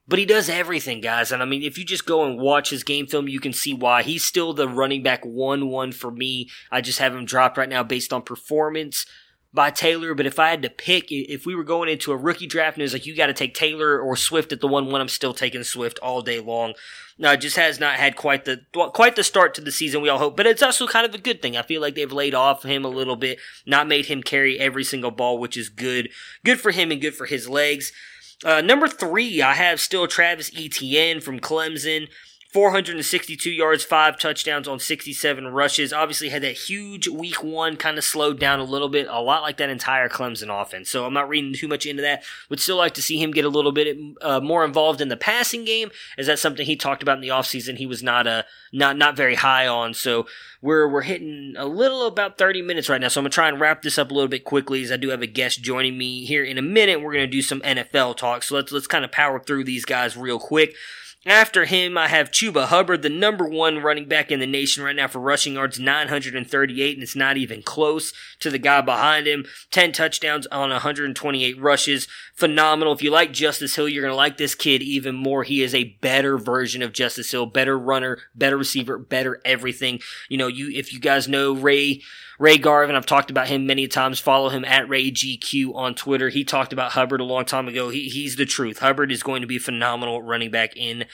But 0.09 0.19
he 0.19 0.27
does 0.27 0.49
everything, 0.49 1.01
guys. 1.01 1.31
And 1.31 1.43
I 1.43 1.47
mean, 1.47 1.63
if 1.63 1.79
you 1.79 1.85
just 1.85 2.07
go 2.07 2.25
and 2.25 2.39
watch 2.39 2.71
his 2.71 2.83
game 2.83 3.07
film, 3.07 3.29
you 3.29 3.41
can 3.41 3.53
see 3.53 3.73
why. 3.73 4.03
He's 4.03 4.25
still 4.25 4.53
the 4.53 4.69
running 4.69 5.03
back 5.03 5.25
1 5.25 5.69
1 5.69 5.93
for 5.93 6.11
me. 6.11 6.51
I 6.71 6.81
just 6.81 6.99
have 6.99 7.15
him 7.15 7.25
dropped 7.25 7.57
right 7.57 7.69
now 7.69 7.85
based 7.85 8.13
on 8.13 8.23
performance 8.23 9.07
by 9.55 9.71
Taylor. 9.71 10.15
But 10.15 10.27
if 10.27 10.39
I 10.39 10.51
had 10.51 10.63
to 10.63 10.71
pick, 10.71 11.07
if 11.11 11.47
we 11.47 11.55
were 11.55 11.65
going 11.65 11.89
into 11.89 12.13
a 12.13 12.17
rookie 12.17 12.47
draft 12.47 12.77
and 12.77 12.83
it 12.83 12.85
was 12.85 12.93
like, 12.93 13.07
you 13.07 13.17
got 13.17 13.27
to 13.27 13.35
take 13.35 13.55
Taylor 13.55 14.01
or 14.01 14.17
Swift 14.17 14.53
at 14.53 14.61
the 14.61 14.69
1 14.69 14.91
1, 14.91 15.01
I'm 15.01 15.09
still 15.09 15.35
taking 15.35 15.63
Swift 15.65 15.99
all 16.01 16.23
day 16.23 16.41
long. 16.41 16.75
No, 17.19 17.37
just 17.37 17.57
has 17.57 17.79
not 17.79 17.97
had 17.97 18.17
quite 18.17 18.47
the 18.47 18.63
quite 18.73 19.17
the 19.17 19.23
start 19.23 19.55
to 19.55 19.61
the 19.61 19.71
season 19.71 20.01
we 20.01 20.09
all 20.09 20.19
hope, 20.19 20.37
but 20.37 20.47
it's 20.47 20.63
also 20.63 20.87
kind 20.87 21.07
of 21.07 21.15
a 21.15 21.19
good 21.19 21.43
thing. 21.43 21.57
I 21.57 21.63
feel 21.63 21.81
like 21.81 21.95
they've 21.95 22.11
laid 22.11 22.35
off 22.35 22.65
him 22.65 22.85
a 22.85 22.89
little 22.89 23.17
bit, 23.17 23.39
not 23.67 23.87
made 23.87 24.07
him 24.07 24.23
carry 24.23 24.59
every 24.59 24.83
single 24.83 25.11
ball, 25.11 25.39
which 25.39 25.57
is 25.57 25.69
good, 25.69 26.09
good 26.45 26.61
for 26.61 26.71
him 26.71 26.91
and 26.91 27.01
good 27.01 27.15
for 27.15 27.27
his 27.27 27.49
legs. 27.49 27.93
Uh, 28.45 28.61
number 28.61 28.89
three, 28.89 29.41
I 29.41 29.55
have 29.55 29.81
still 29.81 30.09
Travis 30.09 30.51
Etienne 30.57 31.21
from 31.21 31.39
Clemson. 31.39 32.09
462 32.53 33.51
yards, 33.51 33.83
five 33.83 34.19
touchdowns 34.19 34.69
on 34.69 34.79
67 34.79 35.49
rushes. 35.49 35.91
Obviously, 35.91 36.29
had 36.29 36.43
that 36.43 36.53
huge 36.53 37.09
week 37.09 37.43
one, 37.43 37.77
kind 37.77 37.97
of 37.97 38.05
slowed 38.05 38.39
down 38.39 38.61
a 38.61 38.65
little 38.65 38.91
bit, 38.91 39.07
a 39.09 39.21
lot 39.23 39.41
like 39.41 39.57
that 39.57 39.71
entire 39.71 40.11
Clemson 40.11 40.51
offense. 40.51 40.91
So 40.91 41.07
I'm 41.07 41.15
not 41.15 41.31
reading 41.31 41.55
too 41.55 41.67
much 41.67 41.87
into 41.87 42.03
that. 42.03 42.25
Would 42.51 42.61
still 42.61 42.77
like 42.77 42.93
to 42.95 43.03
see 43.03 43.17
him 43.17 43.31
get 43.31 43.47
a 43.47 43.49
little 43.49 43.73
bit 43.73 43.97
uh, 44.21 44.41
more 44.41 44.67
involved 44.67 45.01
in 45.01 45.09
the 45.09 45.17
passing 45.17 45.65
game, 45.65 45.91
as 46.19 46.27
that's 46.27 46.43
something 46.43 46.67
he 46.67 46.77
talked 46.77 47.03
about 47.03 47.17
in 47.17 47.23
the 47.23 47.29
offseason. 47.29 47.79
He 47.79 47.87
was 47.87 48.03
not 48.03 48.27
a 48.27 48.31
uh, 48.31 48.43
not 48.71 48.99
not 48.99 49.17
very 49.17 49.37
high 49.37 49.67
on. 49.67 49.95
So 49.95 50.27
we're 50.61 50.87
we're 50.89 51.03
hitting 51.03 51.55
a 51.57 51.65
little 51.65 52.07
about 52.07 52.37
30 52.37 52.61
minutes 52.61 52.91
right 52.91 53.01
now. 53.01 53.09
So 53.09 53.21
I'm 53.21 53.25
gonna 53.25 53.31
try 53.31 53.49
and 53.49 53.61
wrap 53.61 53.81
this 53.81 53.97
up 53.97 54.11
a 54.11 54.15
little 54.15 54.29
bit 54.29 54.45
quickly, 54.45 54.83
as 54.83 54.93
I 54.93 54.99
do 54.99 55.09
have 55.09 55.23
a 55.23 55.27
guest 55.27 55.63
joining 55.63 55.97
me 55.97 56.27
here 56.27 56.45
in 56.45 56.59
a 56.59 56.63
minute. 56.63 57.01
We're 57.01 57.15
gonna 57.15 57.27
do 57.27 57.41
some 57.41 57.63
NFL 57.63 58.19
talk. 58.19 58.43
So 58.43 58.57
let's 58.57 58.73
let's 58.73 58.87
kind 58.87 59.07
of 59.07 59.11
power 59.11 59.41
through 59.41 59.65
these 59.65 59.87
guys 59.87 60.19
real 60.19 60.39
quick. 60.39 60.75
After 61.25 61.67
him, 61.67 61.97
I 61.97 62.09
have 62.09 62.33
Chuba 62.33 62.67
Hubbard, 62.67 63.03
the 63.03 63.09
number 63.09 63.47
one 63.47 63.79
running 63.79 64.07
back 64.07 64.33
in 64.33 64.41
the 64.41 64.47
nation 64.47 64.83
right 64.83 64.97
now 64.97 65.07
for 65.07 65.21
rushing 65.21 65.55
yards, 65.55 65.79
938, 65.79 66.95
and 66.97 67.03
it's 67.03 67.15
not 67.15 67.37
even 67.37 67.63
close 67.63 68.13
to 68.41 68.51
the 68.51 68.59
guy 68.59 68.81
behind 68.81 69.29
him. 69.29 69.45
10 69.71 69.93
touchdowns 69.93 70.49
on 70.49 70.71
128 70.71 71.61
rushes. 71.61 72.09
Phenomenal. 72.35 72.93
If 72.93 73.03
you 73.03 73.13
like 73.13 73.33
Justice 73.33 73.77
Hill, 73.77 73.89
you're 73.89 74.03
going 74.03 74.11
to 74.11 74.17
like 74.17 74.37
this 74.37 74.57
kid 74.57 74.83
even 74.83 75.15
more. 75.15 75.45
He 75.45 75.63
is 75.63 75.77
a 75.77 75.97
better 76.01 76.39
version 76.39 76.83
of 76.83 76.93
Justice 76.93 77.31
Hill, 77.31 77.47
better 77.47 77.79
runner, 77.79 78.19
better 78.35 78.57
receiver, 78.57 78.99
better 78.99 79.41
everything. 79.45 80.01
You 80.29 80.39
know, 80.39 80.49
you, 80.49 80.71
if 80.71 80.93
you 80.93 80.99
guys 80.99 81.29
know 81.29 81.53
Ray, 81.53 82.03
Ray 82.39 82.59
Garvin, 82.59 82.97
I've 82.97 83.07
talked 83.07 83.31
about 83.31 83.49
him 83.49 83.67
many 83.67 83.87
times. 83.87 84.21
Follow 84.21 84.49
him 84.49 84.65
at 84.65 84.87
RayGQ 84.87 85.75
on 85.75 85.95
Twitter. 85.95 86.29
He 86.29 86.45
talked 86.45 86.73
about 86.73 86.93
Hubbard 86.93 87.21
a 87.21 87.25
long 87.25 87.45
time 87.45 87.69
ago. 87.69 87.91
He, 87.91 88.09
he's 88.09 88.37
the 88.37 88.47
truth. 88.47 88.79
Hubbard 88.79 89.13
is 89.13 89.23
going 89.23 89.43
to 89.43 89.47
be 89.47 89.59
phenomenal 89.59 90.23
running 90.23 90.51
back 90.51 90.77
in 90.77 91.05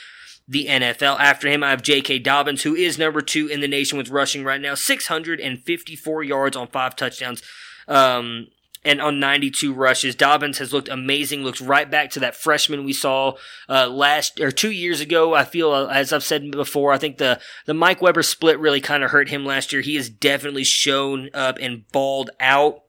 the 0.46 0.66
NFL. 0.66 1.18
After 1.18 1.48
him, 1.48 1.62
I 1.62 1.70
have 1.70 1.82
J.K. 1.82 2.20
Dobbins, 2.20 2.62
who 2.62 2.74
is 2.74 2.98
number 2.98 3.20
two 3.20 3.48
in 3.48 3.60
the 3.60 3.68
nation 3.68 3.98
with 3.98 4.08
rushing 4.08 4.44
right 4.44 4.60
now, 4.60 4.74
654 4.74 6.24
yards 6.24 6.56
on 6.56 6.68
five 6.68 6.96
touchdowns. 6.96 7.42
Um, 7.86 8.48
and 8.84 9.00
on 9.00 9.20
92 9.20 9.72
rushes. 9.72 10.14
Dobbins 10.14 10.58
has 10.58 10.72
looked 10.72 10.88
amazing. 10.88 11.42
Looks 11.42 11.60
right 11.60 11.90
back 11.90 12.10
to 12.10 12.20
that 12.20 12.36
freshman 12.36 12.84
we 12.84 12.92
saw 12.92 13.34
uh, 13.68 13.88
last 13.88 14.40
or 14.40 14.50
two 14.50 14.70
years 14.70 15.00
ago. 15.00 15.34
I 15.34 15.44
feel, 15.44 15.72
uh, 15.72 15.86
as 15.86 16.12
I've 16.12 16.24
said 16.24 16.50
before, 16.50 16.92
I 16.92 16.98
think 16.98 17.18
the 17.18 17.40
the 17.66 17.74
Mike 17.74 18.02
Weber 18.02 18.22
split 18.22 18.58
really 18.58 18.80
kind 18.80 19.02
of 19.02 19.10
hurt 19.10 19.28
him 19.28 19.44
last 19.44 19.72
year. 19.72 19.82
He 19.82 19.96
has 19.96 20.08
definitely 20.08 20.64
shown 20.64 21.30
up 21.34 21.58
and 21.60 21.90
balled 21.92 22.30
out 22.40 22.82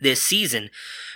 this 0.00 0.22
season. 0.22 0.70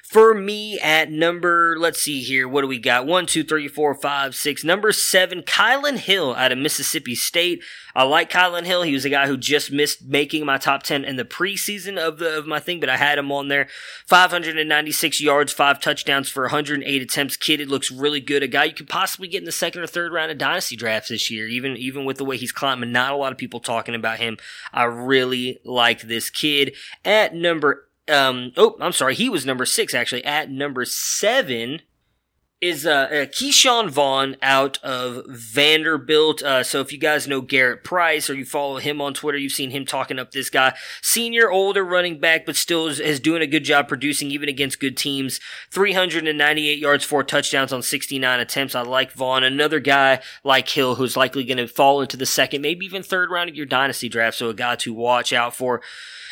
For 0.05 0.34
me 0.34 0.78
at 0.80 1.11
number, 1.11 1.76
let's 1.78 2.02
see 2.02 2.22
here, 2.22 2.46
what 2.46 2.61
do 2.61 2.68
we 2.68 2.78
got? 2.78 3.07
One, 3.07 3.24
two, 3.24 3.42
three, 3.42 3.68
four, 3.68 3.94
five, 3.94 4.34
six. 4.34 4.62
Number 4.62 4.92
seven, 4.92 5.42
Kylin 5.42 5.96
Hill 5.96 6.34
out 6.34 6.52
of 6.52 6.59
Mississippi 6.59 7.14
State. 7.14 7.62
I 7.96 8.02
like 8.05 8.30
Kylin 8.30 8.64
Hill. 8.64 8.82
He 8.82 8.92
was 8.92 9.07
a 9.07 9.11
guy 9.11 9.26
who 9.26 9.38
just 9.38 9.72
missed 9.72 10.05
making 10.05 10.44
my 10.44 10.59
top 10.59 10.82
10 10.82 11.05
in 11.05 11.16
the 11.16 11.24
preseason 11.24 11.96
of 11.96 12.18
the, 12.18 12.36
of 12.36 12.46
my 12.46 12.61
thing, 12.61 12.80
but 12.80 12.90
I 12.90 12.98
had 12.98 13.18
him 13.18 13.32
on 13.32 13.48
there. 13.48 13.66
596 14.07 15.22
yards, 15.22 15.52
five 15.55 15.80
touchdowns 15.80 16.28
for 16.28 16.42
108 16.42 17.02
attempts. 17.02 17.38
Kid, 17.38 17.61
it 17.61 17.68
looks 17.68 17.90
really 17.90 18.20
good. 18.20 18.42
A 18.42 18.48
guy 18.48 18.64
you 18.64 18.74
could 18.74 18.88
possibly 18.88 19.26
get 19.26 19.38
in 19.38 19.46
the 19.46 19.52
second 19.52 19.82
or 19.82 19.86
third 19.86 20.12
round 20.12 20.30
of 20.30 20.36
dynasty 20.36 20.76
drafts 20.76 21.09
this 21.09 21.30
year, 21.30 21.48
even, 21.48 21.78
even 21.78 22.05
with 22.05 22.18
the 22.18 22.26
way 22.26 22.36
he's 22.36 22.52
climbing. 22.52 22.92
Not 22.92 23.12
a 23.12 23.16
lot 23.16 23.32
of 23.32 23.38
people 23.38 23.59
talking 23.59 23.94
about 23.94 24.18
him. 24.18 24.36
I 24.72 24.84
really 24.84 25.61
like 25.64 26.02
this 26.02 26.28
kid. 26.28 26.74
At 27.07 27.34
number 27.34 27.84
um, 28.09 28.52
oh, 28.57 28.76
I'm 28.80 28.92
sorry, 28.92 29.14
he 29.14 29.28
was 29.28 29.46
number 29.46 29.64
six 29.66 29.94
actually. 29.94 30.24
At 30.24 30.50
number 30.50 30.84
seven 30.84 31.82
is 32.64 32.86
uh, 32.86 32.90
uh 32.90 33.26
Ke'Shawn 33.26 33.90
Vaughn 33.90 34.36
out 34.40 34.78
of 34.82 35.24
Vanderbilt. 35.28 36.42
Uh, 36.42 36.62
so 36.62 36.80
if 36.80 36.92
you 36.92 36.98
guys 36.98 37.28
know 37.28 37.40
Garrett 37.40 37.84
Price 37.84 38.30
or 38.30 38.34
you 38.34 38.44
follow 38.44 38.78
him 38.78 39.00
on 39.00 39.14
Twitter, 39.14 39.38
you've 39.38 39.52
seen 39.52 39.70
him 39.70 39.84
talking 39.84 40.18
up 40.18 40.30
this 40.30 40.50
guy. 40.50 40.74
Senior, 41.02 41.50
older 41.50 41.84
running 41.84 42.18
back, 42.18 42.46
but 42.46 42.56
still 42.56 42.86
is, 42.86 43.00
is 43.00 43.20
doing 43.20 43.42
a 43.42 43.46
good 43.46 43.64
job 43.64 43.88
producing 43.88 44.30
even 44.30 44.48
against 44.48 44.80
good 44.80 44.96
teams. 44.96 45.40
398 45.70 46.78
yards, 46.78 47.04
four 47.04 47.22
touchdowns 47.22 47.72
on 47.72 47.82
69 47.82 48.40
attempts. 48.40 48.74
I 48.74 48.82
like 48.82 49.12
Vaughn. 49.12 49.44
Another 49.44 49.80
guy 49.80 50.20
like 50.42 50.68
Hill 50.68 50.94
who's 50.94 51.16
likely 51.16 51.44
going 51.44 51.58
to 51.58 51.68
fall 51.68 52.00
into 52.00 52.16
the 52.16 52.26
second, 52.26 52.62
maybe 52.62 52.86
even 52.86 53.02
third 53.02 53.30
round 53.30 53.50
of 53.50 53.56
your 53.56 53.66
dynasty 53.66 54.08
draft. 54.08 54.38
So 54.38 54.48
a 54.48 54.54
guy 54.54 54.76
to 54.76 54.94
watch 54.94 55.32
out 55.32 55.54
for. 55.54 55.82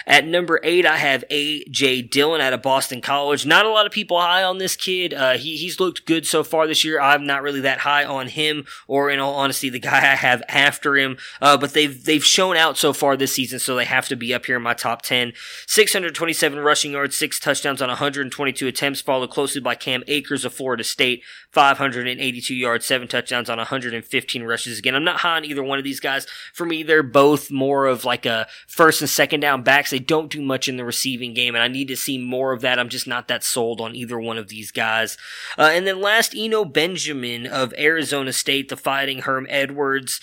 At 0.06 0.26
number 0.26 0.60
eight, 0.62 0.84
I 0.84 0.96
have 0.96 1.24
A.J. 1.30 2.02
Dillon 2.02 2.40
out 2.40 2.52
of 2.52 2.62
Boston 2.62 3.00
College. 3.00 3.46
Not 3.46 3.66
a 3.66 3.70
lot 3.70 3.86
of 3.86 3.92
people 3.92 4.20
high 4.20 4.42
on 4.42 4.58
this 4.58 4.76
kid. 4.76 5.14
Uh, 5.14 5.34
he, 5.34 5.56
he's 5.56 5.78
looked 5.78 6.06
good 6.06 6.21
so 6.26 6.44
far 6.44 6.66
this 6.66 6.84
year. 6.84 7.00
I'm 7.00 7.26
not 7.26 7.42
really 7.42 7.60
that 7.60 7.78
high 7.78 8.04
on 8.04 8.28
him, 8.28 8.66
or 8.86 9.10
in 9.10 9.18
all 9.18 9.34
honesty, 9.34 9.68
the 9.68 9.78
guy 9.78 9.98
I 10.12 10.16
have 10.16 10.42
after 10.48 10.96
him. 10.96 11.16
Uh, 11.40 11.56
but 11.56 11.72
they've 11.72 12.02
they've 12.04 12.24
shown 12.24 12.56
out 12.56 12.76
so 12.76 12.92
far 12.92 13.16
this 13.16 13.34
season, 13.34 13.58
so 13.58 13.74
they 13.74 13.84
have 13.84 14.08
to 14.08 14.16
be 14.16 14.34
up 14.34 14.46
here 14.46 14.56
in 14.56 14.62
my 14.62 14.74
top 14.74 15.02
ten. 15.02 15.32
627 15.66 16.58
rushing 16.58 16.92
yards, 16.92 17.16
six 17.16 17.38
touchdowns 17.38 17.82
on 17.82 17.88
122 17.88 18.66
attempts, 18.66 19.00
followed 19.00 19.30
closely 19.30 19.60
by 19.60 19.74
Cam 19.74 20.02
Akers 20.06 20.44
of 20.44 20.54
Florida 20.54 20.84
State, 20.84 21.22
582 21.52 22.54
yards, 22.54 22.86
seven 22.86 23.08
touchdowns 23.08 23.50
on 23.50 23.58
115 23.58 24.42
rushes. 24.42 24.78
Again, 24.78 24.94
I'm 24.94 25.04
not 25.04 25.20
high 25.20 25.36
on 25.36 25.44
either 25.44 25.62
one 25.62 25.78
of 25.78 25.84
these 25.84 26.00
guys. 26.00 26.26
For 26.54 26.64
me, 26.64 26.82
they're 26.82 27.02
both 27.02 27.50
more 27.50 27.86
of 27.86 28.04
like 28.04 28.24
a 28.24 28.46
first 28.66 29.02
and 29.02 29.10
second 29.10 29.40
down 29.40 29.62
backs. 29.62 29.90
They 29.90 29.98
don't 29.98 30.30
do 30.30 30.40
much 30.40 30.66
in 30.68 30.78
the 30.78 30.84
receiving 30.84 31.34
game, 31.34 31.54
and 31.54 31.62
I 31.62 31.68
need 31.68 31.88
to 31.88 31.96
see 31.96 32.16
more 32.16 32.52
of 32.52 32.62
that. 32.62 32.78
I'm 32.78 32.88
just 32.88 33.06
not 33.06 33.28
that 33.28 33.44
sold 33.44 33.80
on 33.80 33.94
either 33.94 34.18
one 34.18 34.38
of 34.38 34.48
these 34.48 34.70
guys. 34.70 35.18
Uh, 35.58 35.70
and 35.72 35.86
then 35.86 36.00
last, 36.00 36.34
Eno 36.34 36.64
Benjamin 36.64 37.46
of 37.46 37.74
Arizona 37.78 38.32
State, 38.32 38.70
the 38.70 38.76
Fighting 38.76 39.20
Herm 39.20 39.46
Edwards 39.50 40.20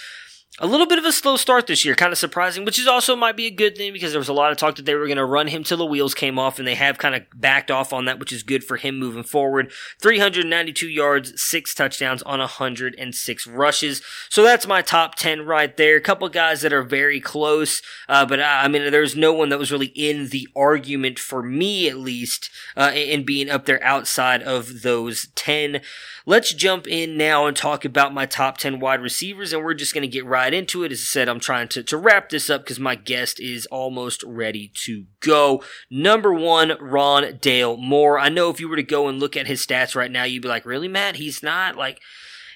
a 0.57 0.67
little 0.67 0.87
bit 0.87 0.97
of 0.97 1.05
a 1.05 1.11
slow 1.11 1.37
start 1.37 1.67
this 1.67 1.85
year, 1.85 1.95
kind 1.95 2.11
of 2.11 2.17
surprising, 2.17 2.65
which 2.65 2.79
is 2.79 2.87
also 2.87 3.15
might 3.15 3.37
be 3.37 3.45
a 3.45 3.51
good 3.51 3.77
thing 3.77 3.93
because 3.93 4.11
there 4.11 4.19
was 4.19 4.27
a 4.27 4.33
lot 4.33 4.51
of 4.51 4.57
talk 4.57 4.75
that 4.75 4.85
they 4.85 4.95
were 4.95 5.05
going 5.05 5.17
to 5.17 5.23
run 5.23 5.47
him 5.47 5.63
till 5.63 5.77
the 5.77 5.85
wheels 5.85 6.13
came 6.13 6.39
off, 6.39 6.57
and 6.57 6.67
they 6.67 6.75
have 6.75 6.97
kind 6.97 7.15
of 7.15 7.23
backed 7.35 7.71
off 7.71 7.93
on 7.93 8.05
that, 8.05 8.19
which 8.19 8.33
is 8.33 8.43
good 8.43 8.63
for 8.63 8.75
him 8.75 8.97
moving 8.97 9.23
forward. 9.23 9.71
392 10.01 10.87
yards, 10.87 11.41
six 11.41 11.73
touchdowns 11.73 12.23
on 12.23 12.39
106 12.39 13.47
rushes. 13.47 14.01
So 14.29 14.43
that's 14.43 14.67
my 14.67 14.81
top 14.81 15.15
10 15.15 15.45
right 15.45 15.75
there. 15.77 15.95
A 15.97 16.01
couple 16.01 16.27
guys 16.29 16.61
that 16.61 16.73
are 16.73 16.83
very 16.83 17.21
close, 17.21 17.81
uh, 18.09 18.25
but 18.25 18.41
I 18.41 18.67
mean, 18.67 18.91
there's 18.91 19.15
no 19.15 19.31
one 19.31 19.49
that 19.49 19.59
was 19.59 19.71
really 19.71 19.93
in 19.95 20.29
the 20.29 20.47
argument 20.55 21.19
for 21.19 21.43
me, 21.43 21.87
at 21.87 21.97
least, 21.97 22.49
uh, 22.75 22.91
in 22.93 23.23
being 23.23 23.49
up 23.49 23.65
there 23.65 23.81
outside 23.83 24.41
of 24.43 24.81
those 24.81 25.27
10. 25.35 25.81
Let's 26.25 26.53
jump 26.53 26.85
in 26.85 27.17
now 27.17 27.45
and 27.45 27.55
talk 27.55 27.85
about 27.85 28.13
my 28.13 28.25
top 28.25 28.57
10 28.57 28.79
wide 28.79 29.01
receivers, 29.01 29.53
and 29.53 29.63
we're 29.63 29.73
just 29.73 29.93
going 29.93 30.01
to 30.01 30.07
get 30.07 30.25
right 30.25 30.38
into 30.47 30.83
it. 30.83 30.91
As 30.91 30.99
I 30.99 31.03
said, 31.03 31.27
I'm 31.27 31.39
trying 31.39 31.67
to, 31.69 31.83
to 31.83 31.97
wrap 31.97 32.29
this 32.29 32.49
up 32.49 32.61
because 32.63 32.79
my 32.79 32.95
guest 32.95 33.39
is 33.39 33.65
almost 33.67 34.23
ready 34.23 34.71
to 34.85 35.05
go. 35.19 35.61
Number 35.91 36.33
one, 36.33 36.69
Rondale 36.69 37.77
Moore. 37.77 38.17
I 38.17 38.29
know 38.29 38.49
if 38.49 38.59
you 38.59 38.69
were 38.69 38.77
to 38.77 38.83
go 38.83 39.07
and 39.07 39.19
look 39.19 39.35
at 39.35 39.47
his 39.47 39.65
stats 39.65 39.95
right 39.95 40.11
now, 40.11 40.23
you'd 40.23 40.41
be 40.41 40.47
like, 40.47 40.65
really, 40.65 40.87
Matt? 40.87 41.17
He's 41.17 41.43
not 41.43 41.75
like 41.75 41.99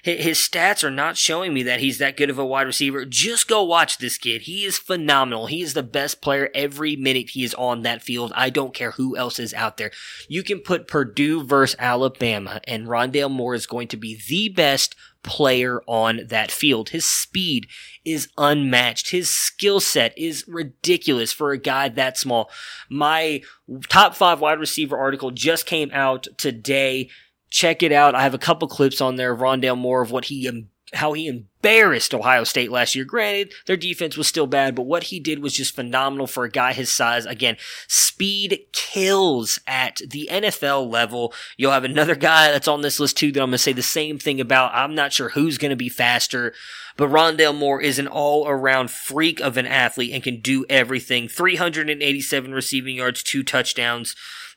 his 0.04 0.38
stats 0.38 0.84
are 0.84 0.90
not 0.90 1.16
showing 1.16 1.54
me 1.54 1.62
that 1.62 1.80
he's 1.80 1.96
that 1.96 2.18
good 2.18 2.28
of 2.28 2.38
a 2.38 2.44
wide 2.44 2.66
receiver. 2.66 3.06
Just 3.06 3.48
go 3.48 3.62
watch 3.62 3.96
this 3.96 4.18
kid. 4.18 4.42
He 4.42 4.66
is 4.66 4.76
phenomenal. 4.76 5.46
He 5.46 5.62
is 5.62 5.72
the 5.72 5.82
best 5.82 6.20
player 6.20 6.50
every 6.54 6.94
minute 6.94 7.30
he 7.30 7.42
is 7.42 7.54
on 7.54 7.82
that 7.82 8.02
field. 8.02 8.30
I 8.36 8.50
don't 8.50 8.74
care 8.74 8.90
who 8.90 9.16
else 9.16 9.38
is 9.38 9.54
out 9.54 9.78
there. 9.78 9.92
You 10.28 10.42
can 10.42 10.60
put 10.60 10.88
Purdue 10.88 11.42
versus 11.42 11.74
Alabama, 11.78 12.60
and 12.68 12.86
Rondale 12.86 13.30
Moore 13.30 13.54
is 13.54 13.66
going 13.66 13.88
to 13.88 13.96
be 13.96 14.20
the 14.28 14.50
best 14.50 14.94
player 15.24 15.82
on 15.86 16.20
that 16.28 16.52
field. 16.52 16.90
His 16.90 17.04
speed 17.04 17.66
is 18.04 18.28
unmatched. 18.38 19.10
His 19.10 19.28
skill 19.28 19.80
set 19.80 20.16
is 20.16 20.44
ridiculous 20.46 21.32
for 21.32 21.50
a 21.50 21.58
guy 21.58 21.88
that 21.88 22.16
small. 22.16 22.50
My 22.88 23.42
top 23.88 24.14
five 24.14 24.40
wide 24.40 24.60
receiver 24.60 24.96
article 24.96 25.32
just 25.32 25.66
came 25.66 25.90
out 25.92 26.28
today 26.36 27.08
Check 27.54 27.84
it 27.84 27.92
out. 27.92 28.16
I 28.16 28.22
have 28.22 28.34
a 28.34 28.38
couple 28.38 28.66
clips 28.66 29.00
on 29.00 29.14
there 29.14 29.30
of 29.30 29.38
Rondale 29.38 29.78
Moore 29.78 30.02
of 30.02 30.10
what 30.10 30.24
he 30.24 30.50
how 30.94 31.12
he 31.12 31.26
embarrassed 31.26 32.14
Ohio 32.14 32.44
State 32.44 32.70
last 32.70 32.94
year. 32.94 33.04
Granted, 33.04 33.52
their 33.66 33.76
defense 33.76 34.16
was 34.16 34.26
still 34.26 34.46
bad, 34.46 34.74
but 34.74 34.86
what 34.86 35.04
he 35.04 35.20
did 35.20 35.40
was 35.40 35.54
just 35.54 35.74
phenomenal 35.74 36.26
for 36.26 36.44
a 36.44 36.50
guy 36.50 36.72
his 36.72 36.90
size. 36.90 37.26
Again, 37.26 37.56
speed 37.88 38.60
kills 38.72 39.60
at 39.66 40.00
the 40.08 40.28
NFL 40.30 40.90
level. 40.90 41.32
You'll 41.56 41.72
have 41.72 41.84
another 41.84 42.14
guy 42.14 42.50
that's 42.50 42.68
on 42.68 42.82
this 42.82 43.00
list 43.00 43.16
too 43.16 43.32
that 43.32 43.40
I'm 43.40 43.50
going 43.50 43.52
to 43.52 43.58
say 43.58 43.72
the 43.72 43.82
same 43.82 44.18
thing 44.18 44.40
about. 44.40 44.74
I'm 44.74 44.94
not 44.94 45.12
sure 45.12 45.30
who's 45.30 45.58
going 45.58 45.70
to 45.70 45.76
be 45.76 45.88
faster, 45.88 46.52
but 46.96 47.10
Rondale 47.10 47.56
Moore 47.56 47.80
is 47.80 47.98
an 47.98 48.08
all 48.08 48.46
around 48.46 48.90
freak 48.90 49.40
of 49.40 49.56
an 49.56 49.66
athlete 49.66 50.12
and 50.12 50.22
can 50.22 50.40
do 50.40 50.64
everything. 50.68 51.28
387 51.28 52.52
receiving 52.52 52.96
yards, 52.96 53.22
two 53.22 53.42
touchdowns 53.42 54.14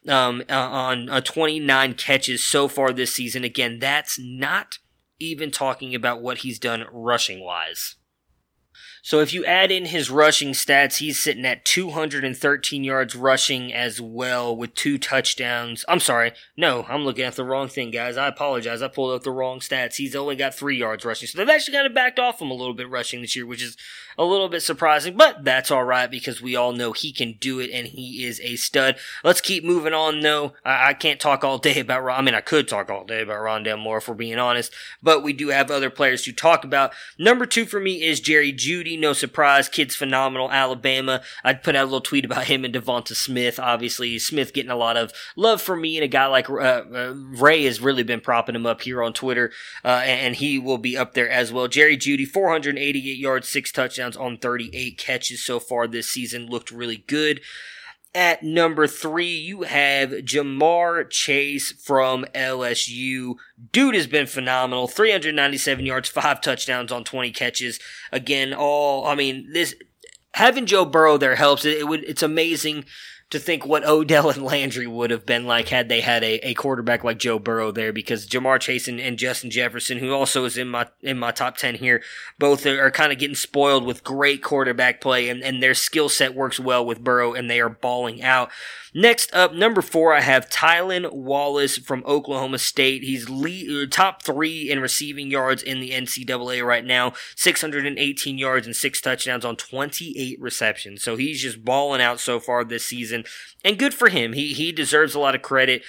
um, 0.08 0.44
uh, 0.50 0.54
on 0.54 1.10
uh, 1.10 1.22
29 1.22 1.94
catches 1.96 2.44
so 2.44 2.68
far 2.68 2.94
this 2.94 3.14
season. 3.14 3.44
Again, 3.44 3.80
that's 3.80 4.20
not 4.20 4.80
even 5.20 5.52
talking 5.52 5.96
about 5.96 6.22
what 6.22 6.40
he's 6.40 6.60
done 6.60 6.86
rushing 6.92 7.44
wise. 7.44 7.96
So 9.08 9.22
if 9.22 9.34
you 9.34 9.46
add 9.46 9.72
in 9.72 9.86
his 9.86 10.10
rushing 10.10 10.50
stats, 10.50 10.98
he's 10.98 11.18
sitting 11.18 11.46
at 11.46 11.64
213 11.64 12.84
yards 12.84 13.16
rushing 13.16 13.74
as 13.74 14.02
well 14.02 14.54
with 14.54 14.76
two 14.76 14.98
touchdowns. 14.98 15.86
I'm 15.88 16.02
sorry. 16.02 16.34
No, 16.58 16.86
I'm 16.90 17.06
looking 17.06 17.24
at 17.24 17.38
the 17.38 17.46
wrong 17.46 17.70
thing, 17.70 17.90
guys. 17.90 18.18
I 18.18 18.28
apologize. 18.28 18.82
I 18.82 18.90
pulled 18.90 19.16
up 19.16 19.24
the 19.24 19.32
wrong 19.32 19.62
stats. 19.62 19.96
He's 19.96 20.14
only 20.14 20.36
got 20.36 20.56
three 20.56 20.76
yards 20.76 21.06
rushing. 21.06 21.30
So 21.30 21.38
they've 21.38 21.48
actually 21.48 21.76
kind 21.76 21.88
of 21.88 21.94
backed 21.94 22.20
off 22.20 22.42
him 22.42 22.52
a 22.52 22.54
little 22.54 22.74
bit 22.74 22.90
rushing 22.90 23.22
this 23.22 23.34
year, 23.34 23.46
which 23.46 23.64
is 23.64 23.78
a 24.18 24.26
little 24.26 24.50
bit 24.50 24.64
surprising, 24.64 25.16
but 25.16 25.44
that's 25.44 25.70
all 25.70 25.84
right 25.84 26.10
because 26.10 26.42
we 26.42 26.56
all 26.56 26.72
know 26.72 26.92
he 26.92 27.12
can 27.12 27.36
do 27.40 27.60
it 27.60 27.70
and 27.72 27.88
he 27.88 28.26
is 28.26 28.42
a 28.42 28.56
stud. 28.56 28.98
Let's 29.24 29.42
keep 29.42 29.64
moving 29.64 29.94
on 29.94 30.22
though. 30.22 30.54
I, 30.66 30.90
I 30.90 30.94
can't 30.94 31.20
talk 31.20 31.44
all 31.44 31.60
day 31.60 31.80
about, 31.80 32.04
Ron- 32.04 32.20
I 32.20 32.22
mean, 32.24 32.34
I 32.34 32.42
could 32.42 32.68
talk 32.68 32.90
all 32.90 33.06
day 33.06 33.22
about 33.22 33.38
Rondale 33.38 33.80
Moore 33.80 34.00
if 34.00 34.08
we're 34.08 34.16
being 34.16 34.40
honest, 34.40 34.74
but 35.04 35.24
we 35.24 35.34
do 35.34 35.50
have 35.50 35.70
other 35.70 35.92
players 35.92 36.24
to 36.24 36.34
talk 36.34 36.64
about. 36.64 36.94
Number 37.20 37.46
two 37.46 37.66
for 37.66 37.80
me 37.80 38.04
is 38.04 38.20
Jerry 38.20 38.52
No 39.00 39.14
surprise. 39.14 39.70
Kid's 39.70 39.96
phenomenal. 39.96 40.52
Alabama. 40.52 41.22
I'd 41.44 41.64
put 41.64 41.76
out 41.76 41.84
a 41.84 41.86
little 41.86 42.02
tweet 42.02 42.26
about 42.26 42.46
him 42.46 42.66
and 42.66 42.74
DeVonta 42.74 43.16
Smith. 43.16 43.60
Obviously, 43.60 44.18
Smith 44.20 44.54
getting 44.54 44.72
a 44.72 44.76
lot 44.76 44.98
of 44.98 45.14
love 45.36 45.62
from 45.62 45.82
me 45.82 45.98
and 45.98 46.04
a 46.04 46.08
guy 46.08 46.26
like 46.26 46.50
uh, 46.50 46.54
uh, 46.54 47.14
Ray 47.16 47.64
has 47.66 47.80
really 47.80 48.04
been 48.04 48.22
propping 48.22 48.56
him 48.56 48.66
up 48.66 48.82
here 48.82 49.04
on 49.04 49.14
Twitter, 49.14 49.52
uh, 49.86 50.02
and 50.04 50.36
he 50.36 50.58
will 50.58 50.78
be 50.78 50.98
up 50.98 51.14
there 51.14 51.30
as 51.30 51.54
well. 51.54 51.68
Jerry 51.68 51.98
Jeudy, 51.98 52.28
488 52.28 53.18
yards, 53.18 53.48
six 53.48 53.72
touchdowns 53.72 54.18
on 54.18 54.38
38 54.38 54.98
catches 54.98 55.44
so 55.44 55.60
far 55.60 55.88
this 55.88 56.08
season. 56.08 56.48
Looked 56.48 56.72
really 56.72 57.04
good. 57.08 57.42
At 58.18 58.42
number 58.42 58.88
three, 58.88 59.36
you 59.36 59.62
have 59.62 60.10
Ja'Marr 60.10 61.08
Chase 61.08 61.72
from 61.72 62.26
LSU. 62.34 63.36
Dude 63.72 63.94
has 63.94 64.08
been 64.08 64.26
phenomenal. 64.26 64.88
397 64.88 65.86
yards, 65.86 66.10
five 66.10 66.42
touchdowns 66.42 66.92
on 66.92 67.04
20 67.04 67.30
catches. 67.30 67.80
Again, 68.12 68.56
all, 68.56 69.06
I 69.06 69.14
mean, 69.14 69.52
this, 69.54 69.76
having 70.34 70.66
Joe 70.66 70.84
Burrow 70.84 71.20
there 71.20 71.36
helps. 71.36 71.64
It, 71.64 71.78
it 71.78 71.88
would, 71.88 72.06
it's 72.06 72.24
amazing 72.24 72.86
to 73.30 73.40
think 73.40 73.66
what 73.66 73.86
Odell 73.86 74.30
and 74.30 74.44
Landry 74.44 74.88
would 74.88 75.12
have 75.12 75.26
been 75.26 75.46
like 75.46 75.70
had 75.70 75.90
they 75.90 76.02
had 76.02 76.24
a, 76.24 76.36
a 76.48 76.54
quarterback 76.54 77.04
like 77.04 77.18
Joe 77.18 77.40
Burrow 77.40 77.72
there 77.72 77.92
because 77.92 78.28
Ja'Marr 78.28 78.60
Chase 78.60 78.88
and, 78.88 79.00
and 79.00 79.18
Justin 79.18 79.50
Jefferson, 79.50 79.98
who 79.98 80.14
also 80.14 80.46
is 80.46 80.58
in 80.58 80.70
my 80.70 80.88
in 81.02 81.20
my 81.20 81.32
top 81.32 81.58
ten 81.58 81.76
here, 81.76 82.02
both 82.40 82.66
are, 82.66 82.82
are 82.82 82.92
kind 82.92 83.12
of 83.12 83.20
getting 83.20 83.36
spoiled 83.36 83.86
with 83.86 84.04
great 84.04 84.42
quarterback 84.42 85.02
play 85.02 85.30
and, 85.30 85.44
and 85.44 85.62
their 85.62 85.74
skill 85.74 86.10
set 86.10 86.36
works 86.36 86.60
well 86.60 86.86
with 86.86 87.04
Burrow 87.04 87.34
and 87.34 87.50
they 87.50 87.60
are 87.60 87.70
balling 87.70 88.24
out. 88.24 88.50
Next 88.94 89.32
up, 89.32 89.54
number 89.54 89.84
four, 89.84 90.16
I 90.16 90.22
have 90.22 90.50
Tylan 90.50 91.14
Wallace 91.14 91.78
from 91.78 92.04
Oklahoma 92.08 92.58
State. 92.58 93.04
He's 93.04 93.30
lead, 93.30 93.70
uh, 93.70 93.88
top 93.92 94.24
three 94.24 94.72
in 94.72 94.80
receiving 94.80 95.30
yards 95.30 95.62
in 95.62 95.80
the 95.80 95.92
NCAA 95.92 96.66
right 96.66 96.84
now, 96.84 97.14
618 97.36 98.40
yards 98.40 98.66
and 98.66 98.76
six 98.76 99.00
touchdowns 99.00 99.46
on 99.46 99.56
28 99.56 100.42
receptions. 100.42 101.04
So 101.04 101.16
he's 101.16 101.42
just 101.42 101.64
balling 101.64 102.02
out 102.02 102.20
so 102.20 102.40
far 102.40 102.64
this 102.64 102.86
season, 102.86 103.17
and 103.64 103.80
good 103.80 103.94
for 103.94 104.10
him. 104.10 104.34
He 104.34 104.54
he 104.54 104.72
deserves 104.72 105.16
a 105.16 105.20
lot 105.20 105.36
of 105.36 105.42
credit. 105.42 105.84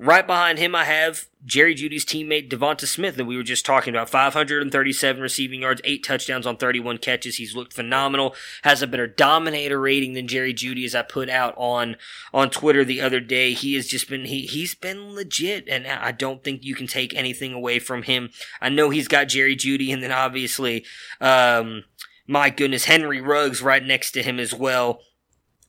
Right 0.00 0.24
behind 0.24 0.60
him, 0.60 0.76
I 0.76 0.84
have 0.84 1.26
Jerry 1.44 1.74
Jeudy's 1.74 2.04
teammate 2.04 2.48
DeVonta 2.48 2.86
Smith 2.86 3.16
that 3.16 3.24
we 3.24 3.36
were 3.36 3.42
just 3.42 3.66
talking 3.66 3.92
about. 3.92 4.08
537 4.08 5.20
receiving 5.20 5.62
yards, 5.62 5.80
eight 5.82 6.04
touchdowns 6.04 6.46
on 6.46 6.56
31 6.56 6.98
catches. 6.98 7.34
He's 7.34 7.56
looked 7.56 7.72
phenomenal. 7.72 8.36
Has 8.62 8.80
a 8.80 8.86
better 8.86 9.08
dominator 9.08 9.80
rating 9.80 10.12
than 10.12 10.28
Jerry 10.28 10.54
Jeudy, 10.54 10.84
as 10.84 10.94
I 10.94 11.02
put 11.02 11.28
out 11.28 11.52
on 11.56 11.96
on 12.32 12.48
Twitter 12.48 12.84
the 12.84 13.00
other 13.00 13.18
day. 13.18 13.54
He 13.54 13.74
has 13.74 13.88
just 13.88 14.08
been 14.08 14.26
he 14.26 14.42
he's 14.42 14.76
been 14.76 15.16
legit, 15.16 15.68
and 15.68 15.84
I 15.84 16.12
don't 16.12 16.44
think 16.44 16.64
you 16.64 16.76
can 16.76 16.86
take 16.86 17.12
anything 17.16 17.52
away 17.52 17.80
from 17.80 18.04
him. 18.04 18.30
I 18.60 18.68
know 18.68 18.90
he's 18.90 19.08
got 19.08 19.26
Jerry 19.26 19.56
Jeudy, 19.56 19.92
and 19.92 20.00
then 20.00 20.12
obviously, 20.12 20.84
um, 21.20 21.82
my 22.28 22.50
goodness, 22.50 22.84
Henry 22.84 23.20
Ruggs 23.20 23.62
right 23.62 23.84
next 23.84 24.12
to 24.12 24.22
him 24.22 24.38
as 24.38 24.54
well. 24.54 25.00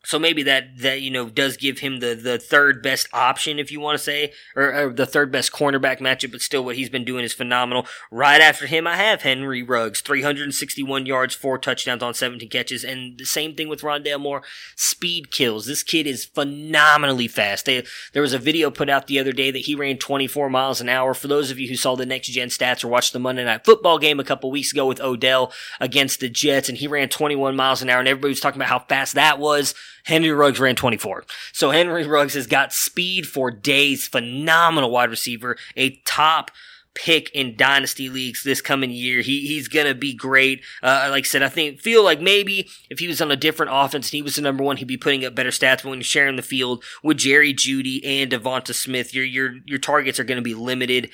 So 0.05 0.17
maybe 0.17 0.43
that 0.43 0.77
that 0.77 1.01
you 1.01 1.11
know 1.11 1.29
does 1.29 1.57
give 1.57 1.79
him 1.79 1.99
the 1.99 2.15
the 2.15 2.39
third 2.39 2.81
best 2.81 3.09
option, 3.11 3.59
if 3.59 3.69
you 3.69 3.81
want 3.81 3.97
to 3.97 4.03
say, 4.03 4.31
or, 4.55 4.73
or, 4.73 4.93
the 4.93 5.05
third 5.05 5.29
best 5.29 5.51
cornerback 5.51 5.99
matchup. 5.99 6.31
But 6.31 6.41
still, 6.41 6.63
what 6.63 6.77
he's 6.77 6.89
been 6.89 7.03
doing 7.03 7.25
is 7.25 7.33
phenomenal. 7.33 7.85
Right 8.09 8.39
after 8.39 8.65
him, 8.65 8.87
I 8.87 8.95
have 8.95 9.23
Henry 9.23 9.61
Ruggs, 9.61 9.99
361 9.99 11.05
yards, 11.05 11.35
four 11.35 11.57
touchdowns 11.57 12.01
on 12.01 12.13
17 12.13 12.49
catches, 12.49 12.85
and 12.85 13.17
the 13.17 13.25
same 13.25 13.55
thing 13.55 13.67
with 13.67 13.81
Rondale 13.81 14.21
Moore. 14.21 14.41
Speed 14.77 15.31
kills. 15.31 15.65
This 15.65 15.83
kid 15.83 16.07
is 16.07 16.23
phenomenally 16.23 17.27
fast. 17.27 17.65
They, 17.65 17.83
there 18.13 18.21
was 18.21 18.33
a 18.33 18.39
video 18.39 18.71
put 18.71 18.89
out 18.89 19.07
the 19.07 19.19
other 19.19 19.33
day 19.33 19.51
that 19.51 19.59
he 19.59 19.75
ran 19.75 19.97
24 19.97 20.49
miles 20.49 20.79
an 20.79 20.87
hour. 20.87 21.13
For 21.13 21.27
those 21.27 21.51
of 21.51 21.59
you 21.59 21.67
who 21.67 21.75
saw 21.75 21.97
the 21.97 22.05
next 22.05 22.29
gen 22.29 22.47
stats 22.47 22.85
or 22.85 22.87
watched 22.87 23.11
the 23.11 23.19
Monday 23.19 23.43
Night 23.43 23.65
Football 23.65 23.99
game 23.99 24.19
a 24.19 24.23
couple 24.23 24.49
weeks 24.49 24.71
ago 24.71 24.85
with 24.85 25.01
Odell 25.01 25.51
against 25.81 26.21
the 26.21 26.29
Jets, 26.29 26.69
and 26.69 26.77
he 26.77 26.87
ran 26.87 27.09
21 27.09 27.57
miles 27.57 27.81
an 27.81 27.89
hour, 27.89 27.99
and 27.99 28.07
everybody 28.07 28.31
was 28.31 28.39
talking 28.39 28.61
about 28.61 28.69
how 28.69 28.79
fast 28.79 29.15
that 29.15 29.39
was. 29.39 29.75
Henry 30.09 30.31
Ruggs 30.31 30.59
ran 30.59 30.75
24. 30.75 31.23
So 31.53 31.69
Henry 31.69 32.05
Ruggs 32.05 32.33
has 32.33 32.47
got 32.47 32.73
speed 32.73 33.27
for 33.27 33.51
days. 33.51 34.07
Phenomenal 34.07 34.89
wide 34.89 35.11
receiver. 35.11 35.55
A 35.77 36.01
top 36.03 36.49
pick 36.95 37.29
in 37.29 37.55
dynasty 37.55 38.09
leagues 38.09 38.43
this 38.43 38.59
coming 38.59 38.89
year. 38.89 39.21
He 39.21 39.47
he's 39.47 39.67
gonna 39.67 39.93
be 39.93 40.15
great. 40.15 40.63
Uh, 40.81 41.07
like 41.11 41.25
I 41.25 41.27
said, 41.27 41.43
I 41.43 41.49
think 41.49 41.79
feel 41.79 42.03
like 42.03 42.19
maybe 42.19 42.67
if 42.89 42.97
he 42.97 43.07
was 43.07 43.21
on 43.21 43.31
a 43.31 43.35
different 43.35 43.71
offense 43.71 44.07
and 44.07 44.13
he 44.13 44.21
was 44.23 44.35
the 44.35 44.41
number 44.41 44.63
one, 44.63 44.77
he'd 44.77 44.85
be 44.85 44.97
putting 44.97 45.23
up 45.23 45.35
better 45.35 45.51
stats. 45.51 45.83
But 45.83 45.89
when 45.89 45.99
you're 45.99 46.03
sharing 46.03 46.35
the 46.35 46.41
field 46.41 46.83
with 47.03 47.17
Jerry 47.17 47.53
Jeudy 47.53 48.01
and 48.03 48.31
DeVonta 48.31 48.73
Smith, 48.73 49.13
your 49.13 49.23
your 49.23 49.57
your 49.65 49.79
targets 49.79 50.19
are 50.19 50.23
gonna 50.23 50.41
be 50.41 50.55
limited. 50.55 51.11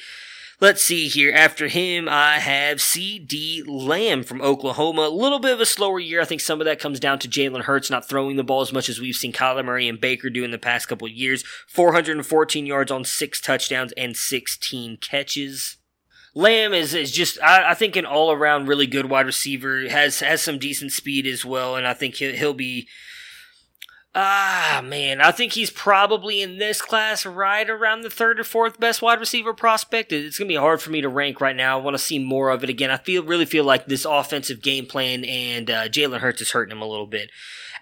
Let's 0.61 0.83
see 0.83 1.09
here. 1.09 1.33
After 1.33 1.67
him, 1.67 2.07
I 2.07 2.39
have 2.39 2.77
CeeDee 2.77 3.63
Lamb 3.67 4.23
from 4.23 4.41
Oklahoma. 4.41 5.01
A 5.01 5.09
little 5.09 5.39
bit 5.39 5.51
of 5.51 5.59
a 5.59 5.65
slower 5.65 5.99
year. 5.99 6.21
I 6.21 6.25
think 6.25 6.39
some 6.39 6.61
of 6.61 6.65
that 6.65 6.79
comes 6.79 6.97
down 6.97 7.19
to 7.19 7.27
Jalen 7.27 7.63
Hurts 7.63 7.89
not 7.89 8.07
throwing 8.07 8.37
the 8.37 8.43
ball 8.43 8.61
as 8.61 8.71
much 8.71 8.87
as 8.87 9.01
we've 9.01 9.15
seen 9.15 9.33
Kyler 9.33 9.65
Murray 9.65 9.89
and 9.89 9.99
Baker 9.99 10.29
do 10.29 10.45
in 10.45 10.51
the 10.51 10.57
past 10.57 10.87
couple 10.87 11.09
years. 11.09 11.43
414 11.67 12.65
yards 12.65 12.89
on 12.89 13.03
six 13.03 13.41
touchdowns 13.41 13.91
and 13.97 14.15
16 14.15 14.97
catches. 14.97 15.75
Lamb 16.33 16.73
is, 16.73 16.93
is 16.93 17.11
just, 17.11 17.41
I, 17.41 17.71
I 17.71 17.73
think, 17.73 17.97
an 17.97 18.05
all 18.05 18.31
around 18.31 18.67
really 18.67 18.87
good 18.87 19.09
wide 19.09 19.25
receiver. 19.25 19.89
has 19.89 20.19
has 20.21 20.41
some 20.41 20.57
decent 20.57 20.91
speed 20.91 21.25
as 21.25 21.45
well, 21.45 21.75
and 21.75 21.87
I 21.87 21.93
think 21.93 22.15
he'll, 22.15 22.35
he'll 22.35 22.53
be 22.53 22.87
Ah, 24.17 24.81
man, 24.81 25.19
I 25.19 25.31
think 25.31 25.51
he's 25.51 25.69
probably 25.69 26.41
in 26.41 26.57
this 26.57 26.81
class 26.81 27.25
right 27.25 27.69
around 27.69 28.01
the 28.01 28.09
third 28.09 28.39
or 28.39 28.45
fourth 28.45 28.79
best 28.79 29.01
wide 29.01 29.19
receiver 29.19 29.53
prospect. 29.53 30.13
It's 30.13 30.39
going 30.39 30.47
to 30.47 30.53
be 30.53 30.57
hard 30.57 30.81
for 30.81 30.89
me 30.89 31.01
to 31.01 31.09
rank 31.09 31.41
right 31.41 31.55
now. 31.55 31.77
I 31.77 31.81
want 31.81 31.95
to 31.95 32.03
see 32.03 32.17
more 32.17 32.49
of 32.49 32.63
it 32.63 32.69
again. 32.69 32.89
I 32.89 32.95
feel 32.95 33.23
really 33.23 33.45
feel 33.45 33.65
like 33.65 33.87
this 33.87 34.05
offensive 34.05 34.61
game 34.61 34.85
plan 34.85 35.25
and 35.25 35.69
uh, 35.69 35.89
Jalen 35.89 36.19
Hurts 36.19 36.39
is 36.39 36.51
hurting 36.51 36.71
him 36.71 36.81
a 36.81 36.87
little 36.87 37.07
bit. 37.07 37.29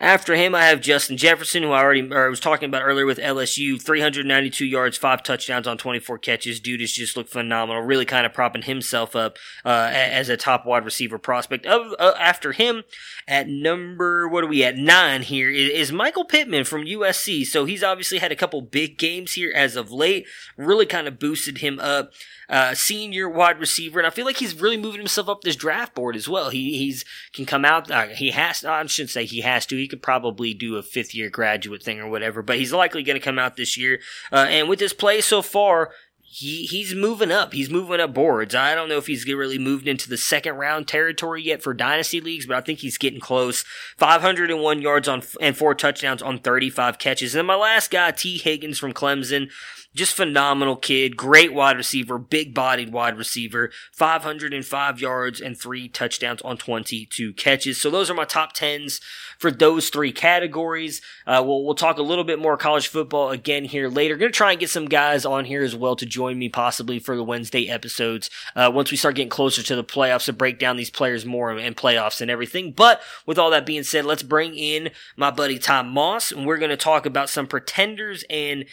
After 0.04 0.36
him, 0.36 0.54
I 0.54 0.66
have 0.66 0.82
Justin 0.82 1.16
Jefferson, 1.16 1.64
who 1.64 1.72
I 1.72 1.82
already 1.82 2.12
or 2.12 2.26
I 2.26 2.30
was 2.30 2.42
talking 2.42 2.68
about 2.68 2.82
earlier 2.82 3.06
with 3.06 3.20
LSU. 3.20 3.82
392 3.82 4.66
yards, 4.66 4.98
five 4.98 5.24
touchdowns 5.24 5.66
on 5.66 5.78
24 5.78 6.18
catches. 6.18 6.60
Dude 6.60 6.82
has 6.82 6.92
just 6.92 7.16
looked 7.16 7.30
phenomenal. 7.30 7.82
Really 7.82 8.04
kind 8.04 8.26
of 8.26 8.34
propping 8.34 8.64
himself 8.64 9.16
up 9.16 9.38
uh, 9.64 9.90
as 9.94 10.28
a 10.28 10.36
top 10.36 10.66
wide 10.66 10.84
receiver 10.84 11.18
prospect. 11.18 11.66
Of, 11.66 11.96
uh, 11.98 12.16
after 12.20 12.52
him, 12.52 12.84
at 13.30 13.48
number 13.48 14.28
what 14.28 14.44
are 14.44 14.48
we 14.48 14.62
at 14.66 14.76
nine 14.76 15.22
here 15.22 15.50
is 15.50 15.94
Michael 15.94 16.26
Pittman 16.26 16.66
from 16.66 16.84
USC. 16.84 17.46
So 17.46 17.64
he's 17.64 17.82
obviously 17.82 18.18
had 18.18 18.34
a 18.34 18.36
couple 18.36 18.62
big 18.62 18.98
games 18.98 19.32
here 19.32 19.54
as 19.56 19.78
of 19.78 19.90
late. 19.90 20.28
Really 20.58 20.86
kind 20.86 21.08
of 21.08 21.18
boosted 21.18 21.60
him 21.60 21.80
up 21.80 22.12
uh, 22.50 22.74
senior 22.76 23.30
wide 23.30 23.60
receiver, 23.60 24.00
and 24.00 24.08
I 24.08 24.10
feel 24.10 24.26
like 24.26 24.38
he's 24.38 24.60
really 24.60 24.78
moving 24.78 25.00
himself 25.00 25.30
up 25.30 25.42
this 25.42 25.56
draft 25.56 25.96
board 25.96 26.16
as 26.16 26.28
well. 26.28 26.50
He 26.50 26.78
he's 26.78 27.06
can 27.32 27.46
come 27.46 27.66
out. 27.66 27.90
Uh, 27.90 28.08
he 28.08 28.32
has. 28.32 28.66
I 28.66 28.86
shouldn't 28.86 29.12
say 29.12 29.26
he 29.26 29.42
has 29.42 29.66
to. 29.68 29.78
He 29.78 29.88
could 29.94 30.02
probably 30.02 30.54
do 30.54 30.78
a 30.78 30.82
fifth 30.82 31.14
year 31.14 31.30
graduate 31.30 31.84
thing 31.84 32.00
or 32.00 32.10
whatever, 32.10 32.42
but 32.42 32.58
he's 32.58 32.74
likely 32.74 33.04
going 33.04 33.20
to 33.20 33.24
come 33.24 33.38
out 33.38 33.56
this 33.56 33.78
year. 33.78 34.00
Uh, 34.32 34.48
and 34.50 34.68
with 34.68 34.80
his 34.80 34.94
play 34.94 35.22
so 35.22 35.42
far, 35.42 35.92
he 36.20 36.66
he's 36.66 36.96
moving 36.96 37.32
up. 37.32 37.54
He's 37.54 37.70
moving 37.70 38.00
up 38.00 38.12
boards. 38.16 38.56
I 38.56 38.74
don't 38.74 38.90
know 38.90 38.98
if 38.98 39.06
he's 39.06 39.28
really 39.28 39.60
moved 39.60 39.88
into 39.88 40.10
the 40.10 40.18
second 40.18 40.56
round 40.56 40.88
territory 40.88 41.44
yet 41.44 41.62
for 41.62 41.76
dynasty 41.76 42.20
leagues, 42.20 42.48
but 42.48 42.58
I 42.58 42.62
think 42.62 42.80
he's 42.80 42.98
getting 42.98 43.20
close. 43.20 43.64
501 43.98 44.82
yards 44.82 45.08
on 45.08 45.22
and 45.40 45.56
four 45.56 45.76
touchdowns 45.76 46.24
on 46.24 46.40
35 46.40 46.98
catches. 46.98 47.36
And 47.36 47.40
then 47.40 47.46
my 47.46 47.56
last 47.56 47.92
guy, 47.92 48.10
Tee 48.10 48.40
Higgins 48.40 48.80
from 48.80 48.94
Clemson. 48.94 49.52
Just 49.96 50.16
phenomenal 50.16 50.76
kid, 50.76 51.16
great 51.16 51.54
wide 51.54 51.78
receiver, 51.78 52.18
big 52.18 52.54
bodied 52.54 52.92
wide 52.92 53.16
receiver, 53.16 53.70
505 53.92 55.00
yards 55.00 55.40
and 55.40 55.56
three 55.56 55.88
touchdowns 55.88 56.42
on 56.42 56.58
22 56.58 57.34
catches. 57.34 57.80
So 57.80 57.92
those 57.92 58.10
are 58.10 58.16
my 58.16 58.26
top 58.26 58.56
10s 58.56 59.00
for 59.38 59.52
those 59.52 59.90
three 59.90 60.12
categories. 60.12 61.00
Uh, 61.28 61.44
we'll, 61.46 61.64
we'll 61.64 61.76
talk 61.76 62.00
a 62.00 62.04
little 62.04 62.24
bit 62.24 62.40
more 62.40 62.58
college 62.58 62.88
football 62.88 63.30
again 63.30 63.66
here 63.66 63.88
later. 63.88 64.18
Going 64.18 64.32
to 64.32 64.36
try 64.36 64.52
and 64.52 64.60
get 64.60 64.72
some 64.72 64.86
guys 64.86 65.26
on 65.26 65.46
here 65.46 65.64
as 65.64 65.76
well 65.76 65.96
to 65.98 66.08
join 66.08 66.40
me 66.40 66.50
possibly 66.50 66.98
for 66.98 67.16
the 67.16 67.24
Wednesday 67.24 67.70
episodes 67.70 68.32
uh, 68.56 68.72
once 68.74 68.90
we 68.90 68.98
start 68.98 69.16
getting 69.16 69.30
closer 69.30 69.62
to 69.62 69.76
the 69.76 69.84
playoffs 69.84 70.26
to 70.26 70.34
break 70.34 70.58
down 70.58 70.76
these 70.76 70.90
players 70.90 71.24
more 71.24 71.52
and 71.52 71.78
playoffs 71.78 72.20
and 72.20 72.32
everything. 72.32 72.72
But 72.72 73.00
with 73.28 73.38
all 73.38 73.52
that 73.52 73.66
being 73.66 73.84
said, 73.84 74.06
let's 74.06 74.24
bring 74.24 74.56
in 74.56 74.90
my 75.16 75.30
buddy 75.30 75.60
Tom 75.60 75.90
Moss 75.90 76.32
and 76.32 76.48
we're 76.48 76.58
going 76.58 76.72
to 76.72 76.78
talk 76.78 77.06
about 77.06 77.30
some 77.30 77.46
pretenders 77.46 78.24
and 78.28 78.66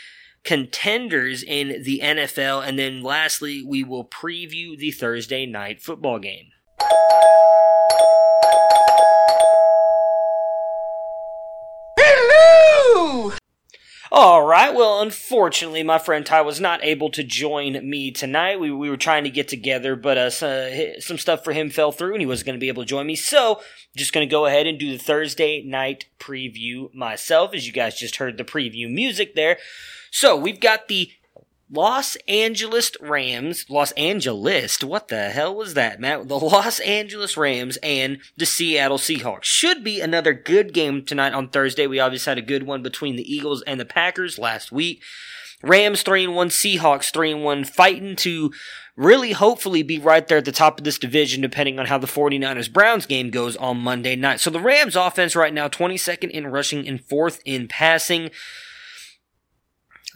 contenders 0.45 1.43
in 1.43 1.83
the 1.83 2.01
NFL. 2.03 2.67
And 2.67 2.79
then 2.79 3.03
lastly, 3.03 3.63
we 3.67 3.85
will 3.85 4.05
preview 4.05 4.77
the 4.77 4.91
Thursday 4.91 5.47
night 5.47 5.81
football 5.83 6.19
game. 6.19 6.47
All 14.13 14.45
right. 14.45 14.75
Well, 14.75 15.01
unfortunately, 15.01 15.85
my 15.85 15.99
friend 15.99 16.27
Ty 16.27 16.41
was 16.41 16.61
not 16.61 16.83
able 16.83 17.11
to 17.11 17.23
join 17.23 17.89
me 17.89 18.11
tonight. 18.11 18.59
We, 18.59 18.73
we 18.73 18.91
were 18.91 18.97
trying 18.97 19.23
to 19.23 19.31
get 19.31 19.47
together, 19.47 19.95
but 19.95 20.19
uh, 20.19 21.01
some 21.01 21.17
stuff 21.17 21.45
for 21.45 21.53
him 21.53 21.71
fell 21.71 21.93
through, 21.93 22.15
and 22.15 22.21
he 22.21 22.27
wasn't 22.27 22.47
going 22.47 22.59
to 22.59 22.61
be 22.61 22.67
able 22.67 22.83
to 22.83 22.89
join 22.89 23.07
me. 23.07 23.15
So, 23.15 23.61
just 23.97 24.13
going 24.13 24.29
to 24.29 24.31
go 24.31 24.47
ahead 24.47 24.67
and 24.67 24.81
do 24.81 24.91
the 24.91 24.99
Thursday 24.99 25.63
night 25.63 26.07
preview 26.19 26.93
myself, 26.93 27.55
as 27.55 27.69
you 27.69 27.73
guys 27.73 28.01
just 28.01 28.17
heard 28.17 28.37
the 28.37 28.43
preview 28.43 28.93
music 28.93 29.37
there. 29.37 29.59
So, 30.11 30.37
we've 30.37 30.61
got 30.61 30.89
the 30.89 31.13
Los 31.73 32.17
Angeles 32.27 32.91
Rams, 33.01 33.65
Los 33.69 33.93
Angeles, 33.93 34.83
what 34.83 35.07
the 35.07 35.31
hell 35.31 35.55
was 35.55 35.75
that, 35.75 36.01
Matt? 36.01 36.27
The 36.27 36.39
Los 36.39 36.81
Angeles 36.81 37.37
Rams 37.37 37.79
and 37.83 38.19
the 38.37 38.47
Seattle 38.47 38.99
Seahawks. 38.99 39.45
Should 39.45 39.85
be 39.85 40.01
another 40.01 40.33
good 40.35 40.75
game 40.75 41.05
tonight 41.05 41.33
on 41.33 41.49
Thursday. 41.49 41.87
We 41.87 42.01
obviously 42.01 42.33
had 42.33 42.39
a 42.39 42.43
good 42.43 42.65
one 42.65 42.83
between 42.83 43.15
the 43.15 43.33
Eagles 43.33 43.63
and 43.63 43.79
the 43.79 43.85
Packers 43.85 44.37
last 44.37 44.73
week. 44.73 45.03
Rams 45.63 46.03
3 46.03 46.25
and 46.25 46.35
1, 46.35 46.49
Seahawks 46.49 47.13
3 47.13 47.33
and 47.33 47.45
1, 47.45 47.65
fighting 47.65 48.17
to 48.17 48.51
really 48.97 49.33
hopefully 49.33 49.83
be 49.83 49.99
right 49.99 50.27
there 50.27 50.39
at 50.39 50.47
the 50.47 50.53
top 50.53 50.79
of 50.79 50.85
this 50.85 50.99
division, 50.99 51.41
depending 51.41 51.79
on 51.79 51.87
how 51.87 51.99
the 51.99 52.07
49ers 52.07 52.73
Browns 52.73 53.07
game 53.07 53.31
goes 53.31 53.57
on 53.57 53.77
Monday 53.79 54.17
night. 54.17 54.41
So 54.41 54.51
the 54.51 54.59
Rams 54.59 54.97
offense 54.97 55.37
right 55.37 55.55
now, 55.55 55.69
22nd 55.69 56.31
in 56.31 56.49
rushing 56.49 56.89
and 56.89 57.05
fourth 57.05 57.41
in 57.45 57.69
passing. 57.69 58.31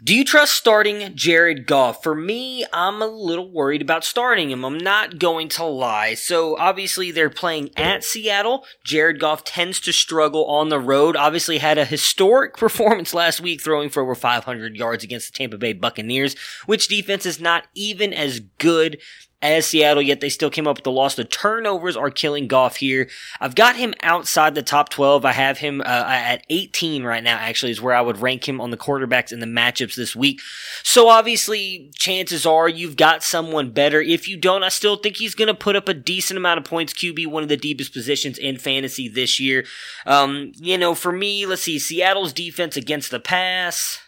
Do 0.05 0.15
you 0.15 0.23
trust 0.23 0.53
starting 0.53 1.17
Jared 1.17 1.67
Goff? 1.67 2.03
For 2.03 2.15
me, 2.15 2.67
I'm 2.75 3.01
a 3.01 3.07
little 3.07 3.51
worried 3.51 3.81
about 3.81 4.05
starting 4.05 4.51
him. 4.51 4.63
I'm 4.63 4.77
not 4.77 5.19
going 5.19 5.49
to 5.51 5.65
lie. 5.65 6.13
So 6.13 6.59
obviously 6.59 7.11
they're 7.11 7.31
playing 7.31 7.71
at 7.75 8.05
Seattle. 8.05 8.67
Jared 8.85 9.19
Goff 9.19 9.45
tends 9.45 9.81
to 9.81 9.95
struggle 9.95 10.45
on 10.45 10.69
the 10.69 10.79
road. 10.79 11.17
Obviously 11.17 11.57
had 11.57 11.79
a 11.79 11.87
historic 11.87 12.55
performance 12.59 13.15
last 13.15 13.41
week 13.41 13.63
throwing 13.63 13.89
for 13.89 14.03
over 14.03 14.15
500 14.15 14.77
yards 14.77 15.05
against 15.05 15.33
the 15.33 15.39
Tampa 15.39 15.57
Bay 15.57 15.73
Buccaneers, 15.73 16.37
which 16.67 16.89
defense 16.89 17.25
is 17.25 17.41
not 17.41 17.65
even 17.75 18.13
as 18.13 18.41
good 18.59 19.01
as 19.45 19.67
Seattle, 19.67 20.03
yet 20.03 20.23
they 20.23 20.31
still 20.31 20.49
came 20.49 20.67
up 20.67 20.79
with 20.79 20.85
the 20.85 20.91
loss. 20.91 21.15
The 21.15 21.25
turnovers 21.25 21.99
are 21.99 22.11
killing 22.11 22.49
Goff 22.49 22.77
here. 22.77 23.11
I've 23.41 23.55
got 23.55 23.77
him 23.77 23.93
outside 24.03 24.55
the 24.55 24.63
top 24.63 24.89
12. 24.89 25.27
I 25.27 25.33
have 25.33 25.59
him 25.59 25.83
uh, 25.83 25.85
at 25.85 26.47
18 26.49 27.05
right 27.05 27.23
now, 27.23 27.37
actually, 27.37 27.71
is 27.71 27.81
where 27.81 27.95
I 27.95 28.01
would 28.01 28.17
rank 28.17 28.49
him 28.49 28.59
on 28.59 28.71
the 28.71 28.79
quarterbacks 28.79 29.33
in 29.33 29.41
the 29.41 29.47
matchups 29.47 29.97
this 29.97 30.17
week. 30.17 30.41
So 30.83 31.09
obviously, 31.09 31.91
chances 31.95 32.47
are 32.47 32.71
you've 32.71 32.97
got 32.97 33.23
someone 33.23 33.71
better. 33.71 34.01
If 34.01 34.27
you 34.27 34.39
don't, 34.39 34.63
I 34.63 34.71
still 34.71 34.97
think 34.97 35.17
he's 35.17 35.35
going 35.35 35.49
to 35.49 35.55
put 35.55 35.77
up 35.77 35.89
a 35.91 35.95
decent 35.95 36.39
amount 36.39 36.59
of 36.59 36.65
points. 36.65 36.95
QB, 36.95 37.27
one 37.27 37.43
of 37.43 37.51
the 37.51 37.59
deepest 37.59 37.93
positions 37.93 38.39
in 38.39 38.57
fantasy 38.57 39.09
this 39.09 39.39
year. 39.39 39.67
Um, 40.07 40.53
you 40.57 40.79
know, 40.79 40.95
for 40.95 41.13
me, 41.13 41.45
let's 41.45 41.63
see, 41.63 41.79
Seattle's 41.79 42.33
defense 42.33 42.79
against 42.79 43.11
the 43.11 43.21
pass 43.21 43.99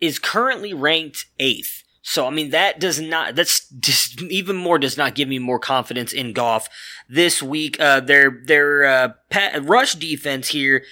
is 0.00 0.18
currently 0.18 0.72
ranked 0.72 1.26
eighth. 1.38 1.84
So 2.02 2.26
I 2.26 2.30
mean 2.30 2.50
that 2.50 2.80
does 2.80 3.00
not 3.00 3.34
that's 3.34 3.68
just 3.80 4.22
even 4.22 4.56
more 4.56 4.78
does 4.78 4.96
not 4.96 5.14
give 5.14 5.28
me 5.28 5.38
more 5.38 5.58
confidence 5.58 6.12
in 6.12 6.32
Goff 6.32 6.68
this 7.08 7.42
week. 7.42 7.78
Uh, 7.80 8.00
their 8.00 8.40
their 8.44 8.84
uh, 8.84 9.08
pat, 9.30 9.64
rush 9.64 9.94
defense 9.94 10.48
here 10.48 10.84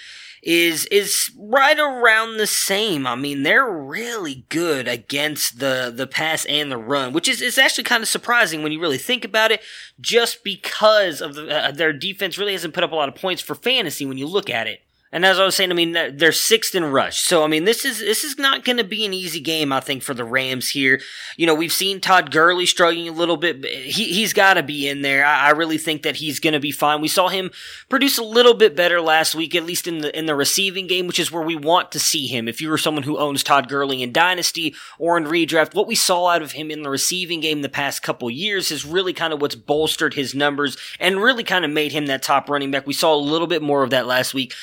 is 0.43 0.87
is 0.87 1.31
right 1.39 1.79
around 1.79 2.37
the 2.37 2.47
same. 2.47 3.07
I 3.07 3.15
mean 3.15 3.43
they're 3.45 3.71
really 3.71 4.45
good 4.49 4.89
against 4.89 5.59
the 5.59 5.93
the 5.95 6.07
pass 6.07 6.45
and 6.47 6.71
the 6.71 6.77
run, 6.77 7.13
which 7.13 7.29
is 7.29 7.41
is 7.41 7.59
actually 7.59 7.85
kind 7.85 8.03
of 8.03 8.09
surprising 8.09 8.63
when 8.63 8.73
you 8.73 8.81
really 8.81 8.99
think 8.99 9.25
about 9.25 9.53
it. 9.53 9.61
Just 10.01 10.45
because 10.45 11.21
of 11.21 11.35
the, 11.35 11.49
uh, 11.49 11.71
their 11.71 11.93
defense 11.93 12.37
really 12.37 12.53
hasn't 12.53 12.75
put 12.75 12.85
up 12.85 12.93
a 12.93 12.97
lot 12.97 13.09
of 13.09 13.15
points 13.15 13.43
for 13.43 13.55
fantasy 13.55 14.05
when 14.05 14.19
you 14.19 14.27
look 14.27 14.51
at 14.51 14.67
it. 14.67 14.83
And 15.13 15.25
as 15.25 15.39
I 15.39 15.45
was 15.45 15.55
saying, 15.55 15.71
I 15.71 15.75
mean 15.75 15.93
they're 15.93 16.33
sixth 16.33 16.75
in 16.75 16.85
rush, 16.85 17.21
so 17.21 17.45
I 17.45 17.47
mean 17.47 17.65
this 17.65 17.85
is 17.85 18.01
this 18.01 18.25
is 18.25 18.39
not 18.39 18.65
going 18.65 18.77
to 18.79 18.85
be 18.85 19.07
an 19.07 19.15
easy 19.15 19.41
game. 19.41 19.73
I 19.73 19.81
think 19.81 20.03
for 20.03 20.15
the 20.15 20.25
Rams 20.25 20.71
here. 20.71 21.01
You 21.37 21.47
know 21.47 21.55
we've 21.55 21.73
seen 21.73 22.01
Todd 22.01 22.31
Gurley 22.33 22.67
struggling 22.67 23.09
a 23.09 23.13
little 23.13 23.37
bit. 23.37 23.65
He 23.65 24.13
he's 24.13 24.33
got 24.33 24.55
to 24.55 24.63
be 24.63 24.89
in 24.89 25.03
there. 25.03 25.25
I, 25.25 25.49
I, 25.49 25.51
really 25.51 25.79
think 25.79 26.03
that 26.03 26.17
he's 26.17 26.41
going 26.41 26.55
to 26.55 26.61
be 26.61 26.73
fine. 26.73 27.01
We 27.01 27.09
saw 27.09 27.29
him 27.29 27.51
produce 27.89 28.19
a 28.19 28.25
little 28.25 28.55
bit 28.55 28.75
better 28.75 29.01
last 29.01 29.35
week, 29.35 29.55
at 29.55 29.65
least 29.65 29.87
in 29.87 29.99
the 29.99 30.17
in 30.17 30.27
the 30.27 30.35
receiving 30.35 30.87
game, 30.87 31.07
which 31.07 31.21
is 31.21 31.31
where 31.31 31.43
we 31.43 31.57
want 31.57 31.93
to 31.93 32.01
see 32.01 32.27
him. 32.27 32.49
If 32.49 32.61
you 32.61 32.69
were 32.69 32.79
someone 32.79 33.05
who 33.05 33.19
owns 33.19 33.43
Todd 33.43 33.69
Gurley 33.69 34.03
in 34.03 34.13
Dynasty 34.13 34.75
or 34.99 35.17
in 35.17 35.25
redraft, 35.25 35.75
what 35.75 35.87
we 35.87 35.95
saw 35.95 36.29
out 36.29 36.43
of 36.43 36.53
him 36.53 36.71
in 36.71 36.83
the 36.83 36.91
receiving 36.91 37.41
game 37.41 37.63
the 37.63 37.69
past 37.69 38.03
couple 38.03 38.29
years 38.29 38.71
is 38.71 38.85
really 38.85 39.13
kind 39.13 39.33
of 39.33 39.41
what's 39.41 39.55
bolstered 39.55 40.15
his 40.15 40.35
numbers 40.35 40.77
and 40.99 41.23
really 41.23 41.45
kind 41.45 41.65
of 41.65 41.71
made 41.71 41.93
him 41.93 42.07
that 42.07 42.23
top 42.23 42.51
running 42.51 42.71
back. 42.71 42.87
We 42.87 42.93
saw 42.93 43.15
a 43.15 43.17
little 43.17 43.47
bit 43.47 43.63
more 43.63 43.83
of 43.83 43.91
that 43.91 44.07
last 44.07 44.35
week. 44.35 44.55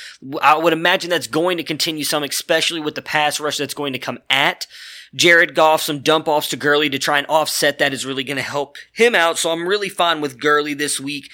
I 0.42 0.58
would 0.58 0.74
imagine 0.74 1.10
that's 1.10 1.28
going 1.28 1.58
to 1.58 1.64
continue 1.64 2.04
some, 2.04 2.24
especially 2.24 2.80
with 2.80 2.96
the 2.96 3.02
pass 3.02 3.40
rush 3.40 3.58
that's 3.58 3.74
going 3.74 3.94
to 3.94 4.00
come 4.00 4.20
at 4.30 4.68
Jared 5.16 5.56
Goff. 5.56 5.82
Some 5.82 6.00
dump 6.00 6.28
offs 6.28 6.50
to 6.50 6.58
Gurley 6.58 6.90
to 6.90 7.00
try 7.00 7.18
and 7.18 7.28
offset 7.28 7.80
that 7.80 7.94
is 7.94 8.06
really 8.06 8.24
going 8.24 8.38
to 8.38 8.44
help 8.44 8.78
him 8.92 9.16
out. 9.16 9.38
So 9.38 9.52
I'm 9.52 9.68
really 9.68 9.90
fine 9.90 10.22
with 10.22 10.40
Gurley 10.40 10.74
this 10.74 11.00
week. 11.00 11.30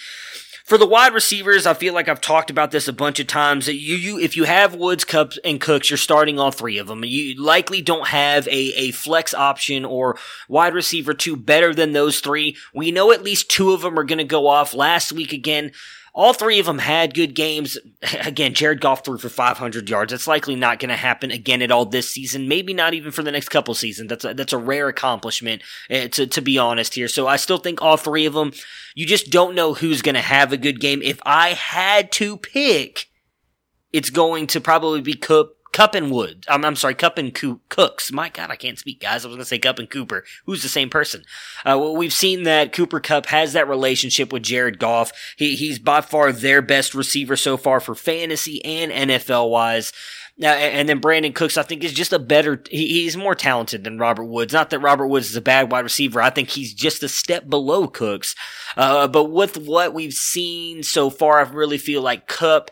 For 0.65 0.77
the 0.77 0.85
wide 0.85 1.15
receivers, 1.15 1.65
I 1.65 1.73
feel 1.73 1.95
like 1.95 2.07
I've 2.07 2.21
talked 2.21 2.51
about 2.51 2.69
this 2.69 2.87
a 2.87 2.93
bunch 2.93 3.19
of 3.19 3.25
times. 3.25 3.67
You, 3.67 3.95
you, 3.95 4.19
if 4.19 4.37
you 4.37 4.43
have 4.43 4.75
Woods, 4.75 5.03
Kupp, 5.03 5.33
and 5.43 5.59
Cooks, 5.59 5.89
you're 5.89 5.97
starting 5.97 6.37
all 6.37 6.51
three 6.51 6.77
of 6.77 6.85
them. 6.85 7.03
You 7.03 7.41
likely 7.41 7.81
don't 7.81 8.09
have 8.09 8.47
a, 8.47 8.51
a 8.75 8.91
flex 8.91 9.33
option 9.33 9.83
or 9.83 10.19
wide 10.47 10.75
receiver 10.75 11.15
two 11.15 11.35
better 11.35 11.73
than 11.73 11.93
those 11.93 12.19
three. 12.19 12.55
We 12.71 12.91
know 12.91 13.11
at 13.11 13.23
least 13.23 13.49
two 13.49 13.71
of 13.71 13.81
them 13.81 13.97
are 13.97 14.03
going 14.03 14.19
to 14.19 14.23
go 14.23 14.45
off. 14.45 14.75
Last 14.75 15.11
week 15.11 15.33
again, 15.33 15.71
all 16.13 16.33
three 16.33 16.59
of 16.59 16.65
them 16.65 16.79
had 16.79 17.13
good 17.13 17.33
games. 17.35 17.77
Again, 18.21 18.53
Jared 18.53 18.81
Goff 18.81 19.05
threw 19.05 19.17
for 19.17 19.29
500 19.29 19.89
yards. 19.89 20.11
That's 20.11 20.27
likely 20.27 20.55
not 20.55 20.79
going 20.79 20.89
to 20.89 20.95
happen 20.95 21.31
again 21.31 21.61
at 21.61 21.71
all 21.71 21.85
this 21.85 22.11
season. 22.11 22.47
Maybe 22.47 22.73
not 22.73 22.93
even 22.93 23.11
for 23.11 23.23
the 23.23 23.31
next 23.31 23.49
couple 23.49 23.73
seasons. 23.73 24.09
That's 24.09 24.25
a, 24.25 24.33
that's 24.33 24.53
a 24.53 24.57
rare 24.57 24.87
accomplishment, 24.87 25.61
uh, 25.89 26.07
to, 26.09 26.27
to 26.27 26.41
be 26.41 26.57
honest 26.57 26.95
here. 26.95 27.07
So 27.07 27.27
I 27.27 27.35
still 27.35 27.57
think 27.57 27.81
all 27.81 27.97
three 27.97 28.25
of 28.25 28.33
them, 28.33 28.53
you 28.95 29.05
just 29.05 29.29
don't 29.29 29.55
know 29.55 29.73
who's 29.73 30.01
going 30.01 30.15
to 30.15 30.21
have 30.21 30.51
a 30.51 30.57
good 30.57 30.79
game. 30.79 31.01
If 31.01 31.19
I 31.25 31.49
had 31.49 32.11
to 32.13 32.37
pick, 32.37 33.07
it's 33.91 34.09
going 34.09 34.47
to 34.47 34.61
probably 34.61 35.01
be 35.01 35.15
Kupp, 35.15 35.53
Kupp 35.71 35.95
and 35.95 36.11
Wood. 36.11 36.45
I'm, 36.47 36.65
I'm 36.65 36.75
sorry, 36.75 36.95
Kupp 36.95 37.17
and 37.17 37.33
Cooks. 37.69 38.11
My 38.11 38.29
God, 38.29 38.49
I 38.49 38.55
can't 38.55 38.79
speak, 38.79 38.99
guys. 38.99 39.23
I 39.23 39.27
was 39.27 39.35
going 39.35 39.39
to 39.39 39.45
say 39.45 39.59
Kupp 39.59 39.79
and 39.79 39.89
Cooper. 39.89 40.23
Who's 40.45 40.63
the 40.63 40.69
same 40.69 40.89
person? 40.89 41.23
Uh, 41.65 41.77
well, 41.79 41.95
we've 41.95 42.13
seen 42.13 42.43
that 42.43 42.73
Cooper 42.73 42.99
Kupp 42.99 43.27
has 43.27 43.53
that 43.53 43.67
relationship 43.67 44.33
with 44.33 44.43
Jared 44.43 44.79
Goff. 44.79 45.11
He, 45.37 45.55
he's 45.55 45.79
by 45.79 46.01
far 46.01 46.31
their 46.31 46.61
best 46.61 46.93
receiver 46.93 47.35
so 47.35 47.57
far 47.57 47.79
for 47.79 47.95
fantasy 47.95 48.63
and 48.65 48.91
NFL 48.91 49.49
wise. 49.49 49.93
Uh, 50.41 50.45
and 50.47 50.87
then 50.87 51.01
Brandin 51.01 51.35
Cooks, 51.35 51.57
I 51.57 51.63
think, 51.63 51.83
is 51.83 51.91
just 51.91 52.13
a 52.13 52.19
better, 52.19 52.63
he, 52.69 52.87
he's 52.87 53.17
more 53.17 53.35
talented 53.35 53.83
than 53.83 53.97
Robert 53.97 54.23
Woods. 54.23 54.53
Not 54.53 54.69
that 54.69 54.79
Robert 54.79 55.07
Woods 55.07 55.29
is 55.29 55.35
a 55.35 55.41
bad 55.41 55.69
wide 55.69 55.81
receiver. 55.81 56.21
I 56.21 56.29
think 56.29 56.49
he's 56.49 56.73
just 56.73 57.03
a 57.03 57.09
step 57.09 57.49
below 57.49 57.87
Cooks. 57.87 58.35
Uh, 58.77 59.07
but 59.09 59.25
with 59.25 59.57
what 59.57 59.93
we've 59.93 60.13
seen 60.13 60.81
so 60.81 61.09
far, 61.09 61.39
I 61.39 61.49
really 61.49 61.77
feel 61.77 62.01
like 62.01 62.27
Kupp, 62.27 62.71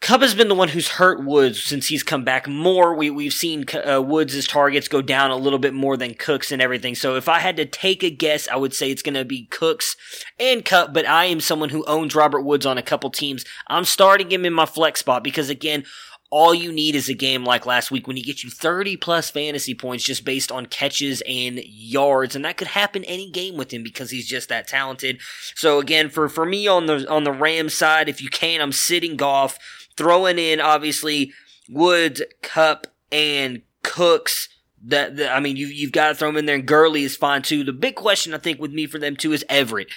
Kupp 0.00 0.22
has 0.22 0.34
been 0.34 0.48
the 0.48 0.54
one 0.54 0.68
who's 0.68 0.88
hurt 0.88 1.24
Woods 1.24 1.62
since 1.62 1.88
he's 1.88 2.04
come 2.04 2.22
back 2.22 2.46
more. 2.46 2.94
We, 2.94 3.10
we've 3.10 3.32
seen 3.32 3.64
uh, 3.74 4.00
Woods' 4.00 4.46
targets 4.46 4.86
go 4.86 5.02
down 5.02 5.32
a 5.32 5.36
little 5.36 5.58
bit 5.58 5.74
more 5.74 5.96
than 5.96 6.14
Cooks 6.14 6.52
and 6.52 6.62
everything. 6.62 6.94
So 6.94 7.16
if 7.16 7.28
I 7.28 7.40
had 7.40 7.56
to 7.56 7.66
take 7.66 8.04
a 8.04 8.10
guess, 8.10 8.46
I 8.48 8.56
would 8.56 8.72
say 8.72 8.90
it's 8.90 9.02
going 9.02 9.16
to 9.16 9.24
be 9.24 9.46
Cooks 9.46 9.96
and 10.38 10.64
Kupp, 10.64 10.94
but 10.94 11.06
I 11.06 11.24
am 11.24 11.40
someone 11.40 11.70
who 11.70 11.84
owns 11.86 12.14
Robert 12.14 12.42
Woods 12.42 12.64
on 12.64 12.78
a 12.78 12.82
couple 12.82 13.10
teams. 13.10 13.44
I'm 13.66 13.84
starting 13.84 14.30
him 14.30 14.44
in 14.44 14.52
my 14.52 14.66
flex 14.66 15.00
spot 15.00 15.24
because 15.24 15.50
again, 15.50 15.84
all 16.30 16.54
you 16.54 16.70
need 16.70 16.94
is 16.94 17.08
a 17.08 17.14
game 17.14 17.44
like 17.44 17.64
last 17.66 17.90
week 17.90 18.06
when 18.06 18.16
he 18.16 18.22
gets 18.22 18.44
you 18.44 18.50
30 18.50 18.98
plus 18.98 19.30
fantasy 19.30 19.74
points 19.74 20.04
just 20.04 20.24
based 20.24 20.52
on 20.52 20.66
catches 20.66 21.22
and 21.26 21.58
yards. 21.64 22.36
And 22.36 22.44
that 22.44 22.58
could 22.58 22.68
happen 22.68 23.02
any 23.04 23.30
game 23.30 23.56
with 23.56 23.72
him 23.72 23.82
because 23.82 24.10
he's 24.10 24.28
just 24.28 24.50
that 24.50 24.68
talented. 24.68 25.20
So 25.54 25.80
again, 25.80 26.10
for, 26.10 26.28
for 26.28 26.44
me 26.44 26.68
on 26.68 26.86
the, 26.86 27.08
on 27.10 27.24
the 27.24 27.32
Rams 27.32 27.74
side, 27.74 28.08
if 28.08 28.22
you 28.22 28.28
can, 28.28 28.60
I'm 28.60 28.72
sitting 28.72 29.16
Goff 29.16 29.58
throwing 29.98 30.38
in 30.38 30.60
obviously 30.60 31.32
Woods, 31.68 32.22
Kupp, 32.40 32.86
and 33.12 33.62
Cooks. 33.82 34.48
That, 34.84 35.20
I 35.30 35.40
mean, 35.40 35.56
you 35.56 35.66
you've 35.66 35.92
got 35.92 36.08
to 36.08 36.14
throw 36.14 36.28
them 36.28 36.36
in 36.36 36.46
there, 36.46 36.54
and 36.54 36.66
Gurley 36.66 37.02
is 37.02 37.16
fine 37.16 37.42
too. 37.42 37.64
The 37.64 37.72
big 37.72 37.96
question 37.96 38.32
I 38.32 38.38
think 38.38 38.60
with 38.60 38.72
me 38.72 38.86
for 38.86 38.98
them 38.98 39.16
too 39.16 39.32
is 39.32 39.44
Everett. 39.48 39.88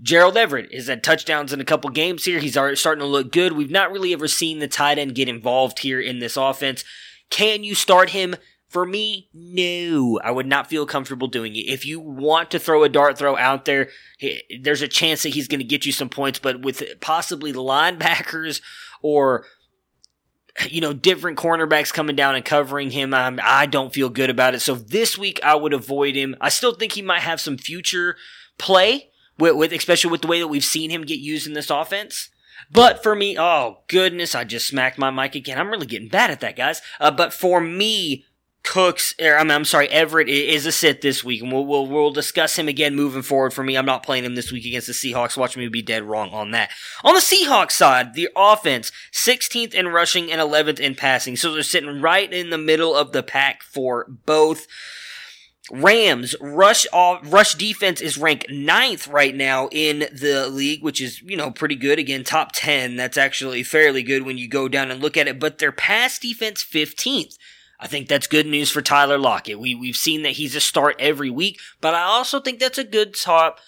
Gerald 0.00 0.36
Everett 0.36 0.72
has 0.72 0.88
had 0.88 1.02
touchdowns 1.02 1.52
in 1.52 1.60
a 1.60 1.64
couple 1.64 1.90
games 1.90 2.24
here. 2.24 2.40
He's 2.40 2.56
already 2.56 2.76
starting 2.76 3.02
to 3.02 3.06
look 3.06 3.30
good. 3.30 3.52
We've 3.52 3.70
not 3.70 3.92
really 3.92 4.12
ever 4.12 4.28
seen 4.28 4.58
the 4.58 4.68
tight 4.68 4.98
end 4.98 5.14
get 5.14 5.28
involved 5.28 5.80
here 5.80 6.00
in 6.00 6.18
this 6.18 6.36
offense. 6.36 6.84
Can 7.30 7.64
you 7.64 7.74
start 7.74 8.10
him? 8.10 8.36
For 8.68 8.86
me, 8.86 9.28
no. 9.34 10.18
I 10.24 10.30
would 10.30 10.46
not 10.46 10.66
feel 10.66 10.86
comfortable 10.86 11.28
doing 11.28 11.54
it. 11.54 11.68
If 11.68 11.84
you 11.84 12.00
want 12.00 12.50
to 12.52 12.58
throw 12.58 12.84
a 12.84 12.88
dart 12.88 13.18
throw 13.18 13.36
out 13.36 13.66
there, 13.66 13.90
there's 14.62 14.80
a 14.80 14.88
chance 14.88 15.22
that 15.22 15.34
he's 15.34 15.46
going 15.46 15.60
to 15.60 15.64
get 15.64 15.84
you 15.84 15.92
some 15.92 16.08
points, 16.08 16.38
but 16.38 16.62
with 16.62 16.82
possibly 17.00 17.52
linebackers 17.52 18.62
or 19.02 19.44
you 20.68 20.80
know, 20.80 20.92
different 20.92 21.38
cornerbacks 21.38 21.92
coming 21.92 22.16
down 22.16 22.34
and 22.34 22.44
covering 22.44 22.90
him. 22.90 23.14
Um, 23.14 23.40
I 23.42 23.66
don't 23.66 23.92
feel 23.92 24.10
good 24.10 24.30
about 24.30 24.54
it. 24.54 24.60
So 24.60 24.74
this 24.74 25.16
week 25.16 25.40
I 25.42 25.54
would 25.54 25.72
avoid 25.72 26.14
him. 26.14 26.36
I 26.40 26.50
still 26.50 26.74
think 26.74 26.92
he 26.92 27.02
might 27.02 27.22
have 27.22 27.40
some 27.40 27.56
future 27.56 28.16
play 28.58 29.10
with, 29.38 29.56
with, 29.56 29.72
especially 29.72 30.10
with 30.10 30.20
the 30.20 30.26
way 30.26 30.40
that 30.40 30.48
we've 30.48 30.64
seen 30.64 30.90
him 30.90 31.02
get 31.02 31.18
used 31.18 31.46
in 31.46 31.54
this 31.54 31.70
offense. 31.70 32.28
But 32.70 33.02
for 33.02 33.14
me, 33.14 33.38
oh 33.38 33.78
goodness, 33.88 34.34
I 34.34 34.44
just 34.44 34.66
smacked 34.66 34.98
my 34.98 35.10
mic 35.10 35.34
again. 35.34 35.58
I'm 35.58 35.70
really 35.70 35.86
getting 35.86 36.08
bad 36.08 36.30
at 36.30 36.40
that, 36.40 36.56
guys. 36.56 36.80
Uh, 37.00 37.10
but 37.10 37.32
for 37.32 37.60
me, 37.60 38.26
Cooks, 38.64 39.14
er, 39.20 39.34
or 39.34 39.38
I 39.38 39.42
mean, 39.42 39.50
I'm 39.50 39.64
sorry, 39.64 39.88
Everett 39.88 40.28
is 40.28 40.66
a 40.66 40.72
sit 40.72 41.00
this 41.00 41.24
week, 41.24 41.42
and 41.42 41.52
we'll, 41.52 41.66
we'll 41.66 41.86
we'll 41.86 42.12
discuss 42.12 42.56
him 42.56 42.68
again 42.68 42.94
moving 42.94 43.22
forward. 43.22 43.52
For 43.52 43.64
me, 43.64 43.76
I'm 43.76 43.86
not 43.86 44.04
playing 44.04 44.24
him 44.24 44.36
this 44.36 44.52
week 44.52 44.64
against 44.64 44.86
the 44.86 44.92
Seahawks. 44.92 45.36
Watch 45.36 45.56
me 45.56 45.66
be 45.68 45.82
dead 45.82 46.04
wrong 46.04 46.30
on 46.30 46.52
that. 46.52 46.70
On 47.02 47.14
the 47.14 47.20
Seahawks 47.20 47.72
side, 47.72 48.14
the 48.14 48.28
offense 48.36 48.92
16th 49.12 49.74
in 49.74 49.88
rushing 49.88 50.30
and 50.30 50.40
11th 50.40 50.78
in 50.78 50.94
passing, 50.94 51.34
so 51.34 51.52
they're 51.52 51.64
sitting 51.64 52.00
right 52.00 52.32
in 52.32 52.50
the 52.50 52.58
middle 52.58 52.94
of 52.94 53.12
the 53.12 53.22
pack 53.22 53.62
for 53.62 54.06
both. 54.26 54.66
Rams 55.70 56.34
rush 56.40 56.86
off, 56.92 57.20
rush 57.32 57.54
defense 57.54 58.00
is 58.00 58.18
ranked 58.18 58.50
ninth 58.50 59.08
right 59.08 59.34
now 59.34 59.68
in 59.72 60.00
the 60.12 60.48
league, 60.48 60.82
which 60.82 61.00
is, 61.00 61.22
you 61.22 61.36
know, 61.36 61.50
pretty 61.50 61.76
good. 61.76 61.98
Again, 61.98 62.24
top 62.24 62.50
10. 62.52 62.96
That's 62.96 63.16
actually 63.16 63.62
fairly 63.62 64.02
good 64.02 64.22
when 64.22 64.38
you 64.38 64.48
go 64.48 64.68
down 64.68 64.90
and 64.90 65.00
look 65.00 65.16
at 65.16 65.28
it, 65.28 65.38
but 65.38 65.58
their 65.58 65.72
pass 65.72 66.18
defense 66.18 66.64
15th. 66.64 67.38
I 67.82 67.88
think 67.88 68.06
that's 68.06 68.28
good 68.28 68.46
news 68.46 68.70
for 68.70 68.80
Tyler 68.80 69.18
Lockett. 69.18 69.58
We, 69.58 69.74
we've 69.74 69.96
seen 69.96 70.22
that 70.22 70.34
he's 70.34 70.54
a 70.54 70.60
start 70.60 70.94
every 71.00 71.30
week, 71.30 71.58
but 71.80 71.94
I 71.94 72.02
also 72.02 72.38
think 72.38 72.60
that's 72.60 72.78
a 72.78 72.84
good 72.84 73.12
top, 73.12 73.58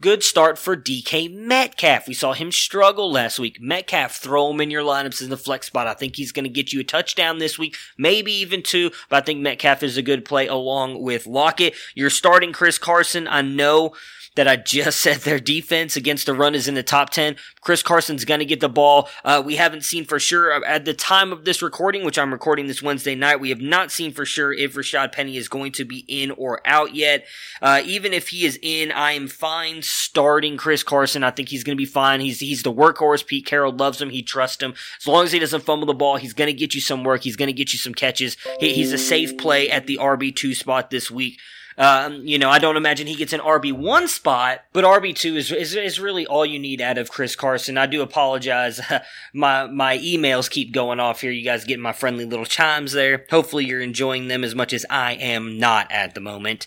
good 0.00 0.22
start 0.22 0.58
for 0.58 0.76
DK 0.76 1.34
Metcalf. 1.34 2.06
We 2.06 2.14
saw 2.14 2.34
him 2.34 2.52
struggle 2.52 3.10
last 3.10 3.40
week. 3.40 3.60
Metcalf, 3.60 4.14
throw 4.14 4.48
him 4.52 4.60
in 4.60 4.70
your 4.70 4.84
lineups 4.84 5.20
in 5.20 5.28
the 5.28 5.36
flex 5.36 5.66
spot. 5.66 5.88
I 5.88 5.94
think 5.94 6.14
he's 6.14 6.30
going 6.30 6.44
to 6.44 6.48
get 6.48 6.72
you 6.72 6.78
a 6.78 6.84
touchdown 6.84 7.38
this 7.38 7.58
week, 7.58 7.76
maybe 7.98 8.30
even 8.32 8.62
two, 8.62 8.92
but 9.10 9.24
I 9.24 9.26
think 9.26 9.40
Metcalf 9.40 9.82
is 9.82 9.96
a 9.96 10.02
good 10.02 10.24
play 10.24 10.46
along 10.46 11.02
with 11.02 11.26
Lockett. 11.26 11.74
You're 11.96 12.10
starting 12.10 12.52
Chris 12.52 12.78
Carson. 12.78 13.26
I 13.26 13.42
know 13.42 13.92
that 14.38 14.46
I 14.46 14.54
just 14.54 15.00
said 15.00 15.18
their 15.18 15.40
defense 15.40 15.96
against 15.96 16.26
the 16.26 16.32
run 16.32 16.54
is 16.54 16.68
in 16.68 16.74
the 16.74 16.82
top 16.84 17.10
10. 17.10 17.36
Chris 17.60 17.82
Carson's 17.82 18.24
going 18.24 18.38
to 18.38 18.46
get 18.46 18.60
the 18.60 18.68
ball. 18.68 19.08
Uh, 19.24 19.42
we 19.44 19.56
haven't 19.56 19.82
seen 19.82 20.04
for 20.04 20.20
sure 20.20 20.64
at 20.64 20.84
the 20.84 20.94
time 20.94 21.32
of 21.32 21.44
this 21.44 21.60
recording, 21.60 22.04
which 22.04 22.18
I'm 22.18 22.32
recording 22.32 22.68
this 22.68 22.80
Wednesday 22.80 23.16
night, 23.16 23.40
we 23.40 23.48
have 23.50 23.60
not 23.60 23.90
seen 23.90 24.12
for 24.12 24.24
sure 24.24 24.52
if 24.52 24.74
Rashad 24.74 25.12
Penny 25.12 25.36
is 25.36 25.48
going 25.48 25.72
to 25.72 25.84
be 25.84 26.04
in 26.06 26.30
or 26.30 26.60
out 26.64 26.94
yet. 26.94 27.26
Uh, 27.60 27.82
even 27.84 28.12
if 28.12 28.28
he 28.28 28.46
is 28.46 28.58
in, 28.62 28.92
I 28.92 29.12
am 29.12 29.26
fine 29.26 29.82
starting 29.82 30.56
Chris 30.56 30.84
Carson. 30.84 31.24
I 31.24 31.32
think 31.32 31.48
he's 31.48 31.64
going 31.64 31.76
to 31.76 31.80
be 31.80 31.84
fine. 31.84 32.20
He's, 32.20 32.38
he's 32.38 32.62
the 32.62 32.72
workhorse. 32.72 33.26
Pete 33.26 33.44
Carroll 33.44 33.72
loves 33.72 34.00
him. 34.00 34.10
He 34.10 34.22
trusts 34.22 34.62
him. 34.62 34.74
As 35.00 35.08
long 35.08 35.24
as 35.24 35.32
he 35.32 35.40
doesn't 35.40 35.64
fumble 35.64 35.86
the 35.86 35.94
ball, 35.94 36.16
he's 36.16 36.32
going 36.32 36.46
to 36.46 36.52
get 36.52 36.74
you 36.74 36.80
some 36.80 37.02
work. 37.02 37.24
He's 37.24 37.36
going 37.36 37.48
to 37.48 37.52
get 37.52 37.72
you 37.72 37.78
some 37.78 37.94
catches. 37.94 38.36
He, 38.60 38.72
he's 38.72 38.92
a 38.92 38.98
safe 38.98 39.36
play 39.36 39.68
at 39.68 39.86
the 39.88 39.98
RB2 39.98 40.54
spot 40.54 40.90
this 40.90 41.10
week. 41.10 41.40
Um, 41.78 42.26
you 42.26 42.38
know, 42.38 42.50
I 42.50 42.58
don't 42.58 42.76
imagine 42.76 43.06
he 43.06 43.14
gets 43.14 43.32
an 43.32 43.40
RB 43.40 43.72
one 43.72 44.08
spot, 44.08 44.64
but 44.72 44.84
RB 44.84 45.14
two 45.14 45.36
is, 45.36 45.52
is 45.52 45.76
is 45.76 46.00
really 46.00 46.26
all 46.26 46.44
you 46.44 46.58
need 46.58 46.80
out 46.80 46.98
of 46.98 47.08
Chris 47.08 47.36
Carson. 47.36 47.78
I 47.78 47.86
do 47.86 48.02
apologize, 48.02 48.80
my 49.32 49.66
my 49.66 49.96
emails 49.98 50.50
keep 50.50 50.72
going 50.72 50.98
off 50.98 51.20
here. 51.20 51.30
You 51.30 51.44
guys 51.44 51.64
getting 51.64 51.82
my 51.82 51.92
friendly 51.92 52.24
little 52.24 52.44
chimes 52.44 52.92
there. 52.92 53.24
Hopefully, 53.30 53.64
you're 53.64 53.80
enjoying 53.80 54.26
them 54.26 54.42
as 54.42 54.56
much 54.56 54.72
as 54.72 54.84
I 54.90 55.12
am 55.12 55.58
not 55.58 55.90
at 55.92 56.14
the 56.14 56.20
moment. 56.20 56.66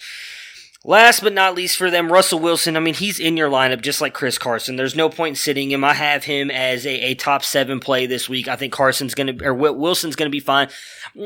Last 0.84 1.22
but 1.22 1.34
not 1.34 1.54
least 1.54 1.78
for 1.78 1.92
them, 1.92 2.12
Russell 2.12 2.40
Wilson. 2.40 2.76
I 2.76 2.80
mean, 2.80 2.96
he's 2.96 3.20
in 3.20 3.38
your 3.38 3.52
lineup 3.52 3.82
just 3.82 4.02
like 4.02 4.16
Chris 4.16 4.40
Carson. 4.40 4.78
There's 4.78 4.96
no 4.96 5.10
point 5.10 5.38
sitting 5.38 5.70
him. 5.70 5.84
I 5.84 5.94
have 5.94 6.24
him 6.24 6.50
as 6.50 6.88
a, 6.88 7.12
a 7.12 7.14
top 7.14 7.44
seven 7.44 7.80
play 7.80 8.08
this 8.08 8.28
week. 8.28 8.48
I 8.48 8.56
think 8.56 8.74
Carson's 8.74 9.14
going 9.14 9.38
to, 9.38 9.46
or 9.46 9.54
Wilson's 9.54 10.16
going 10.16 10.26
to 10.26 10.32
be 10.32 10.40
fine. 10.40 10.70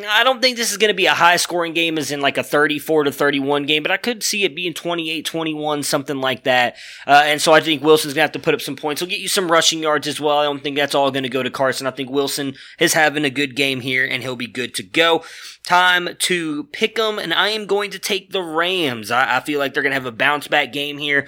I 0.10 0.26
don't 0.26 0.42
think 0.42 0.58
this 0.58 0.72
is 0.72 0.78
going 0.78 0.90
to 0.90 0.96
be 0.96 1.06
a 1.06 1.14
high 1.14 1.38
scoring 1.38 1.74
game 1.74 1.98
as 1.98 2.12
in 2.12 2.20
like 2.20 2.38
a 2.38 2.44
34 2.44 3.06
to 3.06 3.14
31 3.14 3.66
game, 3.66 3.82
but 3.82 3.94
I 3.94 3.98
could 3.98 4.24
see 4.24 4.44
it 4.44 4.56
being 4.56 4.74
28 4.74 5.24
21, 5.24 5.84
something 5.84 6.18
like 6.18 6.44
that. 6.44 6.76
Uh, 7.08 7.22
and 7.24 7.42
so 7.42 7.54
I 7.54 7.62
think 7.62 7.82
Wilson's 7.82 8.14
going 8.14 8.28
to 8.28 8.28
have 8.28 8.32
to 8.34 8.46
put 8.46 8.56
up 8.56 8.62
some 8.62 8.76
points. 8.76 9.00
He'll 9.00 9.10
get 9.10 9.22
you 9.22 9.30
some 9.30 9.50
rushing 9.50 9.80
yards 9.80 10.06
as 10.06 10.20
well. 10.20 10.40
I 10.40 10.44
don't 10.44 10.62
think 10.62 10.76
that's 10.76 10.96
all 10.96 11.12
going 11.12 11.24
to 11.24 11.30
go 11.30 11.44
to 11.44 11.50
Carson. 11.50 11.88
I 11.88 11.92
think 11.92 12.10
Wilson 12.10 12.56
is 12.78 12.92
having 12.92 13.24
a 13.24 13.30
good 13.30 13.56
game 13.56 13.80
here 13.80 14.06
and 14.06 14.22
he'll 14.22 14.36
be 14.36 14.48
good 14.48 14.76
to 14.76 14.84
go. 14.84 15.24
Time 15.66 16.10
to 16.20 16.66
pick 16.66 16.96
them, 16.96 17.18
and 17.18 17.34
I 17.34 17.50
am 17.50 17.66
going 17.66 17.90
to 17.92 18.00
take 18.00 18.32
the 18.32 18.44
Rams. 18.44 19.10
I, 19.10 19.38
I 19.38 19.40
feel 19.40 19.58
like 19.58 19.74
they're 19.74 19.82
going 19.82 19.92
to 19.92 20.00
have 20.00 20.06
a 20.06 20.12
bounce 20.12 20.48
back 20.48 20.72
game 20.72 21.00
here. 21.00 21.28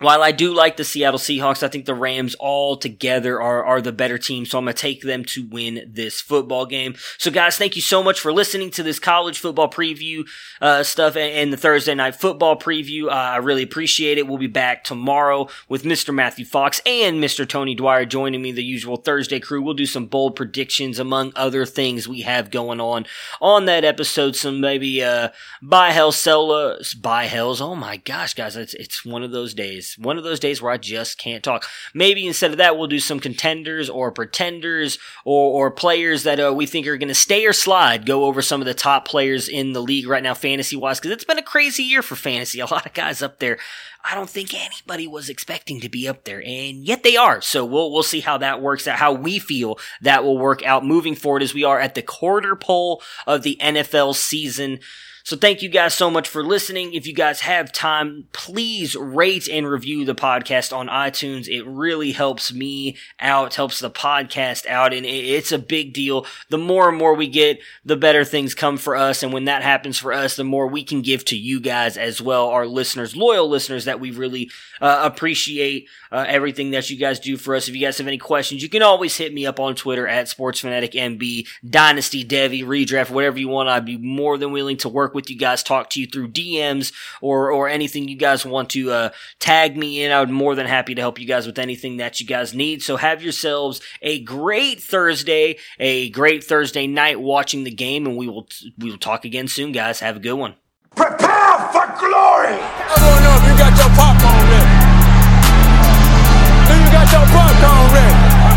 While 0.00 0.22
I 0.22 0.32
do 0.32 0.54
like 0.54 0.78
the 0.78 0.84
Seattle 0.84 1.18
Seahawks, 1.18 1.62
I 1.62 1.68
think 1.68 1.84
the 1.84 1.94
Rams 1.94 2.34
all 2.36 2.78
together 2.78 3.38
are, 3.38 3.62
are 3.62 3.82
the 3.82 3.92
better 3.92 4.16
team. 4.16 4.46
So 4.46 4.56
I'm 4.56 4.64
going 4.64 4.74
to 4.74 4.80
take 4.80 5.02
them 5.02 5.26
to 5.26 5.46
win 5.46 5.82
this 5.86 6.22
football 6.22 6.64
game. 6.64 6.94
So 7.18 7.30
guys, 7.30 7.58
thank 7.58 7.76
you 7.76 7.82
so 7.82 8.02
much 8.02 8.18
for 8.18 8.32
listening 8.32 8.70
to 8.70 8.82
this 8.82 8.98
college 8.98 9.38
football 9.38 9.68
preview, 9.68 10.26
uh, 10.62 10.84
stuff 10.84 11.16
and, 11.16 11.34
and, 11.34 11.52
the 11.52 11.58
Thursday 11.58 11.94
night 11.94 12.14
football 12.14 12.58
preview. 12.58 13.08
Uh, 13.08 13.10
I 13.10 13.36
really 13.36 13.62
appreciate 13.62 14.16
it. 14.16 14.26
We'll 14.26 14.38
be 14.38 14.46
back 14.46 14.84
tomorrow 14.84 15.48
with 15.68 15.82
Mr. 15.82 16.14
Matthew 16.14 16.46
Fox 16.46 16.80
and 16.86 17.22
Mr. 17.22 17.46
Tony 17.46 17.74
Dwyer 17.74 18.06
joining 18.06 18.40
me, 18.40 18.52
the 18.52 18.64
usual 18.64 18.96
Thursday 18.96 19.38
crew. 19.38 19.60
We'll 19.60 19.74
do 19.74 19.84
some 19.84 20.06
bold 20.06 20.34
predictions 20.34 20.98
among 20.98 21.32
other 21.36 21.66
things 21.66 22.08
we 22.08 22.22
have 22.22 22.50
going 22.50 22.80
on 22.80 23.04
on 23.42 23.66
that 23.66 23.84
episode. 23.84 24.34
Some 24.34 24.62
maybe, 24.62 25.02
uh, 25.02 25.28
buy 25.60 25.90
hell, 25.90 26.10
sell, 26.10 26.52
uh, 26.52 26.76
buy 27.02 27.24
hells. 27.24 27.60
Oh 27.60 27.74
my 27.74 27.98
gosh, 27.98 28.32
guys, 28.32 28.56
it's, 28.56 28.72
it's 28.72 29.04
one 29.04 29.22
of 29.22 29.30
those 29.30 29.52
days 29.52 29.89
one 29.98 30.18
of 30.18 30.24
those 30.24 30.40
days 30.40 30.60
where 30.60 30.72
I 30.72 30.76
just 30.76 31.18
can't 31.18 31.42
talk. 31.42 31.66
Maybe 31.94 32.26
instead 32.26 32.50
of 32.50 32.58
that, 32.58 32.76
we'll 32.76 32.86
do 32.86 33.00
some 33.00 33.20
contenders 33.20 33.88
or 33.88 34.10
pretenders 34.10 34.98
or, 35.24 35.66
or 35.66 35.70
players 35.70 36.22
that 36.24 36.40
uh, 36.40 36.52
we 36.54 36.66
think 36.66 36.86
are 36.86 36.96
going 36.96 37.08
to 37.08 37.14
stay 37.14 37.46
or 37.46 37.52
slide. 37.52 38.06
Go 38.06 38.24
over 38.24 38.42
some 38.42 38.60
of 38.60 38.66
the 38.66 38.74
top 38.74 39.06
players 39.06 39.48
in 39.48 39.72
the 39.72 39.82
league 39.82 40.08
right 40.08 40.22
now, 40.22 40.34
fantasy 40.34 40.76
wise, 40.76 40.98
because 40.98 41.12
it's 41.12 41.24
been 41.24 41.38
a 41.38 41.42
crazy 41.42 41.82
year 41.82 42.02
for 42.02 42.16
fantasy. 42.16 42.60
A 42.60 42.66
lot 42.66 42.86
of 42.86 42.94
guys 42.94 43.22
up 43.22 43.38
there. 43.38 43.58
I 44.04 44.14
don't 44.14 44.30
think 44.30 44.54
anybody 44.54 45.06
was 45.06 45.28
expecting 45.28 45.80
to 45.80 45.88
be 45.88 46.08
up 46.08 46.24
there, 46.24 46.42
and 46.44 46.86
yet 46.86 47.02
they 47.02 47.16
are. 47.16 47.40
So 47.42 47.64
we'll 47.64 47.92
we'll 47.92 48.02
see 48.02 48.20
how 48.20 48.38
that 48.38 48.62
works 48.62 48.88
out, 48.88 48.98
how 48.98 49.12
we 49.12 49.38
feel 49.38 49.78
that 50.00 50.24
will 50.24 50.38
work 50.38 50.64
out 50.64 50.86
moving 50.86 51.14
forward 51.14 51.42
as 51.42 51.52
we 51.52 51.64
are 51.64 51.78
at 51.78 51.94
the 51.94 52.02
quarter 52.02 52.56
pole 52.56 53.02
of 53.26 53.42
the 53.42 53.58
NFL 53.60 54.14
season. 54.14 54.80
So 55.22 55.36
thank 55.36 55.62
you 55.62 55.68
guys 55.68 55.94
so 55.94 56.10
much 56.10 56.28
for 56.28 56.42
listening. 56.42 56.94
If 56.94 57.06
you 57.06 57.14
guys 57.14 57.40
have 57.40 57.72
time, 57.72 58.26
please 58.32 58.96
rate 58.96 59.48
and 59.48 59.68
review 59.68 60.04
the 60.04 60.14
podcast 60.14 60.76
on 60.76 60.88
iTunes. 60.88 61.46
It 61.48 61.64
really 61.66 62.12
helps 62.12 62.52
me 62.52 62.96
out, 63.20 63.54
helps 63.54 63.80
the 63.80 63.90
podcast 63.90 64.66
out, 64.66 64.92
and 64.94 65.04
it's 65.04 65.52
a 65.52 65.58
big 65.58 65.92
deal. 65.92 66.26
The 66.48 66.58
more 66.58 66.88
and 66.88 66.98
more 66.98 67.14
we 67.14 67.28
get, 67.28 67.60
the 67.84 67.96
better 67.96 68.24
things 68.24 68.54
come 68.54 68.76
for 68.78 68.96
us. 68.96 69.22
And 69.22 69.32
when 69.32 69.44
that 69.44 69.62
happens 69.62 69.98
for 69.98 70.12
us, 70.12 70.36
the 70.36 70.44
more 70.44 70.66
we 70.66 70.84
can 70.84 71.02
give 71.02 71.24
to 71.26 71.36
you 71.36 71.60
guys 71.60 71.96
as 71.96 72.20
well, 72.20 72.48
our 72.48 72.66
listeners, 72.66 73.14
loyal 73.14 73.48
listeners 73.48 73.84
that 73.84 74.00
we 74.00 74.10
really 74.10 74.50
uh, 74.80 75.00
appreciate 75.04 75.88
uh, 76.12 76.24
everything 76.26 76.70
that 76.72 76.90
you 76.90 76.96
guys 76.96 77.20
do 77.20 77.36
for 77.36 77.54
us. 77.54 77.68
If 77.68 77.74
you 77.74 77.80
guys 77.86 77.98
have 77.98 78.06
any 78.06 78.18
questions, 78.18 78.62
you 78.62 78.68
can 78.68 78.82
always 78.82 79.16
hit 79.16 79.32
me 79.32 79.46
up 79.46 79.60
on 79.60 79.74
Twitter 79.74 80.06
at 80.06 80.26
SportsFanaticMB, 80.26 81.46
Dynasty, 81.68 82.24
Devy, 82.24 82.64
Redraft, 82.64 83.10
whatever 83.10 83.38
you 83.38 83.48
want. 83.48 83.68
I'd 83.68 83.84
be 83.84 83.96
more 83.96 84.36
than 84.38 84.52
willing 84.52 84.76
to 84.78 84.88
work 84.88 85.14
with 85.14 85.30
you 85.30 85.36
guys, 85.36 85.62
talk 85.62 85.90
to 85.90 86.00
you 86.00 86.06
through 86.06 86.28
DMs 86.28 86.92
or 87.20 87.50
or 87.52 87.68
anything 87.68 88.08
you 88.08 88.16
guys 88.16 88.44
want 88.44 88.70
to 88.70 88.90
uh, 88.90 89.10
tag 89.38 89.76
me 89.76 90.02
in. 90.02 90.12
I 90.12 90.20
would 90.20 90.30
more 90.30 90.54
than 90.54 90.66
happy 90.66 90.94
to 90.94 91.00
help 91.00 91.18
you 91.18 91.26
guys 91.26 91.46
with 91.46 91.58
anything 91.58 91.98
that 91.98 92.20
you 92.20 92.26
guys 92.26 92.54
need. 92.54 92.82
So 92.82 92.96
have 92.96 93.22
yourselves 93.22 93.80
a 94.02 94.20
great 94.22 94.82
Thursday, 94.82 95.58
a 95.78 96.10
great 96.10 96.44
Thursday 96.44 96.86
night 96.86 97.20
watching 97.20 97.64
the 97.64 97.70
game, 97.70 98.06
and 98.06 98.16
we 98.16 98.28
will 98.28 98.48
we 98.78 98.90
will 98.90 98.98
talk 98.98 99.24
again 99.24 99.48
soon, 99.48 99.72
guys. 99.72 100.00
Have 100.00 100.16
a 100.16 100.20
good 100.20 100.34
one. 100.34 100.54
Prepare 100.96 101.58
for 101.70 101.86
glory! 101.98 102.58
I 102.58 102.96
don't 102.98 103.22
know 103.22 103.36
if 103.36 103.44
you 103.46 103.58
got 103.58 103.78
your 103.78 103.96
popcorn 103.96 104.39